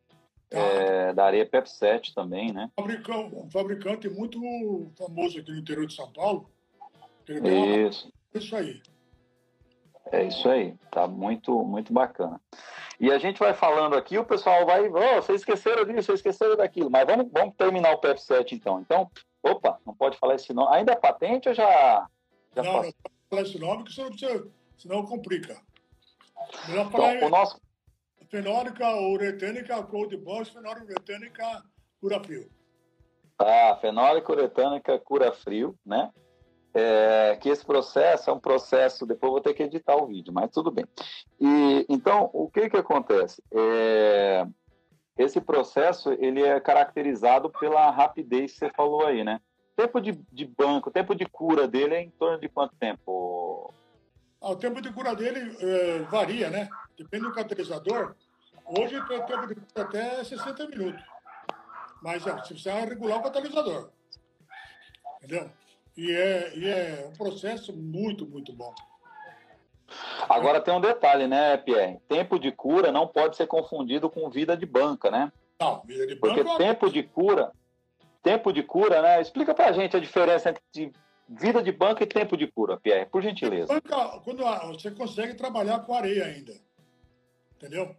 É, 0.49 1.13
da 1.13 1.25
areia 1.25 1.45
PEP 1.45 1.69
7 1.69 2.15
também, 2.15 2.53
né? 2.53 2.71
Um 2.79 3.51
fabricante 3.51 4.09
muito 4.09 4.39
famoso 4.97 5.41
aqui 5.41 5.51
no 5.51 5.59
interior 5.59 5.87
de 5.87 5.95
São 5.95 6.13
Paulo. 6.13 6.49
Isso. 7.27 8.13
Isso 8.33 8.55
aí. 8.55 8.81
É 10.13 10.25
isso 10.25 10.49
aí, 10.49 10.75
tá 10.91 11.07
muito, 11.07 11.65
muito 11.65 11.93
bacana. 11.93 12.41
E 12.99 13.11
a 13.11 13.19
gente 13.19 13.39
vai 13.39 13.53
falando 13.53 13.95
aqui, 13.97 14.17
o 14.17 14.25
pessoal 14.25 14.65
vai, 14.65 14.89
oh, 14.89 15.23
vocês 15.23 15.41
esqueceram 15.41 15.85
disso, 15.85 16.05
vocês 16.05 16.21
esqueceram 16.21 16.57
daquilo, 16.57 16.91
mas 16.91 17.05
vamos, 17.07 17.31
vamos 17.31 17.55
terminar 17.57 17.93
o 17.93 18.01
PF7 18.01 18.53
então. 18.53 18.81
Então, 18.81 19.11
opa, 19.43 19.79
não 19.85 19.95
pode 19.95 20.17
falar 20.17 20.37
esse 20.37 20.53
nome. 20.53 20.75
Ainda 20.75 20.93
é 20.93 20.97
patente 20.97 21.49
ou 21.49 21.55
já. 21.55 22.09
já 22.55 22.63
não, 22.63 22.73
não 22.73 22.83
pode 22.83 22.95
falar 23.29 23.43
esse 23.43 23.59
nome, 23.59 23.85
porque 23.85 24.49
senão, 24.79 25.05
complica. 25.05 25.61
Melhor 26.69 26.91
falar 26.91 27.17
então, 27.17 27.29
o 27.29 27.31
nosso... 27.31 27.61
fenólica 28.31 28.89
uretânica, 28.97 29.83
cold 29.83 30.17
box, 30.19 30.51
fenólica 30.51 30.85
uretânica, 30.85 31.63
cura 32.01 32.23
frio. 32.23 32.49
Ah, 33.39 33.77
fenólica 33.81 34.33
uretânica, 34.33 34.99
cura 34.99 35.33
frio, 35.33 35.77
né? 35.85 36.11
É, 36.79 37.39
que 37.41 37.49
esse 37.49 37.65
processo 37.65 38.29
é 38.29 38.33
um 38.35 38.39
processo, 38.39 39.07
depois 39.07 39.33
vou 39.33 39.41
ter 39.41 39.55
que 39.55 39.63
editar 39.63 39.97
o 39.97 40.07
vídeo, 40.07 40.31
mas 40.31 40.51
tudo 40.51 40.71
bem. 40.71 40.85
E 41.41 41.87
então, 41.89 42.29
o 42.35 42.51
que 42.51 42.69
que 42.69 42.77
acontece? 42.77 43.43
É, 43.51 44.47
esse 45.17 45.41
processo 45.41 46.13
ele 46.13 46.43
é 46.43 46.61
caracterizado 46.61 47.49
pela 47.49 47.91
rapidez 47.91 48.53
que 48.53 48.59
você 48.59 48.71
falou 48.71 49.07
aí, 49.07 49.25
né? 49.25 49.41
Tempo 49.75 50.03
de, 50.03 50.21
de 50.31 50.45
banco, 50.45 50.91
tempo 50.91 51.15
de 51.15 51.25
cura 51.25 51.67
dele 51.67 51.95
é 51.95 52.03
em 52.03 52.11
torno 52.11 52.39
de 52.39 52.49
quanto 52.49 52.77
tempo? 52.77 53.73
Ah, 54.43 54.51
o 54.51 54.57
tempo 54.57 54.83
de 54.83 54.93
cura 54.93 55.17
dele 55.17 55.57
é, 55.59 55.99
varia, 56.11 56.51
né? 56.51 56.69
Depende 56.99 57.25
do 57.25 57.33
catalisador. 57.33 58.15
Hoje 58.67 59.03
tem 59.09 59.23
tempo 59.25 59.47
de 59.47 59.55
cura 59.55 59.83
até 59.83 60.23
60 60.23 60.69
minutos. 60.69 61.03
Mas 62.03 62.27
é, 62.27 62.33
você 62.33 62.49
precisa 62.49 62.75
regular 62.75 63.21
o 63.21 63.23
catalisador. 63.23 63.89
Entendeu? 65.23 65.51
E 65.97 66.13
é, 66.13 66.57
e 66.57 66.69
é 66.69 67.09
um 67.09 67.13
processo 67.13 67.73
muito, 67.73 68.27
muito 68.27 68.53
bom. 68.53 68.75
Agora 70.29 70.61
tem 70.61 70.75
um 70.75 70.81
detalhe, 70.81 71.27
né, 71.27 71.57
Pierre? 71.57 71.99
Tempo 72.09 72.39
de 72.39 72.53
cura 72.53 72.93
não 72.93 73.07
pode 73.07 73.37
ser 73.37 73.47
confundido 73.47 74.11
com 74.11 74.29
vida 74.29 74.57
de 74.57 74.67
banca, 74.67 75.11
né? 75.11 75.33
Não, 75.61 75.83
vida 75.85 76.07
de 76.07 76.17
banca. 76.17 76.45
Porque 76.45 76.59
tempo 76.59 76.91
de 76.91 77.03
cura, 77.03 77.53
tempo 78.23 78.53
de 78.53 78.63
cura, 78.63 79.01
né? 79.01 79.21
Explica 79.21 79.55
pra 79.55 79.73
gente 79.73 79.97
a 79.97 80.01
diferença 80.01 80.51
entre 80.51 80.93
vida 81.29 81.63
de 81.63 81.73
banca 81.73 82.03
e 82.03 82.07
tempo 82.07 82.37
de 82.37 82.47
cura, 82.47 82.77
Pierre, 82.77 83.07
por 83.07 83.23
gentileza. 83.23 83.73
Banca, 83.73 84.21
quando 84.25 84.45
você 84.69 84.91
consegue 84.91 85.35
trabalhar 85.35 85.81
com 85.81 85.95
areia 85.95 86.27
ainda. 86.27 86.53
Entendeu? 87.57 87.97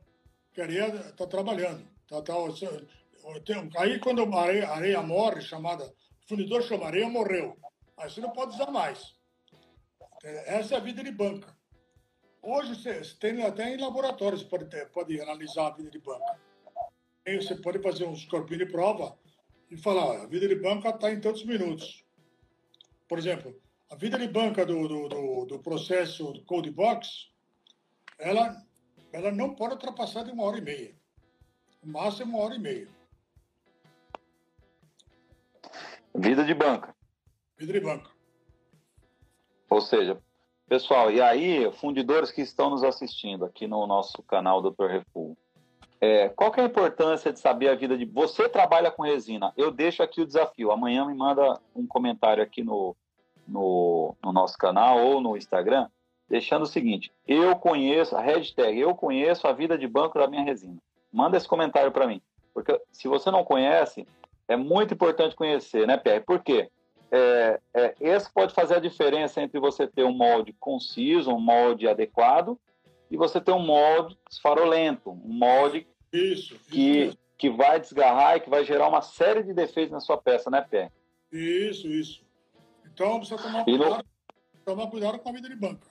Porque 0.48 0.62
a 0.62 0.66
areia 0.66 0.86
está 1.10 1.26
trabalhando. 1.26 1.84
Tá, 2.08 2.22
tá, 2.22 2.34
aí 3.80 4.00
quando 4.00 4.24
a 4.24 4.42
areia, 4.42 4.68
a 4.68 4.76
areia 4.76 5.02
morre, 5.02 5.42
chamada. 5.42 5.84
O 5.86 6.28
fundidor 6.28 6.62
chama 6.62 6.86
areia 6.86 7.10
morreu. 7.10 7.58
Aí 7.98 8.10
você 8.10 8.22
não 8.22 8.30
pode 8.30 8.54
usar 8.54 8.70
mais. 8.72 9.16
É, 10.24 10.60
essa 10.60 10.76
é 10.76 10.78
a 10.78 10.82
vida 10.82 11.04
de 11.04 11.12
banca. 11.12 11.56
Hoje 12.42 12.76
você 12.76 13.02
tem 13.20 13.44
até 13.44 13.74
em 13.74 13.78
laboratórios 13.78 14.44
pode 14.44 14.66
ter, 14.66 14.90
pode 14.90 15.20
analisar 15.20 15.68
a 15.68 15.72
vida 15.72 15.90
de 15.90 16.00
banca. 16.00 16.40
Aí 17.26 17.36
você 17.36 17.56
pode 17.56 17.80
fazer 17.80 18.06
uns 18.06 18.26
corpinhos 18.26 18.66
de 18.66 18.72
prova 18.72 19.18
e 19.70 19.76
falar, 19.76 20.22
a 20.22 20.28
vida 20.28 20.48
de 20.48 20.56
banca 20.56 20.90
está 20.90 21.12
em 21.12 21.20
tantos 21.20 21.44
minutos. 21.44 22.06
Por 23.08 23.18
exemplo, 23.18 23.60
a 23.90 23.96
vida 23.96 24.18
de 24.18 24.28
banca 24.28 24.66
do, 24.66 24.88
do, 24.88 25.10
do, 25.10 25.46
do 25.46 25.60
processo 25.60 26.32
do 26.32 26.44
Code 26.46 26.72
Box, 26.72 27.30
ela, 28.20 28.64
ela 29.12 29.32
não 29.32 29.56
pode 29.56 29.74
ultrapassar 29.74 30.24
de 30.24 30.32
uma 30.32 30.44
hora 30.44 30.58
e 30.58 30.62
meia. 30.62 30.96
O 31.82 31.88
máximo 31.88 32.38
uma 32.38 32.46
hora 32.46 32.56
e 32.56 32.60
meia. 32.60 32.88
Vida 36.16 36.44
de 36.44 36.54
banca. 36.54 36.97
Vidro 37.58 37.78
e 37.78 37.80
banco. 37.80 38.10
Ou 39.70 39.82
seja, 39.82 40.18
pessoal, 40.68 41.12
e 41.12 41.22
aí, 41.22 41.72
fundidores 41.74 42.32
que 42.32 42.42
estão 42.42 42.70
nos 42.70 42.84
assistindo 42.84 43.46
aqui 43.46 43.68
no 43.68 43.86
nosso 43.88 44.22
canal 44.24 44.62
Dr. 44.62 44.86
Refull, 44.86 45.38
é, 46.00 46.30
qual 46.30 46.52
que 46.52 46.60
é 46.60 46.64
a 46.64 46.68
importância 46.68 47.34
de 47.34 47.40
saber 47.40 47.70
a 47.70 47.76
vida 47.76 47.98
de... 47.98 48.06
Você 48.06 48.48
trabalha 48.48 48.92
com 48.92 49.02
resina, 49.02 49.52
eu 49.58 49.72
deixo 49.72 50.04
aqui 50.04 50.22
o 50.22 50.26
desafio. 50.26 50.72
Amanhã 50.72 51.06
me 51.06 51.16
manda 51.16 51.60
um 51.76 51.88
comentário 51.88 52.44
aqui 52.44 52.64
no, 52.64 52.96
no, 53.48 54.16
no 54.24 54.32
nosso 54.32 54.56
canal 54.58 55.00
ou 55.00 55.20
no 55.20 55.36
Instagram, 55.36 55.90
deixando 56.30 56.64
o 56.64 56.68
seguinte, 56.68 57.12
eu 57.28 57.56
conheço, 57.56 58.16
a 58.16 58.22
hashtag, 58.22 58.80
eu 58.80 58.94
conheço 58.94 59.48
a 59.48 59.54
vida 59.54 59.78
de 59.78 59.88
banco 59.88 60.20
da 60.20 60.28
minha 60.28 60.44
resina. 60.44 60.78
Manda 61.12 61.38
esse 61.38 61.48
comentário 61.48 61.92
para 61.92 62.06
mim. 62.06 62.22
Porque 62.54 62.80
se 62.92 63.08
você 63.08 63.32
não 63.32 63.44
conhece, 63.44 64.08
é 64.48 64.56
muito 64.56 64.94
importante 64.94 65.36
conhecer, 65.36 65.88
né, 65.88 65.98
Pierre? 65.98 66.24
Por 66.24 66.44
quê? 66.44 66.70
É, 67.12 67.60
é, 67.74 67.96
esse 68.00 68.32
pode 68.32 68.54
fazer 68.54 68.76
a 68.76 68.80
diferença 68.80 69.42
entre 69.42 69.60
você 69.60 69.88
ter 69.88 70.04
um 70.04 70.12
molde 70.12 70.54
conciso, 70.60 71.32
um 71.32 71.40
molde 71.40 71.88
adequado, 71.88 72.60
e 73.10 73.18
você 73.18 73.40
ter 73.40 73.52
um 73.52 73.66
molde 73.66 74.18
farolento, 74.42 75.12
um 75.12 75.34
molde 75.34 75.88
isso, 76.12 76.58
que, 76.70 77.06
isso 77.06 77.18
que 77.38 77.50
vai 77.50 77.80
desgarrar 77.80 78.38
e 78.38 78.40
que 78.40 78.50
vai 78.50 78.66
gerar 78.66 78.88
uma 78.88 79.02
série 79.02 79.44
de 79.44 79.54
defeitos 79.54 79.92
na 79.92 80.00
sua 80.00 80.18
peça, 80.18 80.50
né, 80.50 80.62
Pé? 80.62 80.92
Isso, 81.32 81.88
isso. 81.88 82.26
Então 82.86 83.20
precisa 83.20 83.42
tomar 83.42 83.64
cuidado, 83.64 83.98
no... 83.98 84.04
tomar 84.66 84.88
cuidado 84.88 85.20
com 85.20 85.30
a 85.30 85.32
vida 85.32 85.48
de 85.48 85.56
banca. 85.56 85.88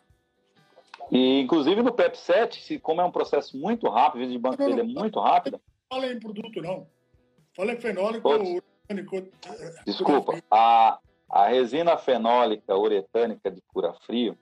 E, 1.11 1.41
inclusive 1.41 1.83
no 1.83 1.93
PEP 1.93 2.19
7, 2.19 2.79
como 2.81 3.01
é 3.01 3.05
um 3.05 3.13
processo 3.13 3.57
muito 3.57 3.89
rápido, 3.89 4.23
a 4.23 4.27
vida 4.27 4.33
de 4.33 4.39
banca 4.39 4.67
dele 4.67 4.81
é 4.81 4.85
muito 4.85 5.21
rápida. 5.21 5.61
Não 5.91 6.01
fala 6.01 6.13
em 6.13 6.19
produto, 6.19 6.61
não. 6.61 6.89
Fala 7.55 7.73
em 7.73 7.81
fenólico, 7.81 8.29
Desculpa, 9.85 10.43
a, 10.51 10.99
a 11.31 11.49
resina 11.49 11.97
fenólica 11.97 12.77
uretânica 12.77 13.51
de 13.51 13.61
cura 13.63 13.93
frio, 14.07 14.37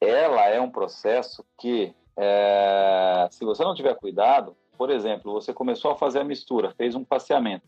ela 0.00 0.48
é 0.48 0.60
um 0.60 0.70
processo 0.70 1.44
que 1.58 1.94
É, 2.16 3.26
se 3.32 3.44
você 3.44 3.64
não 3.64 3.74
tiver 3.74 3.92
cuidado, 3.96 4.56
por 4.78 4.88
exemplo, 4.88 5.32
você 5.32 5.52
começou 5.52 5.90
a 5.90 5.96
fazer 5.96 6.20
a 6.20 6.24
mistura, 6.24 6.72
fez 6.76 6.94
um 6.94 7.02
passeamento, 7.04 7.66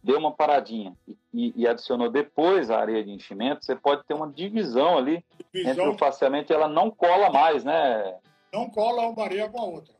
deu 0.00 0.18
uma 0.18 0.30
paradinha 0.30 0.94
e, 1.34 1.52
e 1.56 1.66
adicionou 1.66 2.08
depois 2.08 2.70
a 2.70 2.78
areia 2.78 3.02
de 3.02 3.10
enchimento, 3.10 3.64
você 3.64 3.74
pode 3.74 4.04
ter 4.04 4.14
uma 4.14 4.30
divisão 4.30 4.96
ali 4.96 5.24
divisão 5.52 5.72
entre 5.72 5.88
o 5.88 5.96
passeamento 5.96 6.52
e 6.52 6.54
ela 6.54 6.68
não 6.68 6.92
cola 6.92 7.28
mais, 7.28 7.64
né? 7.64 8.16
Não 8.52 8.70
cola 8.70 9.08
uma 9.08 9.24
areia 9.24 9.48
com 9.48 9.60
a 9.60 9.64
outra. 9.64 9.94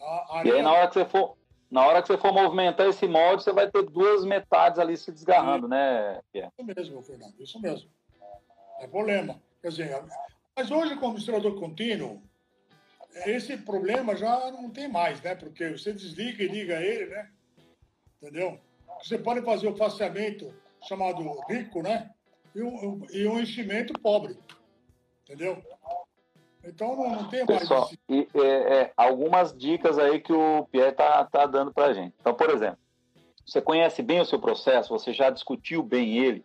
A 0.00 0.38
areia... 0.38 0.52
E 0.52 0.56
aí 0.56 0.62
na 0.62 0.72
hora 0.72 0.86
que 0.86 0.94
você 0.94 1.04
for 1.04 1.36
na 1.70 1.86
hora 1.86 2.00
que 2.00 2.08
você 2.08 2.18
for 2.18 2.32
movimentar 2.32 2.88
esse 2.88 3.06
molde, 3.06 3.42
você 3.42 3.52
vai 3.52 3.70
ter 3.70 3.82
duas 3.82 4.24
metades 4.24 4.78
ali 4.78 4.96
se 4.96 5.10
desgarrando, 5.10 5.66
né, 5.66 6.20
Pierre? 6.32 6.50
Isso 6.58 6.66
mesmo, 6.66 7.02
Fernando, 7.02 7.34
isso 7.40 7.60
mesmo. 7.60 7.90
É 8.80 8.86
problema. 8.86 9.40
Quer 9.60 9.68
dizer, 9.68 10.04
mas 10.56 10.70
hoje 10.70 10.96
com 10.96 11.08
o 11.08 11.12
misturador 11.12 11.58
contínuo, 11.58 12.22
esse 13.24 13.56
problema 13.56 14.14
já 14.14 14.50
não 14.52 14.70
tem 14.70 14.88
mais, 14.88 15.20
né? 15.22 15.34
Porque 15.34 15.70
você 15.70 15.92
desliga 15.92 16.42
e 16.42 16.48
liga 16.48 16.80
ele, 16.80 17.06
né? 17.06 17.30
Entendeu? 18.20 18.60
Você 19.02 19.18
pode 19.18 19.42
fazer 19.42 19.68
o 19.68 19.76
faceamento 19.76 20.54
chamado 20.86 21.22
rico, 21.48 21.82
né? 21.82 22.10
E 22.54 22.62
um, 22.62 23.06
e 23.10 23.26
um 23.26 23.40
enchimento 23.40 23.92
pobre. 24.00 24.38
Entendeu? 25.24 25.62
Então 26.66 26.96
não, 26.96 27.10
não 27.10 27.28
tem 27.28 27.44
mais. 27.46 27.60
Pessoal, 27.60 27.90
e, 28.08 28.28
é, 28.34 28.80
é, 28.80 28.92
algumas 28.96 29.56
dicas 29.56 29.98
aí 29.98 30.20
que 30.20 30.32
o 30.32 30.66
Pierre 30.70 30.92
tá, 30.92 31.24
tá 31.24 31.46
dando 31.46 31.72
para 31.72 31.94
gente. 31.94 32.14
Então, 32.20 32.34
por 32.34 32.50
exemplo, 32.50 32.78
você 33.46 33.62
conhece 33.62 34.02
bem 34.02 34.20
o 34.20 34.24
seu 34.26 34.40
processo, 34.40 34.88
você 34.88 35.12
já 35.12 35.30
discutiu 35.30 35.82
bem 35.82 36.18
ele, 36.18 36.44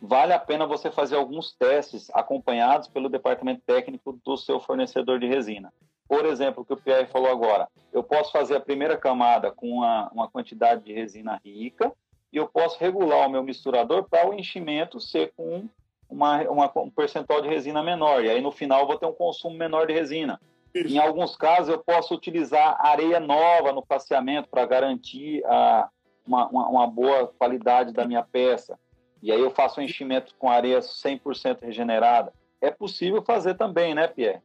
vale 0.00 0.34
a 0.34 0.38
pena 0.38 0.66
você 0.66 0.90
fazer 0.90 1.16
alguns 1.16 1.52
testes 1.52 2.10
acompanhados 2.12 2.88
pelo 2.88 3.08
departamento 3.08 3.62
técnico 3.66 4.20
do 4.24 4.36
seu 4.36 4.60
fornecedor 4.60 5.18
de 5.18 5.26
resina. 5.26 5.72
Por 6.06 6.26
exemplo, 6.26 6.62
o 6.62 6.64
que 6.66 6.74
o 6.74 6.76
Pierre 6.76 7.06
falou 7.06 7.30
agora, 7.30 7.66
eu 7.92 8.02
posso 8.02 8.30
fazer 8.30 8.56
a 8.56 8.60
primeira 8.60 8.96
camada 8.96 9.50
com 9.50 9.68
uma, 9.68 10.10
uma 10.12 10.28
quantidade 10.28 10.84
de 10.84 10.92
resina 10.92 11.40
rica 11.44 11.90
e 12.32 12.36
eu 12.36 12.46
posso 12.46 12.78
regular 12.78 13.26
o 13.26 13.30
meu 13.30 13.42
misturador 13.42 14.04
para 14.08 14.28
o 14.28 14.34
enchimento 14.34 15.00
ser 15.00 15.32
com 15.34 15.68
uma, 16.08 16.40
uma, 16.42 16.72
um 16.76 16.90
percentual 16.90 17.42
de 17.42 17.48
resina 17.48 17.82
menor. 17.82 18.24
E 18.24 18.30
aí 18.30 18.40
no 18.40 18.52
final 18.52 18.80
eu 18.80 18.86
vou 18.86 18.98
ter 18.98 19.06
um 19.06 19.12
consumo 19.12 19.56
menor 19.56 19.86
de 19.86 19.92
resina. 19.92 20.40
Isso. 20.74 20.94
Em 20.94 20.98
alguns 20.98 21.36
casos 21.36 21.68
eu 21.68 21.78
posso 21.78 22.14
utilizar 22.14 22.76
areia 22.80 23.18
nova 23.18 23.72
no 23.72 23.82
faceamento 23.82 24.48
para 24.48 24.66
garantir 24.66 25.44
a, 25.46 25.88
uma, 26.26 26.48
uma, 26.48 26.68
uma 26.68 26.86
boa 26.86 27.28
qualidade 27.28 27.92
da 27.92 28.06
minha 28.06 28.22
peça. 28.22 28.78
E 29.22 29.32
aí 29.32 29.40
eu 29.40 29.50
faço 29.50 29.80
um 29.80 29.82
enchimento 29.82 30.34
com 30.38 30.50
areia 30.50 30.80
100% 30.80 31.62
regenerada. 31.62 32.32
É 32.60 32.70
possível 32.70 33.22
fazer 33.22 33.54
também, 33.54 33.94
né, 33.94 34.06
Pierre? 34.06 34.42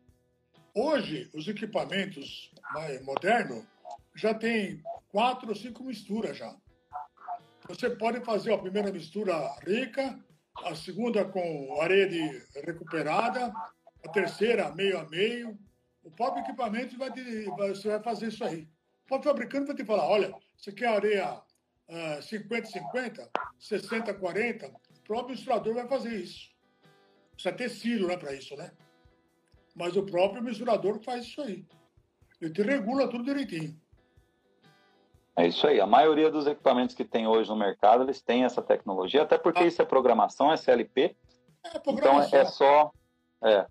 Hoje, 0.74 1.30
os 1.34 1.48
equipamentos 1.48 2.50
modernos 3.04 3.64
já 4.16 4.34
tem 4.34 4.82
quatro 5.10 5.50
ou 5.50 5.56
cinco 5.56 5.84
misturas 5.84 6.38
já. 6.38 6.56
Você 7.68 7.90
pode 7.90 8.22
fazer 8.22 8.54
a 8.54 8.58
primeira 8.58 8.92
mistura 8.92 9.34
rica, 9.66 10.18
a 10.66 10.76
segunda 10.76 11.26
com 11.26 11.82
areia 11.82 12.08
recuperada, 12.64 13.54
a 14.06 14.10
terceira 14.10 14.74
meio 14.74 15.00
a 15.00 15.08
meio. 15.10 15.58
O 16.04 16.12
próprio 16.12 16.44
equipamento 16.44 16.98
vai 16.98 17.12
te, 17.12 17.46
você 17.46 17.90
vai 17.90 18.02
fazer 18.02 18.28
isso 18.28 18.44
aí. 18.44 18.68
O 19.04 19.08
próprio 19.08 19.32
fabricante 19.32 19.68
vai 19.68 19.76
te 19.76 19.86
falar, 19.86 20.08
olha, 20.08 20.34
você 20.58 20.72
quer 20.72 20.88
areia 20.88 21.34
uh, 21.34 22.20
50-50, 22.20 23.30
60-40? 23.60 24.72
O 24.72 25.02
próprio 25.04 25.36
misturador 25.36 25.76
vai 25.76 25.88
fazer 25.88 26.16
isso. 26.16 26.50
Precisa 27.34 27.56
ter 27.56 27.70
silo 27.70 28.08
né, 28.08 28.18
para 28.18 28.34
isso, 28.34 28.56
né? 28.56 28.72
mas 29.76 29.96
o 29.96 30.06
próprio 30.06 30.44
misturador 30.44 31.02
faz 31.04 31.26
isso 31.26 31.42
aí. 31.42 31.66
Ele 32.40 32.52
te 32.52 32.62
regula 32.62 33.10
tudo 33.10 33.24
direitinho. 33.24 33.80
É 35.42 35.48
isso 35.48 35.66
aí. 35.66 35.82
A 35.82 35.88
maioria 35.88 36.30
dos 36.30 36.46
equipamentos 36.46 36.96
que 36.96 37.04
tem 37.04 37.28
hoje 37.28 37.50
no 37.50 37.56
mercado, 37.56 38.04
eles 38.04 38.22
têm 38.22 38.44
essa 38.44 38.62
tecnologia, 38.62 39.24
até 39.24 39.38
porque 39.38 39.64
ah. 39.64 39.66
isso 39.66 39.82
é 39.82 39.86
programação, 39.86 40.52
é 40.52 40.58
CLP. 40.58 41.16
É 41.64 41.80
programação. 41.80 42.28
Então 42.28 42.40
é 42.40 42.46
só. 42.46 42.92
É. 43.44 43.66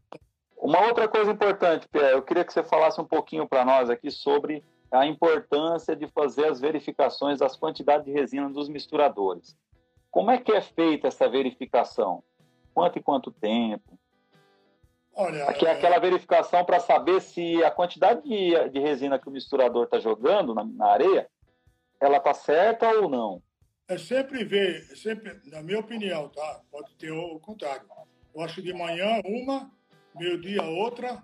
Uma 0.57 0.87
outra 0.87 1.09
coisa 1.09 1.31
importante, 1.31 1.89
Pierre, 1.89 2.13
eu 2.13 2.23
queria 2.23 2.45
que 2.45 2.53
você 2.53 2.63
falasse 2.63 3.01
um 3.01 3.05
pouquinho 3.05 3.49
para 3.49 3.65
nós 3.65 3.89
aqui 3.89 4.11
sobre 4.11 4.65
a 4.91 5.07
importância 5.07 5.95
de 5.95 6.07
fazer 6.09 6.47
as 6.47 6.61
verificações 6.61 7.39
das 7.39 7.57
quantidades 7.57 8.05
de 8.05 8.13
resina 8.13 8.51
dos 8.51 8.69
misturadores. 8.69 9.57
Como 10.11 10.31
é 10.31 10.39
que 10.39 10.53
é 10.53 10.61
feita 10.61 11.09
essa 11.09 11.29
verificação? 11.29 12.23
Quanto 12.75 12.99
e 12.99 13.03
quanto 13.03 13.31
tempo? 13.31 13.99
Olha, 15.15 15.45
Aqui 15.45 15.67
é 15.67 15.73
aquela 15.73 15.99
verificação 15.99 16.65
para 16.65 16.81
saber 16.81 17.21
se 17.21 17.63
a 17.63 17.71
quantidade 17.71 18.23
de, 18.23 18.69
de 18.71 18.81
resina 18.81 19.19
que 19.19 19.29
o 19.29 19.33
misturador 19.33 19.85
está 19.85 19.99
jogando 19.99 20.55
na, 20.55 20.65
na, 20.65 20.87
areia, 20.87 21.29
ela 22.01 22.17
está 22.17 22.35
certa 22.35 22.89
ou 22.89 23.09
não. 23.09 23.43
É 23.89 23.99
sempre 23.99 24.45
ver, 24.45 24.89
é 24.91 24.97
sempre, 24.97 25.41
na 25.47 25.63
minha 25.63 25.79
opinião, 25.79 26.29
tá? 26.29 26.61
Pode 26.71 26.95
ter 26.95 27.11
o 27.11 27.39
contrário. 27.41 27.87
Eu 28.35 28.41
acho 28.43 28.63
de 28.63 28.73
manhã 28.73 29.21
uma, 29.25 29.71
meio-dia 30.15 30.63
outra 30.63 31.23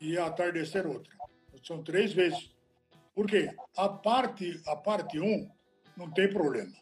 e 0.00 0.18
atardecer 0.18 0.86
outra. 0.86 1.12
São 1.62 1.82
três 1.82 2.12
vezes. 2.12 2.54
Por 3.14 3.26
quê? 3.26 3.54
A 3.76 3.88
parte, 3.88 4.60
a 4.66 4.76
parte 4.76 5.18
1 5.18 5.24
um, 5.24 5.50
não 5.96 6.10
tem 6.10 6.28
problema. 6.28 6.72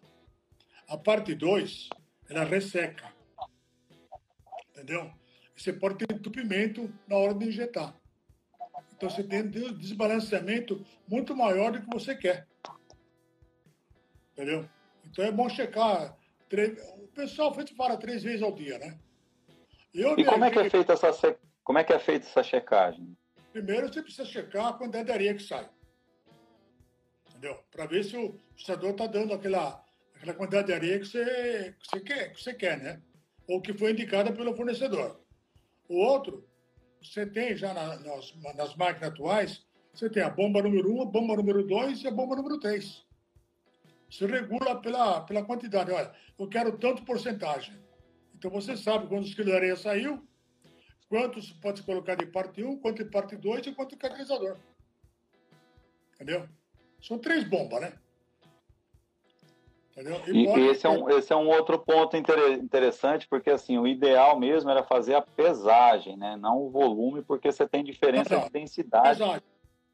A 0.88 0.96
parte 0.96 1.34
2, 1.34 1.88
ela 2.28 2.44
resseca. 2.44 3.12
Entendeu? 4.70 5.12
você 5.62 5.72
pode 5.72 5.98
ter 5.98 6.12
entupimento 6.12 6.92
na 7.06 7.16
hora 7.16 7.34
de 7.34 7.46
injetar. 7.46 7.94
Então 8.96 9.08
você 9.08 9.22
tem 9.22 9.42
um 9.42 9.72
desbalanceamento 9.72 10.84
muito 11.06 11.36
maior 11.36 11.72
do 11.72 11.80
que 11.80 11.86
você 11.94 12.14
quer. 12.16 12.46
Entendeu? 14.32 14.68
Então 15.06 15.24
é 15.24 15.32
bom 15.32 15.48
checar. 15.48 16.16
Três... 16.48 16.78
O 16.98 17.08
pessoal 17.08 17.54
fala 17.76 17.96
três 17.96 18.22
vezes 18.22 18.42
ao 18.42 18.52
dia, 18.52 18.78
né? 18.78 18.98
Eu 19.94 20.18
e 20.18 20.24
como 20.24 20.44
é 20.44 20.50
que 20.50 20.58
é 20.58 20.70
feita 20.70 20.94
essa 20.94 21.36
como 21.62 21.78
é 21.78 21.84
que 21.84 21.92
é 21.92 21.98
feita 21.98 22.26
essa 22.26 22.42
checagem? 22.42 23.16
Primeiro 23.52 23.92
você 23.92 24.02
precisa 24.02 24.24
checar 24.24 24.68
a 24.68 24.72
quantidade 24.72 25.06
de 25.06 25.12
areia 25.12 25.34
que 25.34 25.42
sai. 25.42 25.68
Entendeu? 27.28 27.58
Para 27.70 27.86
ver 27.86 28.04
se 28.04 28.16
o 28.16 28.32
processador 28.54 28.90
está 28.90 29.06
dando 29.06 29.34
aquela, 29.34 29.84
aquela 30.16 30.34
quantidade 30.34 30.68
de 30.68 30.72
areia 30.72 30.98
que 30.98 31.06
você, 31.06 31.74
que 31.78 31.86
você 31.86 32.00
quer, 32.00 32.32
que 32.32 32.42
você 32.42 32.54
quer, 32.54 32.78
né? 32.78 33.02
Ou 33.46 33.60
que 33.60 33.74
foi 33.74 33.92
indicada 33.92 34.32
pelo 34.32 34.56
fornecedor. 34.56 35.20
O 35.88 35.96
outro, 35.96 36.48
você 37.02 37.26
tem 37.26 37.54
já 37.54 37.74
na, 37.74 37.98
nas, 37.98 38.34
nas 38.54 38.74
máquinas 38.76 39.10
atuais, 39.10 39.66
você 39.92 40.08
tem 40.08 40.22
a 40.22 40.30
bomba 40.30 40.62
número 40.62 40.90
1, 40.90 40.96
um, 40.96 41.02
a 41.02 41.04
bomba 41.04 41.36
número 41.36 41.66
2 41.66 42.02
e 42.02 42.08
a 42.08 42.10
bomba 42.10 42.34
número 42.34 42.58
3. 42.58 43.04
Você 44.12 44.26
regula 44.26 44.78
pela, 44.78 45.22
pela 45.22 45.42
quantidade. 45.42 45.90
Olha, 45.90 46.12
eu 46.38 46.46
quero 46.46 46.76
tanto 46.76 47.02
porcentagem. 47.02 47.74
Então 48.36 48.50
você 48.50 48.76
sabe 48.76 49.06
quantos 49.06 49.32
quilos 49.32 49.50
de 49.50 49.56
areia 49.56 49.74
saiu, 49.74 50.22
quantos 51.08 51.50
pode 51.52 51.82
colocar 51.82 52.14
de 52.14 52.26
parte 52.26 52.62
1, 52.62 52.78
quanto 52.80 53.02
de 53.02 53.10
parte 53.10 53.36
2 53.36 53.68
e 53.68 53.72
quanto 53.72 53.90
de 53.90 53.96
catalisador. 53.96 54.58
Entendeu? 56.14 56.46
São 57.00 57.18
três 57.18 57.42
bombas, 57.44 57.80
né? 57.80 57.92
E, 60.26 60.46
e 60.46 60.68
esse, 60.68 60.86
é 60.86 60.90
um, 60.90 61.08
esse 61.10 61.32
é 61.32 61.36
um 61.36 61.48
outro 61.48 61.78
ponto 61.78 62.16
interessante, 62.16 63.26
porque 63.28 63.50
assim, 63.50 63.78
o 63.78 63.86
ideal 63.86 64.38
mesmo 64.38 64.70
era 64.70 64.82
fazer 64.82 65.14
a 65.14 65.22
pesagem, 65.22 66.16
né? 66.16 66.36
não 66.36 66.62
o 66.62 66.70
volume, 66.70 67.22
porque 67.22 67.50
você 67.50 67.66
tem 67.66 67.84
diferença 67.84 68.38
de 68.38 68.50
densidade. 68.50 69.18
Pesagem. 69.18 69.42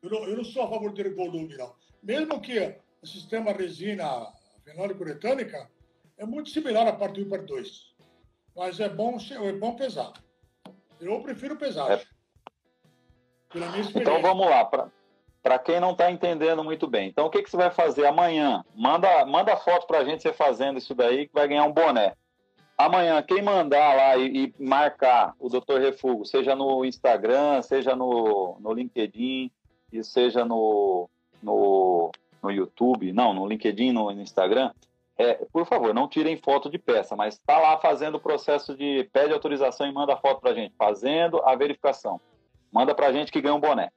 Eu 0.03 0.11
não, 0.11 0.25
eu 0.25 0.37
não 0.37 0.45
sou 0.45 0.63
a 0.65 0.69
favor 0.69 0.93
de 0.93 1.09
volume, 1.11 1.57
não. 1.57 1.75
Mesmo 2.03 2.41
que 2.41 2.79
o 3.03 3.07
sistema 3.07 3.53
resina 3.53 4.27
fenólico-uretânica 4.65 5.69
é 6.17 6.27
muito 6.27 6.51
similar 6.51 6.87
à 6.87 6.93
parte 6.93 7.21
1 7.21 7.23
e 7.23 7.29
parte 7.29 7.47
2. 7.47 7.95
Mas 8.57 8.81
é 8.81 8.89
bom, 8.89 9.17
é 9.31 9.53
bom 9.53 9.77
pesar. 9.77 10.13
Eu 11.01 11.23
prefiro 11.23 11.57
pesagem. 11.57 12.05
É. 12.05 12.19
Então 13.95 14.21
vamos 14.21 14.47
lá. 14.47 14.65
Para 15.43 15.59
quem 15.59 15.81
não 15.81 15.93
está 15.93 16.11
entendendo 16.11 16.65
muito 16.65 16.87
bem. 16.87 17.09
Então, 17.09 17.27
o 17.27 17.31
que, 17.31 17.43
que 17.43 17.51
você 17.51 17.57
vai 17.57 17.71
fazer 17.71 18.05
amanhã? 18.05 18.65
Manda, 18.75 19.25
manda 19.25 19.57
foto 19.57 19.87
para 19.87 19.99
a 19.99 20.05
gente 20.05 20.23
você 20.23 20.33
fazendo 20.33 20.79
isso 20.79 20.95
daí, 20.95 21.29
que 21.29 21.33
vai 21.33 21.47
ganhar 21.47 21.65
um 21.65 21.73
boné. 21.73 22.15
Amanhã, 22.77 23.23
quem 23.23 23.41
mandar 23.41 23.95
lá 23.95 24.17
e, 24.17 24.47
e 24.47 24.55
marcar 24.59 25.35
o 25.39 25.49
Dr. 25.49 25.79
Refugo, 25.81 26.25
seja 26.27 26.55
no 26.55 26.85
Instagram, 26.85 27.63
seja 27.63 27.97
no, 27.97 28.59
no 28.61 28.73
LinkedIn, 28.73 29.51
e 29.93 30.05
seja 30.05 30.45
no, 30.45 31.09
no, 31.43 32.11
no 32.43 32.51
YouTube, 32.51 33.13
não, 33.13 33.33
no 33.35 33.47
LinkedIn, 33.47 33.93
no, 33.93 34.13
no 34.13 34.23
Instagram, 34.23 34.71
é, 35.17 35.35
por 35.53 35.67
favor, 35.67 35.93
não 35.93 36.09
tirem 36.09 36.37
foto 36.37 36.71
de 36.71 36.79
peça, 36.79 37.17
mas 37.17 37.35
está 37.35 37.59
lá 37.59 37.77
fazendo 37.79 38.17
o 38.17 38.21
processo 38.21 38.77
de 38.77 39.09
pede 39.13 39.33
autorização 39.33 39.87
e 39.87 39.93
manda 39.93 40.17
foto 40.17 40.41
para 40.41 40.51
a 40.51 40.55
gente, 40.55 40.75
fazendo 40.77 41.43
a 41.45 41.57
verificação. 41.57 42.21
Manda 42.73 42.95
para 42.95 43.09
a 43.09 43.13
gente 43.13 43.33
que 43.33 43.41
ganha 43.41 43.55
um 43.55 43.61
boné 43.61 43.91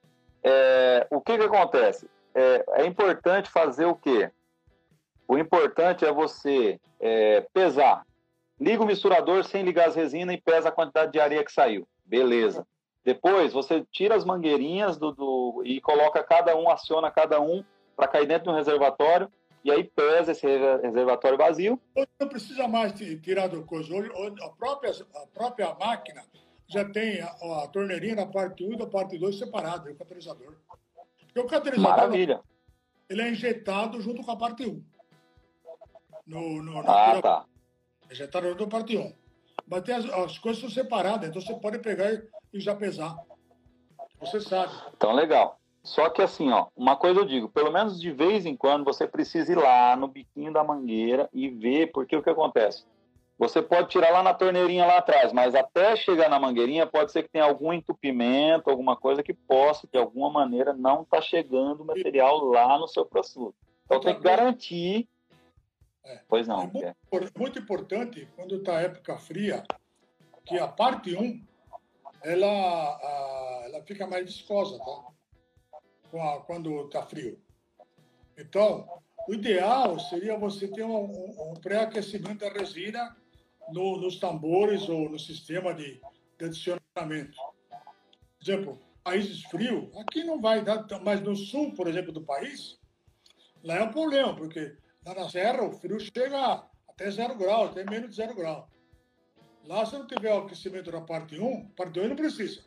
é, 0.44 1.08
o 1.10 1.22
que, 1.22 1.38
que 1.38 1.44
acontece? 1.44 2.10
É, 2.34 2.66
é, 2.70 2.86
importante 2.86 3.50
fazer 3.50 3.86
o 3.86 3.96
quê? 3.96 4.32
O 5.28 5.38
importante 5.38 6.06
é 6.06 6.12
você 6.12 6.80
é, 7.00 7.46
pesar. 7.54 8.06
Liga 8.60 8.84
o 8.84 8.86
misturador 8.86 9.44
sem 9.44 9.64
ligar 9.64 9.88
as 9.88 9.96
resinas 9.96 10.36
e 10.36 10.42
pesa 10.42 10.70
a 10.70 10.72
quantidade 10.72 11.12
de 11.12 11.20
areia 11.20 11.44
que 11.44 11.52
saiu. 11.52 11.88
Beleza. 12.06 12.66
Depois 13.04 13.54
você 13.54 13.84
tira 13.92 14.16
as 14.16 14.26
mangueirinhas 14.26 14.98
do, 14.98 15.12
do 15.12 15.62
e 15.66 15.82
coloca 15.82 16.24
cada 16.24 16.56
um, 16.56 16.70
aciona 16.70 17.10
cada 17.10 17.42
um 17.42 17.64
para 17.96 18.08
cair 18.08 18.28
dentro 18.28 18.46
de 18.46 18.50
um 18.50 18.56
reservatório 18.56 19.32
e 19.64 19.72
aí 19.72 19.84
pesa 19.84 20.32
esse 20.32 20.46
reservatório 20.46 21.38
vazio. 21.38 21.80
Não 22.20 22.28
precisa 22.28 22.68
mais 22.68 22.94
tirar 22.94 23.48
do 23.48 23.64
coisa. 23.64 23.94
A 24.44 24.50
própria, 24.50 24.92
a 24.92 25.28
própria 25.28 25.74
máquina 25.76 26.24
já 26.68 26.84
tem 26.90 27.22
a, 27.22 27.28
a 27.64 27.68
torneirinha 27.68 28.16
na 28.16 28.26
parte 28.26 28.64
1 28.64 28.74
e 28.74 28.78
da 28.78 28.88
parte 28.88 29.18
2 29.18 29.38
separada, 29.38 29.92
o 29.92 29.96
catalisador. 29.96 30.56
Porque 31.20 31.40
o 31.40 31.46
catalisador 31.46 31.98
Maravilha. 31.98 32.42
ele 33.10 33.22
é 33.22 33.30
injetado 33.30 34.02
junto 34.02 34.24
com 34.24 34.32
a 34.32 34.38
parte 34.38 34.66
1. 34.66 34.84
No, 36.26 36.64
no, 36.64 36.80
ah, 36.80 37.22
tá. 37.22 37.46
Injetado 38.10 38.50
junto 38.50 38.68
com 38.68 38.76
a 38.76 38.80
parte 38.80 38.98
1. 38.98 39.14
Mas 39.68 39.90
as, 39.90 40.06
as 40.06 40.40
coisas 40.40 40.60
são 40.60 40.70
separadas, 40.70 41.30
então 41.30 41.42
você 41.42 41.54
pode 41.56 41.80
pegar 41.80 42.12
e 42.54 42.60
já 42.60 42.76
pesar. 42.76 43.16
Você 44.20 44.42
sabe. 44.42 44.74
Então, 44.96 45.12
legal. 45.14 45.61
Só 45.84 46.10
que 46.10 46.22
assim, 46.22 46.52
ó, 46.52 46.68
uma 46.76 46.96
coisa 46.96 47.22
eu 47.22 47.26
digo, 47.26 47.50
pelo 47.50 47.72
menos 47.72 48.00
de 48.00 48.12
vez 48.12 48.46
em 48.46 48.56
quando 48.56 48.86
você 48.86 49.08
precisa 49.08 49.52
ir 49.52 49.58
lá 49.58 49.96
no 49.96 50.08
biquinho 50.08 50.54
da 50.54 50.64
mangueira 50.64 51.28
e 51.34 51.50
ver, 51.50 51.92
porque 51.92 52.16
o 52.16 52.22
que 52.22 52.30
acontece? 52.30 52.86
Você 53.40 53.60
pode 53.60 53.90
tirar 53.90 54.12
lá 54.12 54.22
na 54.22 54.36
torneirinha 54.36 54.86
lá 54.86 55.00
atrás, 55.00 55.34
mas 55.34 55.56
até 55.56 55.96
chegar 55.96 56.30
na 56.30 56.40
mangueirinha 56.40 56.86
pode 56.86 57.12
ser 57.12 57.24
que 57.24 57.30
tenha 57.30 57.46
algum 57.46 57.74
entupimento, 57.74 58.70
alguma 58.70 58.96
coisa 58.96 59.24
que 59.24 59.34
possa, 59.34 59.88
de 59.92 59.98
alguma 59.98 60.30
maneira, 60.30 60.74
não 60.74 61.04
tá 61.04 61.20
chegando 61.20 61.82
o 61.82 61.86
material 61.86 62.44
lá 62.44 62.78
no 62.78 62.88
seu 62.88 63.04
produto. 63.04 63.56
Então 63.86 64.00
tem 64.00 64.14
que 64.14 64.22
garantir. 64.22 65.10
É. 66.06 66.20
Pois 66.28 66.48
não. 66.48 66.62
É 66.62 66.96
muito, 67.12 67.40
muito 67.40 67.60
importante, 67.60 68.28
quando 68.36 68.58
está 68.58 68.80
época 68.80 69.18
fria, 69.18 69.64
que 70.46 70.60
a 70.60 70.68
parte 70.68 71.16
1 71.16 71.44
ela, 72.24 72.46
a, 72.48 73.62
ela 73.66 73.82
fica 73.82 74.06
mais 74.06 74.24
viscosa, 74.24 74.78
tá? 74.78 75.12
Quando 76.46 76.86
está 76.86 77.04
frio. 77.04 77.40
Então, 78.38 78.88
o 79.28 79.34
ideal 79.34 80.00
seria 80.00 80.38
você 80.38 80.68
ter 80.68 80.84
um, 80.84 81.06
um, 81.06 81.52
um 81.52 81.54
pré-aquecimento 81.56 82.40
da 82.40 82.50
resina 82.50 83.16
no, 83.72 83.98
nos 83.98 84.20
tambores 84.20 84.88
ou 84.90 85.10
no 85.10 85.20
sistema 85.20 85.74
de, 85.74 86.02
de 86.38 86.46
adicionamento. 86.46 87.38
Por 87.38 88.44
exemplo, 88.44 88.80
países 89.04 89.44
frios, 89.44 89.96
aqui 89.98 90.24
não 90.24 90.42
vai 90.42 90.64
dar, 90.64 90.86
mas 91.04 91.22
no 91.22 91.36
sul, 91.36 91.74
por 91.74 91.88
exemplo, 91.88 92.12
do 92.12 92.22
país, 92.22 92.80
lá 93.64 93.76
é 93.76 93.84
um 93.84 93.92
problema, 93.92 94.36
porque 94.36 94.76
lá 95.06 95.14
na 95.14 95.30
serra 95.30 95.64
o 95.64 95.72
frio 95.72 96.00
chega 96.00 96.68
até 96.88 97.10
zero 97.10 97.36
grau, 97.36 97.66
até 97.66 97.84
menos 97.84 98.10
de 98.10 98.16
zero 98.16 98.36
grau. 98.36 98.70
Lá, 99.66 99.86
se 99.86 99.94
não 99.94 100.08
tiver 100.08 100.34
o 100.34 100.40
aquecimento 100.40 100.92
na 100.92 101.02
parte 101.02 101.40
1, 101.40 101.70
parte 101.70 101.94
2 101.94 102.10
não 102.10 102.16
precisa. 102.16 102.64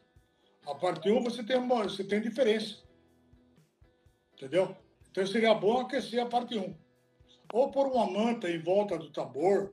A 0.64 0.74
parte 0.74 1.10
1 1.10 1.22
você 1.22 1.42
tem, 1.42 1.66
você 1.66 2.04
tem 2.04 2.20
diferença. 2.20 2.83
Entendeu? 4.44 4.76
Então 5.10 5.26
seria 5.26 5.54
bom 5.54 5.80
aquecer 5.80 6.22
a 6.22 6.26
parte 6.26 6.58
1. 6.58 6.76
Ou 7.54 7.70
pôr 7.70 7.86
uma 7.86 8.06
manta 8.06 8.50
em 8.50 8.58
volta 8.58 8.98
do 8.98 9.10
tambor, 9.10 9.72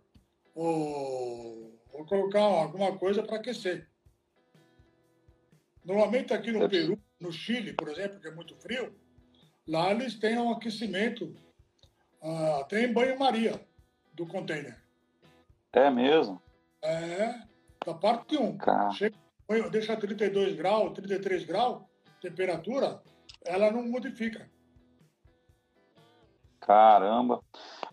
ou, 0.55 1.77
ou 1.91 2.05
colocar 2.05 2.39
alguma 2.39 2.97
coisa 2.97 3.21
para 3.21 3.35
aquecer. 3.35 3.89
Normalmente 5.83 6.33
aqui 6.33 6.53
no 6.53 6.69
Peru, 6.69 6.97
no 7.19 7.33
Chile, 7.33 7.73
por 7.73 7.89
exemplo, 7.89 8.21
que 8.21 8.29
é 8.29 8.31
muito 8.31 8.55
frio, 8.55 8.95
lá 9.67 9.91
eles 9.91 10.17
têm 10.17 10.37
um 10.37 10.51
aquecimento 10.51 11.35
uh, 12.21 12.61
até 12.61 12.85
em 12.85 12.93
banho-maria 12.93 13.59
do 14.13 14.25
container. 14.25 14.81
É 15.73 15.89
mesmo? 15.89 16.41
É, 16.81 17.41
da 17.85 17.93
parte 17.93 18.37
1. 18.37 18.57
Chega, 18.93 19.17
deixa 19.69 19.97
32 19.97 20.55
graus, 20.55 20.93
33 20.93 21.43
graus, 21.43 21.83
temperatura, 22.21 23.01
ela 23.43 23.69
não 23.69 23.85
modifica. 23.85 24.49
Caramba. 26.61 27.41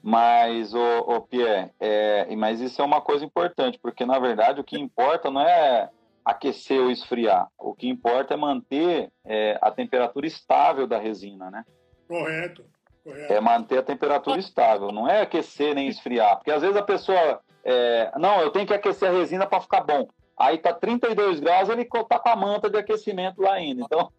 Mas, 0.02 0.74
ô, 0.74 0.98
ô 1.00 1.20
Pierre, 1.20 1.70
é, 1.80 2.34
mas 2.36 2.60
isso 2.60 2.80
é 2.80 2.84
uma 2.84 3.00
coisa 3.00 3.24
importante, 3.24 3.78
porque 3.82 4.06
na 4.06 4.18
verdade 4.18 4.60
o 4.60 4.64
que 4.64 4.78
importa 4.78 5.30
não 5.30 5.40
é 5.40 5.90
aquecer 6.24 6.80
ou 6.80 6.90
esfriar. 6.90 7.48
O 7.58 7.74
que 7.74 7.88
importa 7.88 8.34
é 8.34 8.36
manter 8.36 9.10
é, 9.24 9.58
a 9.60 9.70
temperatura 9.70 10.26
estável 10.26 10.86
da 10.86 10.98
resina, 10.98 11.50
né? 11.50 11.64
Correto, 12.06 12.64
correto. 13.02 13.32
É 13.32 13.40
manter 13.40 13.78
a 13.78 13.82
temperatura 13.82 14.38
estável, 14.38 14.92
não 14.92 15.08
é 15.08 15.22
aquecer 15.22 15.74
nem 15.74 15.88
esfriar. 15.88 16.36
Porque 16.36 16.50
às 16.50 16.62
vezes 16.62 16.76
a 16.76 16.82
pessoa. 16.82 17.40
É, 17.64 18.12
não, 18.16 18.40
eu 18.40 18.50
tenho 18.50 18.66
que 18.66 18.74
aquecer 18.74 19.10
a 19.10 19.12
resina 19.12 19.46
para 19.46 19.60
ficar 19.60 19.80
bom. 19.80 20.06
Aí 20.38 20.58
tá 20.58 20.72
32 20.72 21.40
graus, 21.40 21.68
ele 21.68 21.84
tá 21.84 22.18
com 22.18 22.28
a 22.28 22.36
manta 22.36 22.70
de 22.70 22.78
aquecimento 22.78 23.42
lá 23.42 23.54
ainda. 23.54 23.82
Então. 23.82 24.12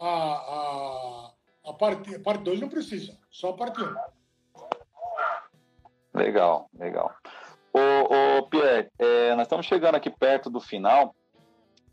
a, 0.00 0.06
a, 0.06 1.27
a 1.68 1.72
parte 1.74 2.10
2 2.10 2.20
a 2.20 2.20
parte 2.20 2.60
não 2.60 2.68
precisa, 2.68 3.18
só 3.30 3.50
a 3.50 3.52
parte 3.52 3.82
1. 3.82 3.84
Um. 3.84 3.94
Legal, 6.14 6.68
legal. 6.74 7.14
Ô, 7.72 8.38
ô 8.38 8.42
Pierre, 8.48 8.90
é, 8.98 9.34
nós 9.34 9.42
estamos 9.42 9.66
chegando 9.66 9.94
aqui 9.94 10.08
perto 10.08 10.48
do 10.48 10.60
final. 10.60 11.14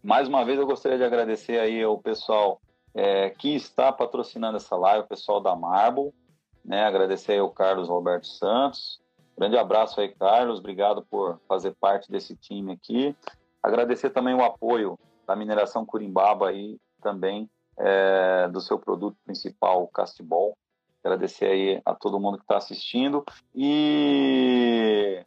Mais 0.01 0.27
uma 0.27 0.45
vez 0.45 0.57
eu 0.57 0.65
gostaria 0.65 0.97
de 0.97 1.03
agradecer 1.03 1.59
aí 1.59 1.83
ao 1.83 1.99
pessoal 1.99 2.61
é, 2.93 3.29
que 3.31 3.53
está 3.53 3.91
patrocinando 3.91 4.55
essa 4.55 4.75
live, 4.77 5.03
o 5.03 5.07
pessoal 5.07 5.41
da 5.41 5.55
Marble, 5.55 6.13
né? 6.63 6.85
Agradecer 6.85 7.33
aí 7.33 7.39
ao 7.39 7.51
Carlos 7.51 7.89
Roberto 7.89 8.27
Santos. 8.27 9.01
Grande 9.37 9.57
abraço 9.57 9.99
aí, 9.99 10.09
Carlos. 10.15 10.59
Obrigado 10.59 11.05
por 11.09 11.39
fazer 11.47 11.75
parte 11.75 12.09
desse 12.09 12.35
time 12.37 12.71
aqui. 12.71 13.15
Agradecer 13.61 14.11
também 14.11 14.33
o 14.33 14.43
apoio 14.43 14.97
da 15.27 15.35
mineração 15.35 15.85
Curimbaba 15.85 16.49
aí 16.49 16.77
também 17.01 17.49
é, 17.77 18.47
do 18.47 18.61
seu 18.61 18.79
produto 18.79 19.17
principal, 19.25 19.83
o 19.83 19.87
Castibol. 19.87 20.57
Agradecer 21.03 21.45
aí 21.45 21.81
a 21.85 21.93
todo 21.93 22.19
mundo 22.19 22.37
que 22.37 22.43
está 22.43 22.57
assistindo. 22.57 23.23
E 23.53 25.23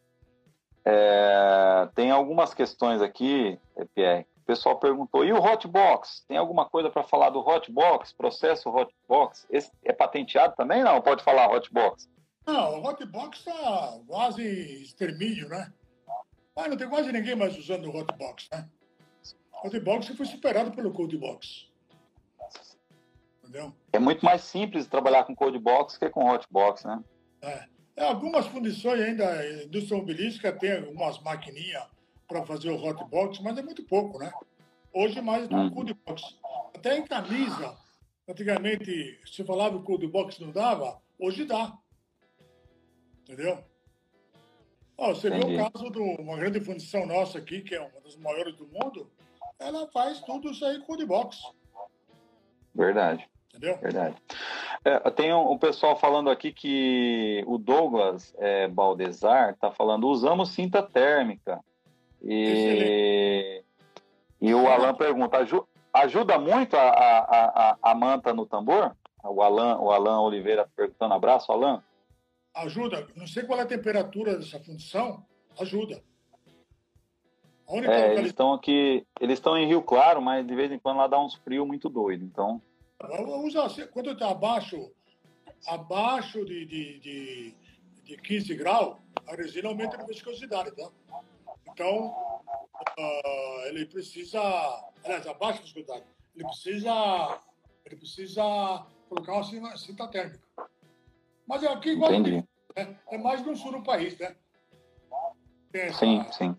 é, 0.84 1.88
tem 1.94 2.10
algumas 2.10 2.52
questões 2.52 3.00
aqui, 3.00 3.58
Pierre. 3.94 4.26
O 4.42 4.44
pessoal 4.44 4.78
perguntou: 4.78 5.24
e 5.24 5.32
o 5.32 5.40
Hotbox? 5.40 6.24
Tem 6.26 6.36
alguma 6.36 6.68
coisa 6.68 6.90
para 6.90 7.04
falar 7.04 7.30
do 7.30 7.40
Hotbox? 7.40 8.12
Processo 8.12 8.70
Hotbox? 8.70 9.46
Esse 9.50 9.70
é 9.84 9.92
patenteado 9.92 10.54
também? 10.56 10.82
Não? 10.82 11.00
Pode 11.00 11.22
falar 11.22 11.52
Hotbox? 11.52 12.08
Não, 12.44 12.80
o 12.80 12.84
Hotbox 12.84 13.38
está 13.38 14.00
quase 14.06 14.42
extermínio, 14.82 15.48
né? 15.48 15.72
Ah, 16.56 16.66
não 16.66 16.76
tem 16.76 16.88
quase 16.88 17.12
ninguém 17.12 17.36
mais 17.36 17.56
usando 17.56 17.86
o 17.86 17.96
Hotbox, 17.96 18.48
né? 18.50 18.68
O 19.52 19.66
Hotbox 19.68 20.08
foi 20.08 20.26
superado 20.26 20.72
pelo 20.72 20.92
Codebox 20.92 21.67
entendeu? 23.48 23.72
É 23.92 23.98
muito 23.98 24.24
mais 24.24 24.42
simples 24.42 24.86
trabalhar 24.86 25.24
com 25.24 25.34
Codebox 25.34 25.96
que 25.96 26.08
com 26.10 26.28
Hotbox, 26.30 26.84
né? 26.84 27.02
É. 27.40 27.64
é 27.96 28.04
algumas 28.04 28.46
fundições 28.46 29.00
ainda, 29.00 29.28
a 29.28 29.64
indústria 29.64 29.96
automobilística 29.96 30.52
tem 30.52 30.76
algumas 30.76 31.18
maquininhas 31.20 31.84
para 32.26 32.44
fazer 32.44 32.70
o 32.70 32.76
Hotbox, 32.76 33.40
mas 33.40 33.56
é 33.56 33.62
muito 33.62 33.82
pouco, 33.84 34.18
né? 34.18 34.30
Hoje 34.92 35.20
mais 35.20 35.48
do 35.48 35.56
hum. 35.56 35.70
Codebox. 35.70 36.36
Até 36.74 36.98
em 36.98 37.04
camisa, 37.04 37.76
antigamente 38.28 39.18
se 39.26 39.42
falava 39.44 39.76
que 39.76 39.82
o 39.82 39.84
Codebox 39.84 40.38
não 40.38 40.50
dava, 40.50 41.00
hoje 41.18 41.44
dá. 41.44 41.72
Entendeu? 43.22 43.64
Você 44.98 45.28
Entendi. 45.28 45.46
viu 45.46 45.64
o 45.64 45.70
caso 45.70 45.90
de 45.90 45.98
uma 45.98 46.36
grande 46.36 46.60
fundição 46.60 47.06
nossa 47.06 47.38
aqui, 47.38 47.62
que 47.62 47.74
é 47.74 47.80
uma 47.80 48.00
das 48.00 48.16
maiores 48.16 48.56
do 48.56 48.66
mundo, 48.66 49.10
ela 49.58 49.86
faz 49.92 50.20
tudo 50.20 50.50
isso 50.50 50.64
aí 50.64 50.78
com 50.78 50.84
o 50.84 50.86
Codebox. 50.86 51.40
Verdade. 52.74 53.28
Entendeu? 53.58 53.76
Verdade. 53.78 54.16
É, 54.84 55.10
tem 55.10 55.34
um, 55.34 55.52
um, 55.52 55.58
pessoal 55.58 55.98
falando 55.98 56.30
aqui 56.30 56.52
que 56.52 57.42
o 57.46 57.58
Douglas 57.58 58.32
é, 58.38 58.68
Baldezar 58.68 59.50
está 59.50 59.72
falando, 59.72 60.08
usamos 60.08 60.50
cinta 60.50 60.80
térmica. 60.80 61.60
E, 62.22 63.62
e 64.40 64.54
o 64.54 64.68
Alan 64.68 64.94
pergunta, 64.94 65.38
ajuda 65.92 66.38
muito 66.38 66.76
a, 66.76 66.88
a, 66.88 67.70
a, 67.72 67.78
a, 67.82 67.94
manta 67.94 68.32
no 68.32 68.46
tambor? 68.46 68.96
O 69.24 69.42
Alan, 69.42 69.78
o 69.78 69.90
Alan 69.90 70.20
Oliveira 70.20 70.68
perguntando, 70.76 71.14
abraço, 71.14 71.50
Alan. 71.50 71.82
Ajuda. 72.54 73.08
Não 73.16 73.26
sei 73.26 73.42
qual 73.42 73.58
é 73.58 73.62
a 73.62 73.66
temperatura 73.66 74.36
dessa 74.36 74.60
função, 74.60 75.24
ajuda. 75.60 76.00
É, 77.68 78.14
eles 78.14 78.28
estão 78.28 78.54
aqui, 78.54 79.06
eles 79.20 79.38
estão 79.38 79.58
em 79.58 79.66
Rio 79.66 79.82
Claro, 79.82 80.22
mas 80.22 80.46
de 80.46 80.54
vez 80.54 80.72
em 80.72 80.78
quando 80.78 80.98
lá 80.98 81.06
dá 81.06 81.20
uns 81.20 81.34
frios 81.34 81.66
muito 81.66 81.88
doido, 81.88 82.24
então... 82.24 82.62
Usa, 83.00 83.86
quando 83.88 84.10
está 84.10 84.30
abaixo, 84.30 84.92
abaixo 85.66 86.44
de, 86.44 86.66
de, 86.66 86.98
de, 86.98 87.56
de 88.02 88.16
15 88.16 88.54
graus, 88.56 88.96
a 89.26 89.36
resina 89.36 89.68
aumenta 89.68 90.00
a 90.00 90.04
viscosidade, 90.04 90.72
tá? 90.72 90.90
Então, 91.68 92.08
uh, 92.98 93.66
ele 93.66 93.86
precisa, 93.86 94.40
aliás, 95.04 95.26
abaixo 95.28 95.60
da 95.60 95.64
viscosidade, 95.64 96.04
ele 96.34 96.44
precisa, 96.44 97.40
ele 97.84 97.96
precisa 97.96 98.86
colocar 99.08 99.32
uma 99.34 99.76
cinta, 99.76 100.08
térmica. 100.08 100.40
Mas 101.46 101.62
é 101.62 101.68
aqui 101.68 101.90
igual 101.90 102.12
Entendi. 102.12 102.44
Né? 102.76 102.98
é 103.10 103.18
mais 103.18 103.44
no 103.46 103.56
sul 103.56 103.72
do 103.72 103.82
país, 103.82 104.18
né? 104.18 104.34
sim, 105.92 106.24
sim. 106.32 106.56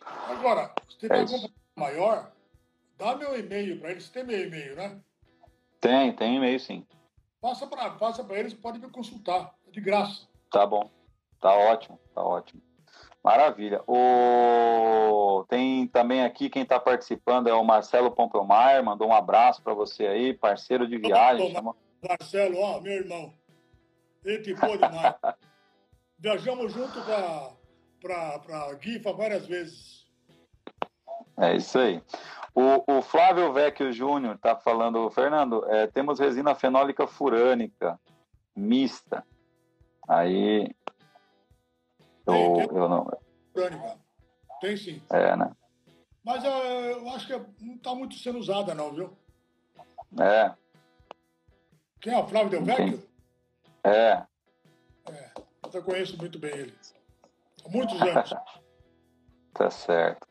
Agora, 0.00 0.72
se 0.88 0.98
tiver 0.98 1.18
é 1.18 1.20
algum 1.20 1.48
maior, 1.76 2.32
dá 2.98 3.16
meu 3.16 3.38
e-mail 3.38 3.78
para 3.80 3.92
eles. 3.92 4.10
Tem 4.10 4.24
meu 4.24 4.46
e-mail, 4.46 4.76
né? 4.76 5.00
Tem, 5.80 6.12
tem 6.12 6.36
e-mail 6.36 6.58
sim. 6.58 6.84
Passa 7.40 7.66
para 7.66 7.90
passa 7.90 8.26
eles, 8.30 8.52
pode 8.52 8.80
me 8.80 8.90
consultar. 8.90 9.54
É 9.66 9.70
de 9.70 9.80
graça. 9.80 10.26
Tá 10.50 10.66
bom. 10.66 10.90
Tá 11.40 11.54
ótimo, 11.54 11.98
tá 12.12 12.22
ótimo. 12.22 12.60
Maravilha. 13.22 13.82
O... 13.86 15.44
Tem 15.48 15.86
também 15.86 16.24
aqui 16.24 16.50
quem 16.50 16.62
está 16.62 16.80
participando 16.80 17.48
é 17.48 17.54
o 17.54 17.64
Marcelo 17.64 18.10
Pompelmaier, 18.10 18.82
mandou 18.82 19.08
um 19.08 19.14
abraço 19.14 19.62
para 19.62 19.74
você 19.74 20.06
aí, 20.06 20.34
parceiro 20.34 20.88
de 20.88 20.98
viagem. 20.98 21.52
Chama... 21.52 21.76
Marcelo, 22.06 22.58
ó, 22.58 22.80
meu 22.80 22.92
irmão. 22.92 23.32
Gente 24.24 24.54
boa 24.54 24.76
demais. 24.76 25.14
Viajamos 26.18 26.72
junto 26.72 27.00
para 28.00 28.74
Guifa 28.80 29.12
várias 29.12 29.46
vezes. 29.46 30.06
É 31.36 31.54
isso 31.54 31.78
aí. 31.78 32.02
O, 32.54 32.98
o 32.98 33.02
Flávio 33.02 33.52
Vecchio 33.52 33.92
Júnior 33.92 34.34
está 34.34 34.56
falando, 34.56 35.08
Fernando, 35.10 35.64
é, 35.68 35.86
temos 35.86 36.18
resina 36.18 36.54
fenólica 36.54 37.06
furânica 37.06 37.98
mista. 38.56 39.24
Aí 40.08 40.74
eu, 42.26 42.34
tem, 42.34 42.68
tem 42.68 42.76
eu 42.76 42.88
não. 42.88 43.10
Furânica. 43.52 43.98
Tem 44.60 44.76
sim. 44.76 45.02
É, 45.10 45.36
né? 45.36 45.52
Mas 46.24 46.44
eu, 46.44 46.50
eu 46.50 47.08
acho 47.10 47.26
que 47.26 47.64
não 47.64 47.76
está 47.76 47.94
muito 47.94 48.14
sendo 48.16 48.38
usada, 48.38 48.74
não, 48.74 48.92
viu? 48.92 49.16
É. 50.20 50.52
Quem 52.00 52.12
é 52.12 52.18
o 52.18 52.26
Flávio 52.26 52.50
Del 52.50 52.64
Vecchio? 52.64 53.02
É. 53.84 54.22
É, 55.10 55.30
eu 55.72 55.82
conheço 55.82 56.16
muito 56.18 56.38
bem 56.38 56.50
ele. 56.50 56.74
Há 57.64 57.68
muitos 57.68 58.00
anos. 58.02 58.34
tá 59.54 59.70
certo. 59.70 60.26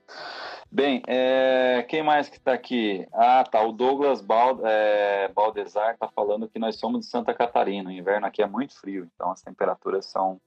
Bem, 0.71 1.01
é, 1.07 1.85
quem 1.87 2.03
mais 2.03 2.29
que 2.29 2.37
está 2.37 2.53
aqui? 2.53 3.07
Ah, 3.13 3.43
tá. 3.43 3.61
O 3.61 3.71
Douglas 3.71 4.21
Bald, 4.21 4.61
é, 4.65 5.29
Baldesar 5.29 5.93
está 5.93 6.07
falando 6.09 6.49
que 6.49 6.59
nós 6.59 6.77
somos 6.77 7.01
de 7.01 7.07
Santa 7.07 7.33
Catarina. 7.33 7.89
O 7.89 7.93
inverno 7.93 8.27
aqui 8.27 8.41
é 8.41 8.47
muito 8.47 8.77
frio, 8.77 9.09
então 9.13 9.31
as 9.31 9.41
temperaturas 9.41 10.05
são. 10.05 10.39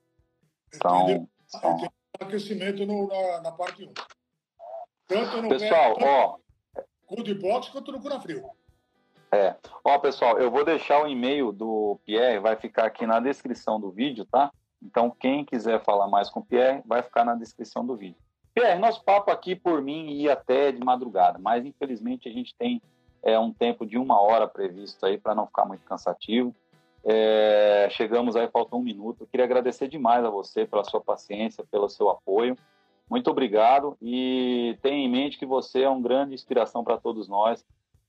são, 0.72 1.28
são... 1.46 1.90
Aquecimento 2.20 2.84
no, 2.84 3.08
na, 3.08 3.40
na, 3.40 3.52
parte 3.52 3.84
1. 3.84 3.92
Tanto 5.06 5.42
no 5.42 5.48
Pessoal, 5.48 5.96
ó. 6.00 6.36
Quanto 7.06 7.24
de 7.24 7.34
boxe 7.34 7.70
quanto 7.70 7.90
no 7.90 8.00
cura 8.00 8.20
frio. 8.20 8.48
É. 9.32 9.56
Ó, 9.84 9.98
pessoal, 9.98 10.38
eu 10.38 10.50
vou 10.50 10.64
deixar 10.64 11.02
o 11.02 11.08
e-mail 11.08 11.50
do 11.50 11.98
Pierre, 12.04 12.40
vai 12.40 12.56
ficar 12.56 12.84
aqui 12.84 13.06
na 13.06 13.20
descrição 13.20 13.80
do 13.80 13.90
vídeo, 13.90 14.24
tá? 14.26 14.52
Então, 14.82 15.10
quem 15.10 15.44
quiser 15.44 15.82
falar 15.82 16.08
mais 16.08 16.28
com 16.28 16.40
o 16.40 16.44
Pierre, 16.44 16.82
vai 16.84 17.02
ficar 17.02 17.24
na 17.24 17.34
descrição 17.34 17.86
do 17.86 17.96
vídeo. 17.96 18.20
Pierre, 18.54 18.78
nosso 18.78 19.02
papo 19.04 19.30
aqui 19.30 19.54
por 19.54 19.80
mim 19.80 20.10
ia 20.10 20.32
até 20.32 20.72
de 20.72 20.80
madrugada, 20.84 21.38
mas 21.38 21.64
infelizmente 21.64 22.28
a 22.28 22.32
gente 22.32 22.54
tem 22.54 22.82
é, 23.22 23.38
um 23.38 23.52
tempo 23.52 23.86
de 23.86 23.96
uma 23.96 24.20
hora 24.20 24.48
previsto 24.48 25.04
aí 25.06 25.18
para 25.18 25.34
não 25.34 25.46
ficar 25.46 25.64
muito 25.64 25.84
cansativo. 25.84 26.54
É, 27.04 27.88
chegamos 27.90 28.36
aí, 28.36 28.48
falta 28.48 28.76
um 28.76 28.82
minuto. 28.82 29.22
Eu 29.22 29.26
queria 29.26 29.44
agradecer 29.44 29.88
demais 29.88 30.24
a 30.24 30.30
você 30.30 30.66
pela 30.66 30.84
sua 30.84 31.00
paciência, 31.00 31.64
pelo 31.70 31.88
seu 31.88 32.10
apoio. 32.10 32.56
Muito 33.08 33.30
obrigado 33.30 33.96
e 34.00 34.78
tenha 34.82 35.04
em 35.04 35.08
mente 35.08 35.38
que 35.38 35.46
você 35.46 35.82
é 35.82 35.88
uma 35.88 36.00
grande 36.00 36.34
inspiração 36.34 36.84
para 36.84 36.98
todos 36.98 37.28
nós. 37.28 37.64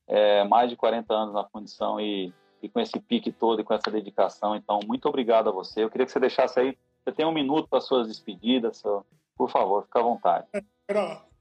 É, 0.08 0.44
mais 0.44 0.70
de 0.70 0.76
40 0.76 1.14
anos 1.14 1.34
na 1.34 1.46
fundição 1.46 2.00
e, 2.00 2.34
e 2.62 2.68
com 2.68 2.80
esse 2.80 3.00
pique 3.00 3.32
todo 3.32 3.62
e 3.62 3.64
com 3.64 3.74
essa 3.74 3.90
dedicação. 3.90 4.56
Então, 4.56 4.80
muito 4.86 5.08
obrigado 5.08 5.50
a 5.50 5.52
você. 5.52 5.84
Eu 5.84 5.90
queria 5.90 6.06
que 6.06 6.12
você 6.12 6.20
deixasse 6.20 6.60
aí, 6.60 6.78
você 7.04 7.12
tem 7.14 7.26
um 7.26 7.32
minuto 7.32 7.68
para 7.70 7.80
suas 7.80 8.08
despedidas, 8.08 8.78
seu, 8.78 9.06
por 9.42 9.50
favor, 9.50 9.84
fique 9.86 9.98
à 9.98 10.04
vontade. 10.04 10.48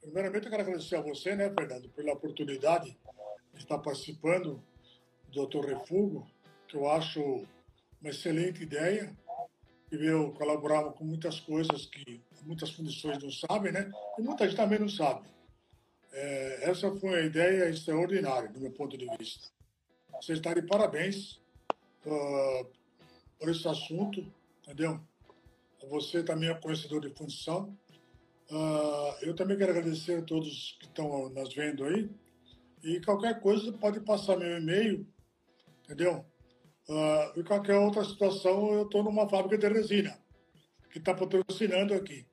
primeiramente, 0.01 0.47
eu 0.47 0.51
quero 0.51 0.63
agradecer 0.63 0.97
a 0.97 1.03
você, 1.03 1.37
né, 1.37 1.51
Fernando, 1.51 1.87
pela 1.91 2.15
oportunidade 2.15 2.97
de 3.53 3.59
estar 3.59 3.77
participando 3.77 4.59
do 5.29 5.47
Dr. 5.47 5.67
Refugo, 5.67 6.27
que 6.67 6.79
eu 6.79 6.89
acho 6.91 7.21
uma 8.01 8.09
excelente 8.09 8.63
ideia, 8.63 9.15
e 9.93 9.97
eu 9.97 10.33
colaborava 10.33 10.93
com 10.93 11.05
muitas 11.05 11.41
coisas 11.41 11.85
que 11.85 12.23
muitas 12.45 12.71
fundições 12.71 13.23
não 13.23 13.31
sabem, 13.31 13.71
né? 13.71 13.91
E 14.19 14.23
muita 14.23 14.47
gente 14.47 14.57
também 14.57 14.79
não 14.79 14.89
sabe. 14.89 15.29
É, 16.11 16.71
essa 16.71 16.91
foi 16.97 17.11
uma 17.11 17.21
ideia 17.21 17.69
extraordinária, 17.69 18.49
do 18.49 18.61
meu 18.61 18.73
ponto 18.73 18.97
de 18.97 19.07
vista. 19.19 19.51
Você 20.23 20.33
está 20.33 20.55
de 20.55 20.63
parabéns 20.63 21.39
uh, 22.07 22.67
por 23.39 23.51
esse 23.51 23.69
assunto, 23.69 24.27
entendeu? 24.63 24.99
Você 25.91 26.23
também 26.23 26.49
é 26.49 26.55
conhecedor 26.55 27.03
de 27.03 27.11
fundição. 27.11 27.77
Uh, 28.51 29.15
eu 29.23 29.35
também 29.35 29.57
quero 29.57 29.71
agradecer 29.71 30.19
a 30.19 30.23
todos 30.23 30.77
que 30.81 30.87
estão 30.87 31.29
nos 31.29 31.55
vendo 31.55 31.85
aí. 31.85 32.11
E 32.83 33.01
qualquer 33.01 33.41
coisa 33.41 33.73
pode 33.73 34.01
passar 34.01 34.37
meu 34.37 34.59
e-mail, 34.59 35.07
entendeu? 35.85 36.25
Uh, 36.89 37.39
e 37.39 37.45
qualquer 37.45 37.77
outra 37.77 38.05
situação, 38.05 38.73
eu 38.73 38.83
estou 38.83 39.05
numa 39.05 39.29
fábrica 39.29 39.57
de 39.57 39.69
resina, 39.73 40.19
que 40.91 40.99
está 40.99 41.15
patrocinando 41.15 41.95
aqui. 41.95 42.27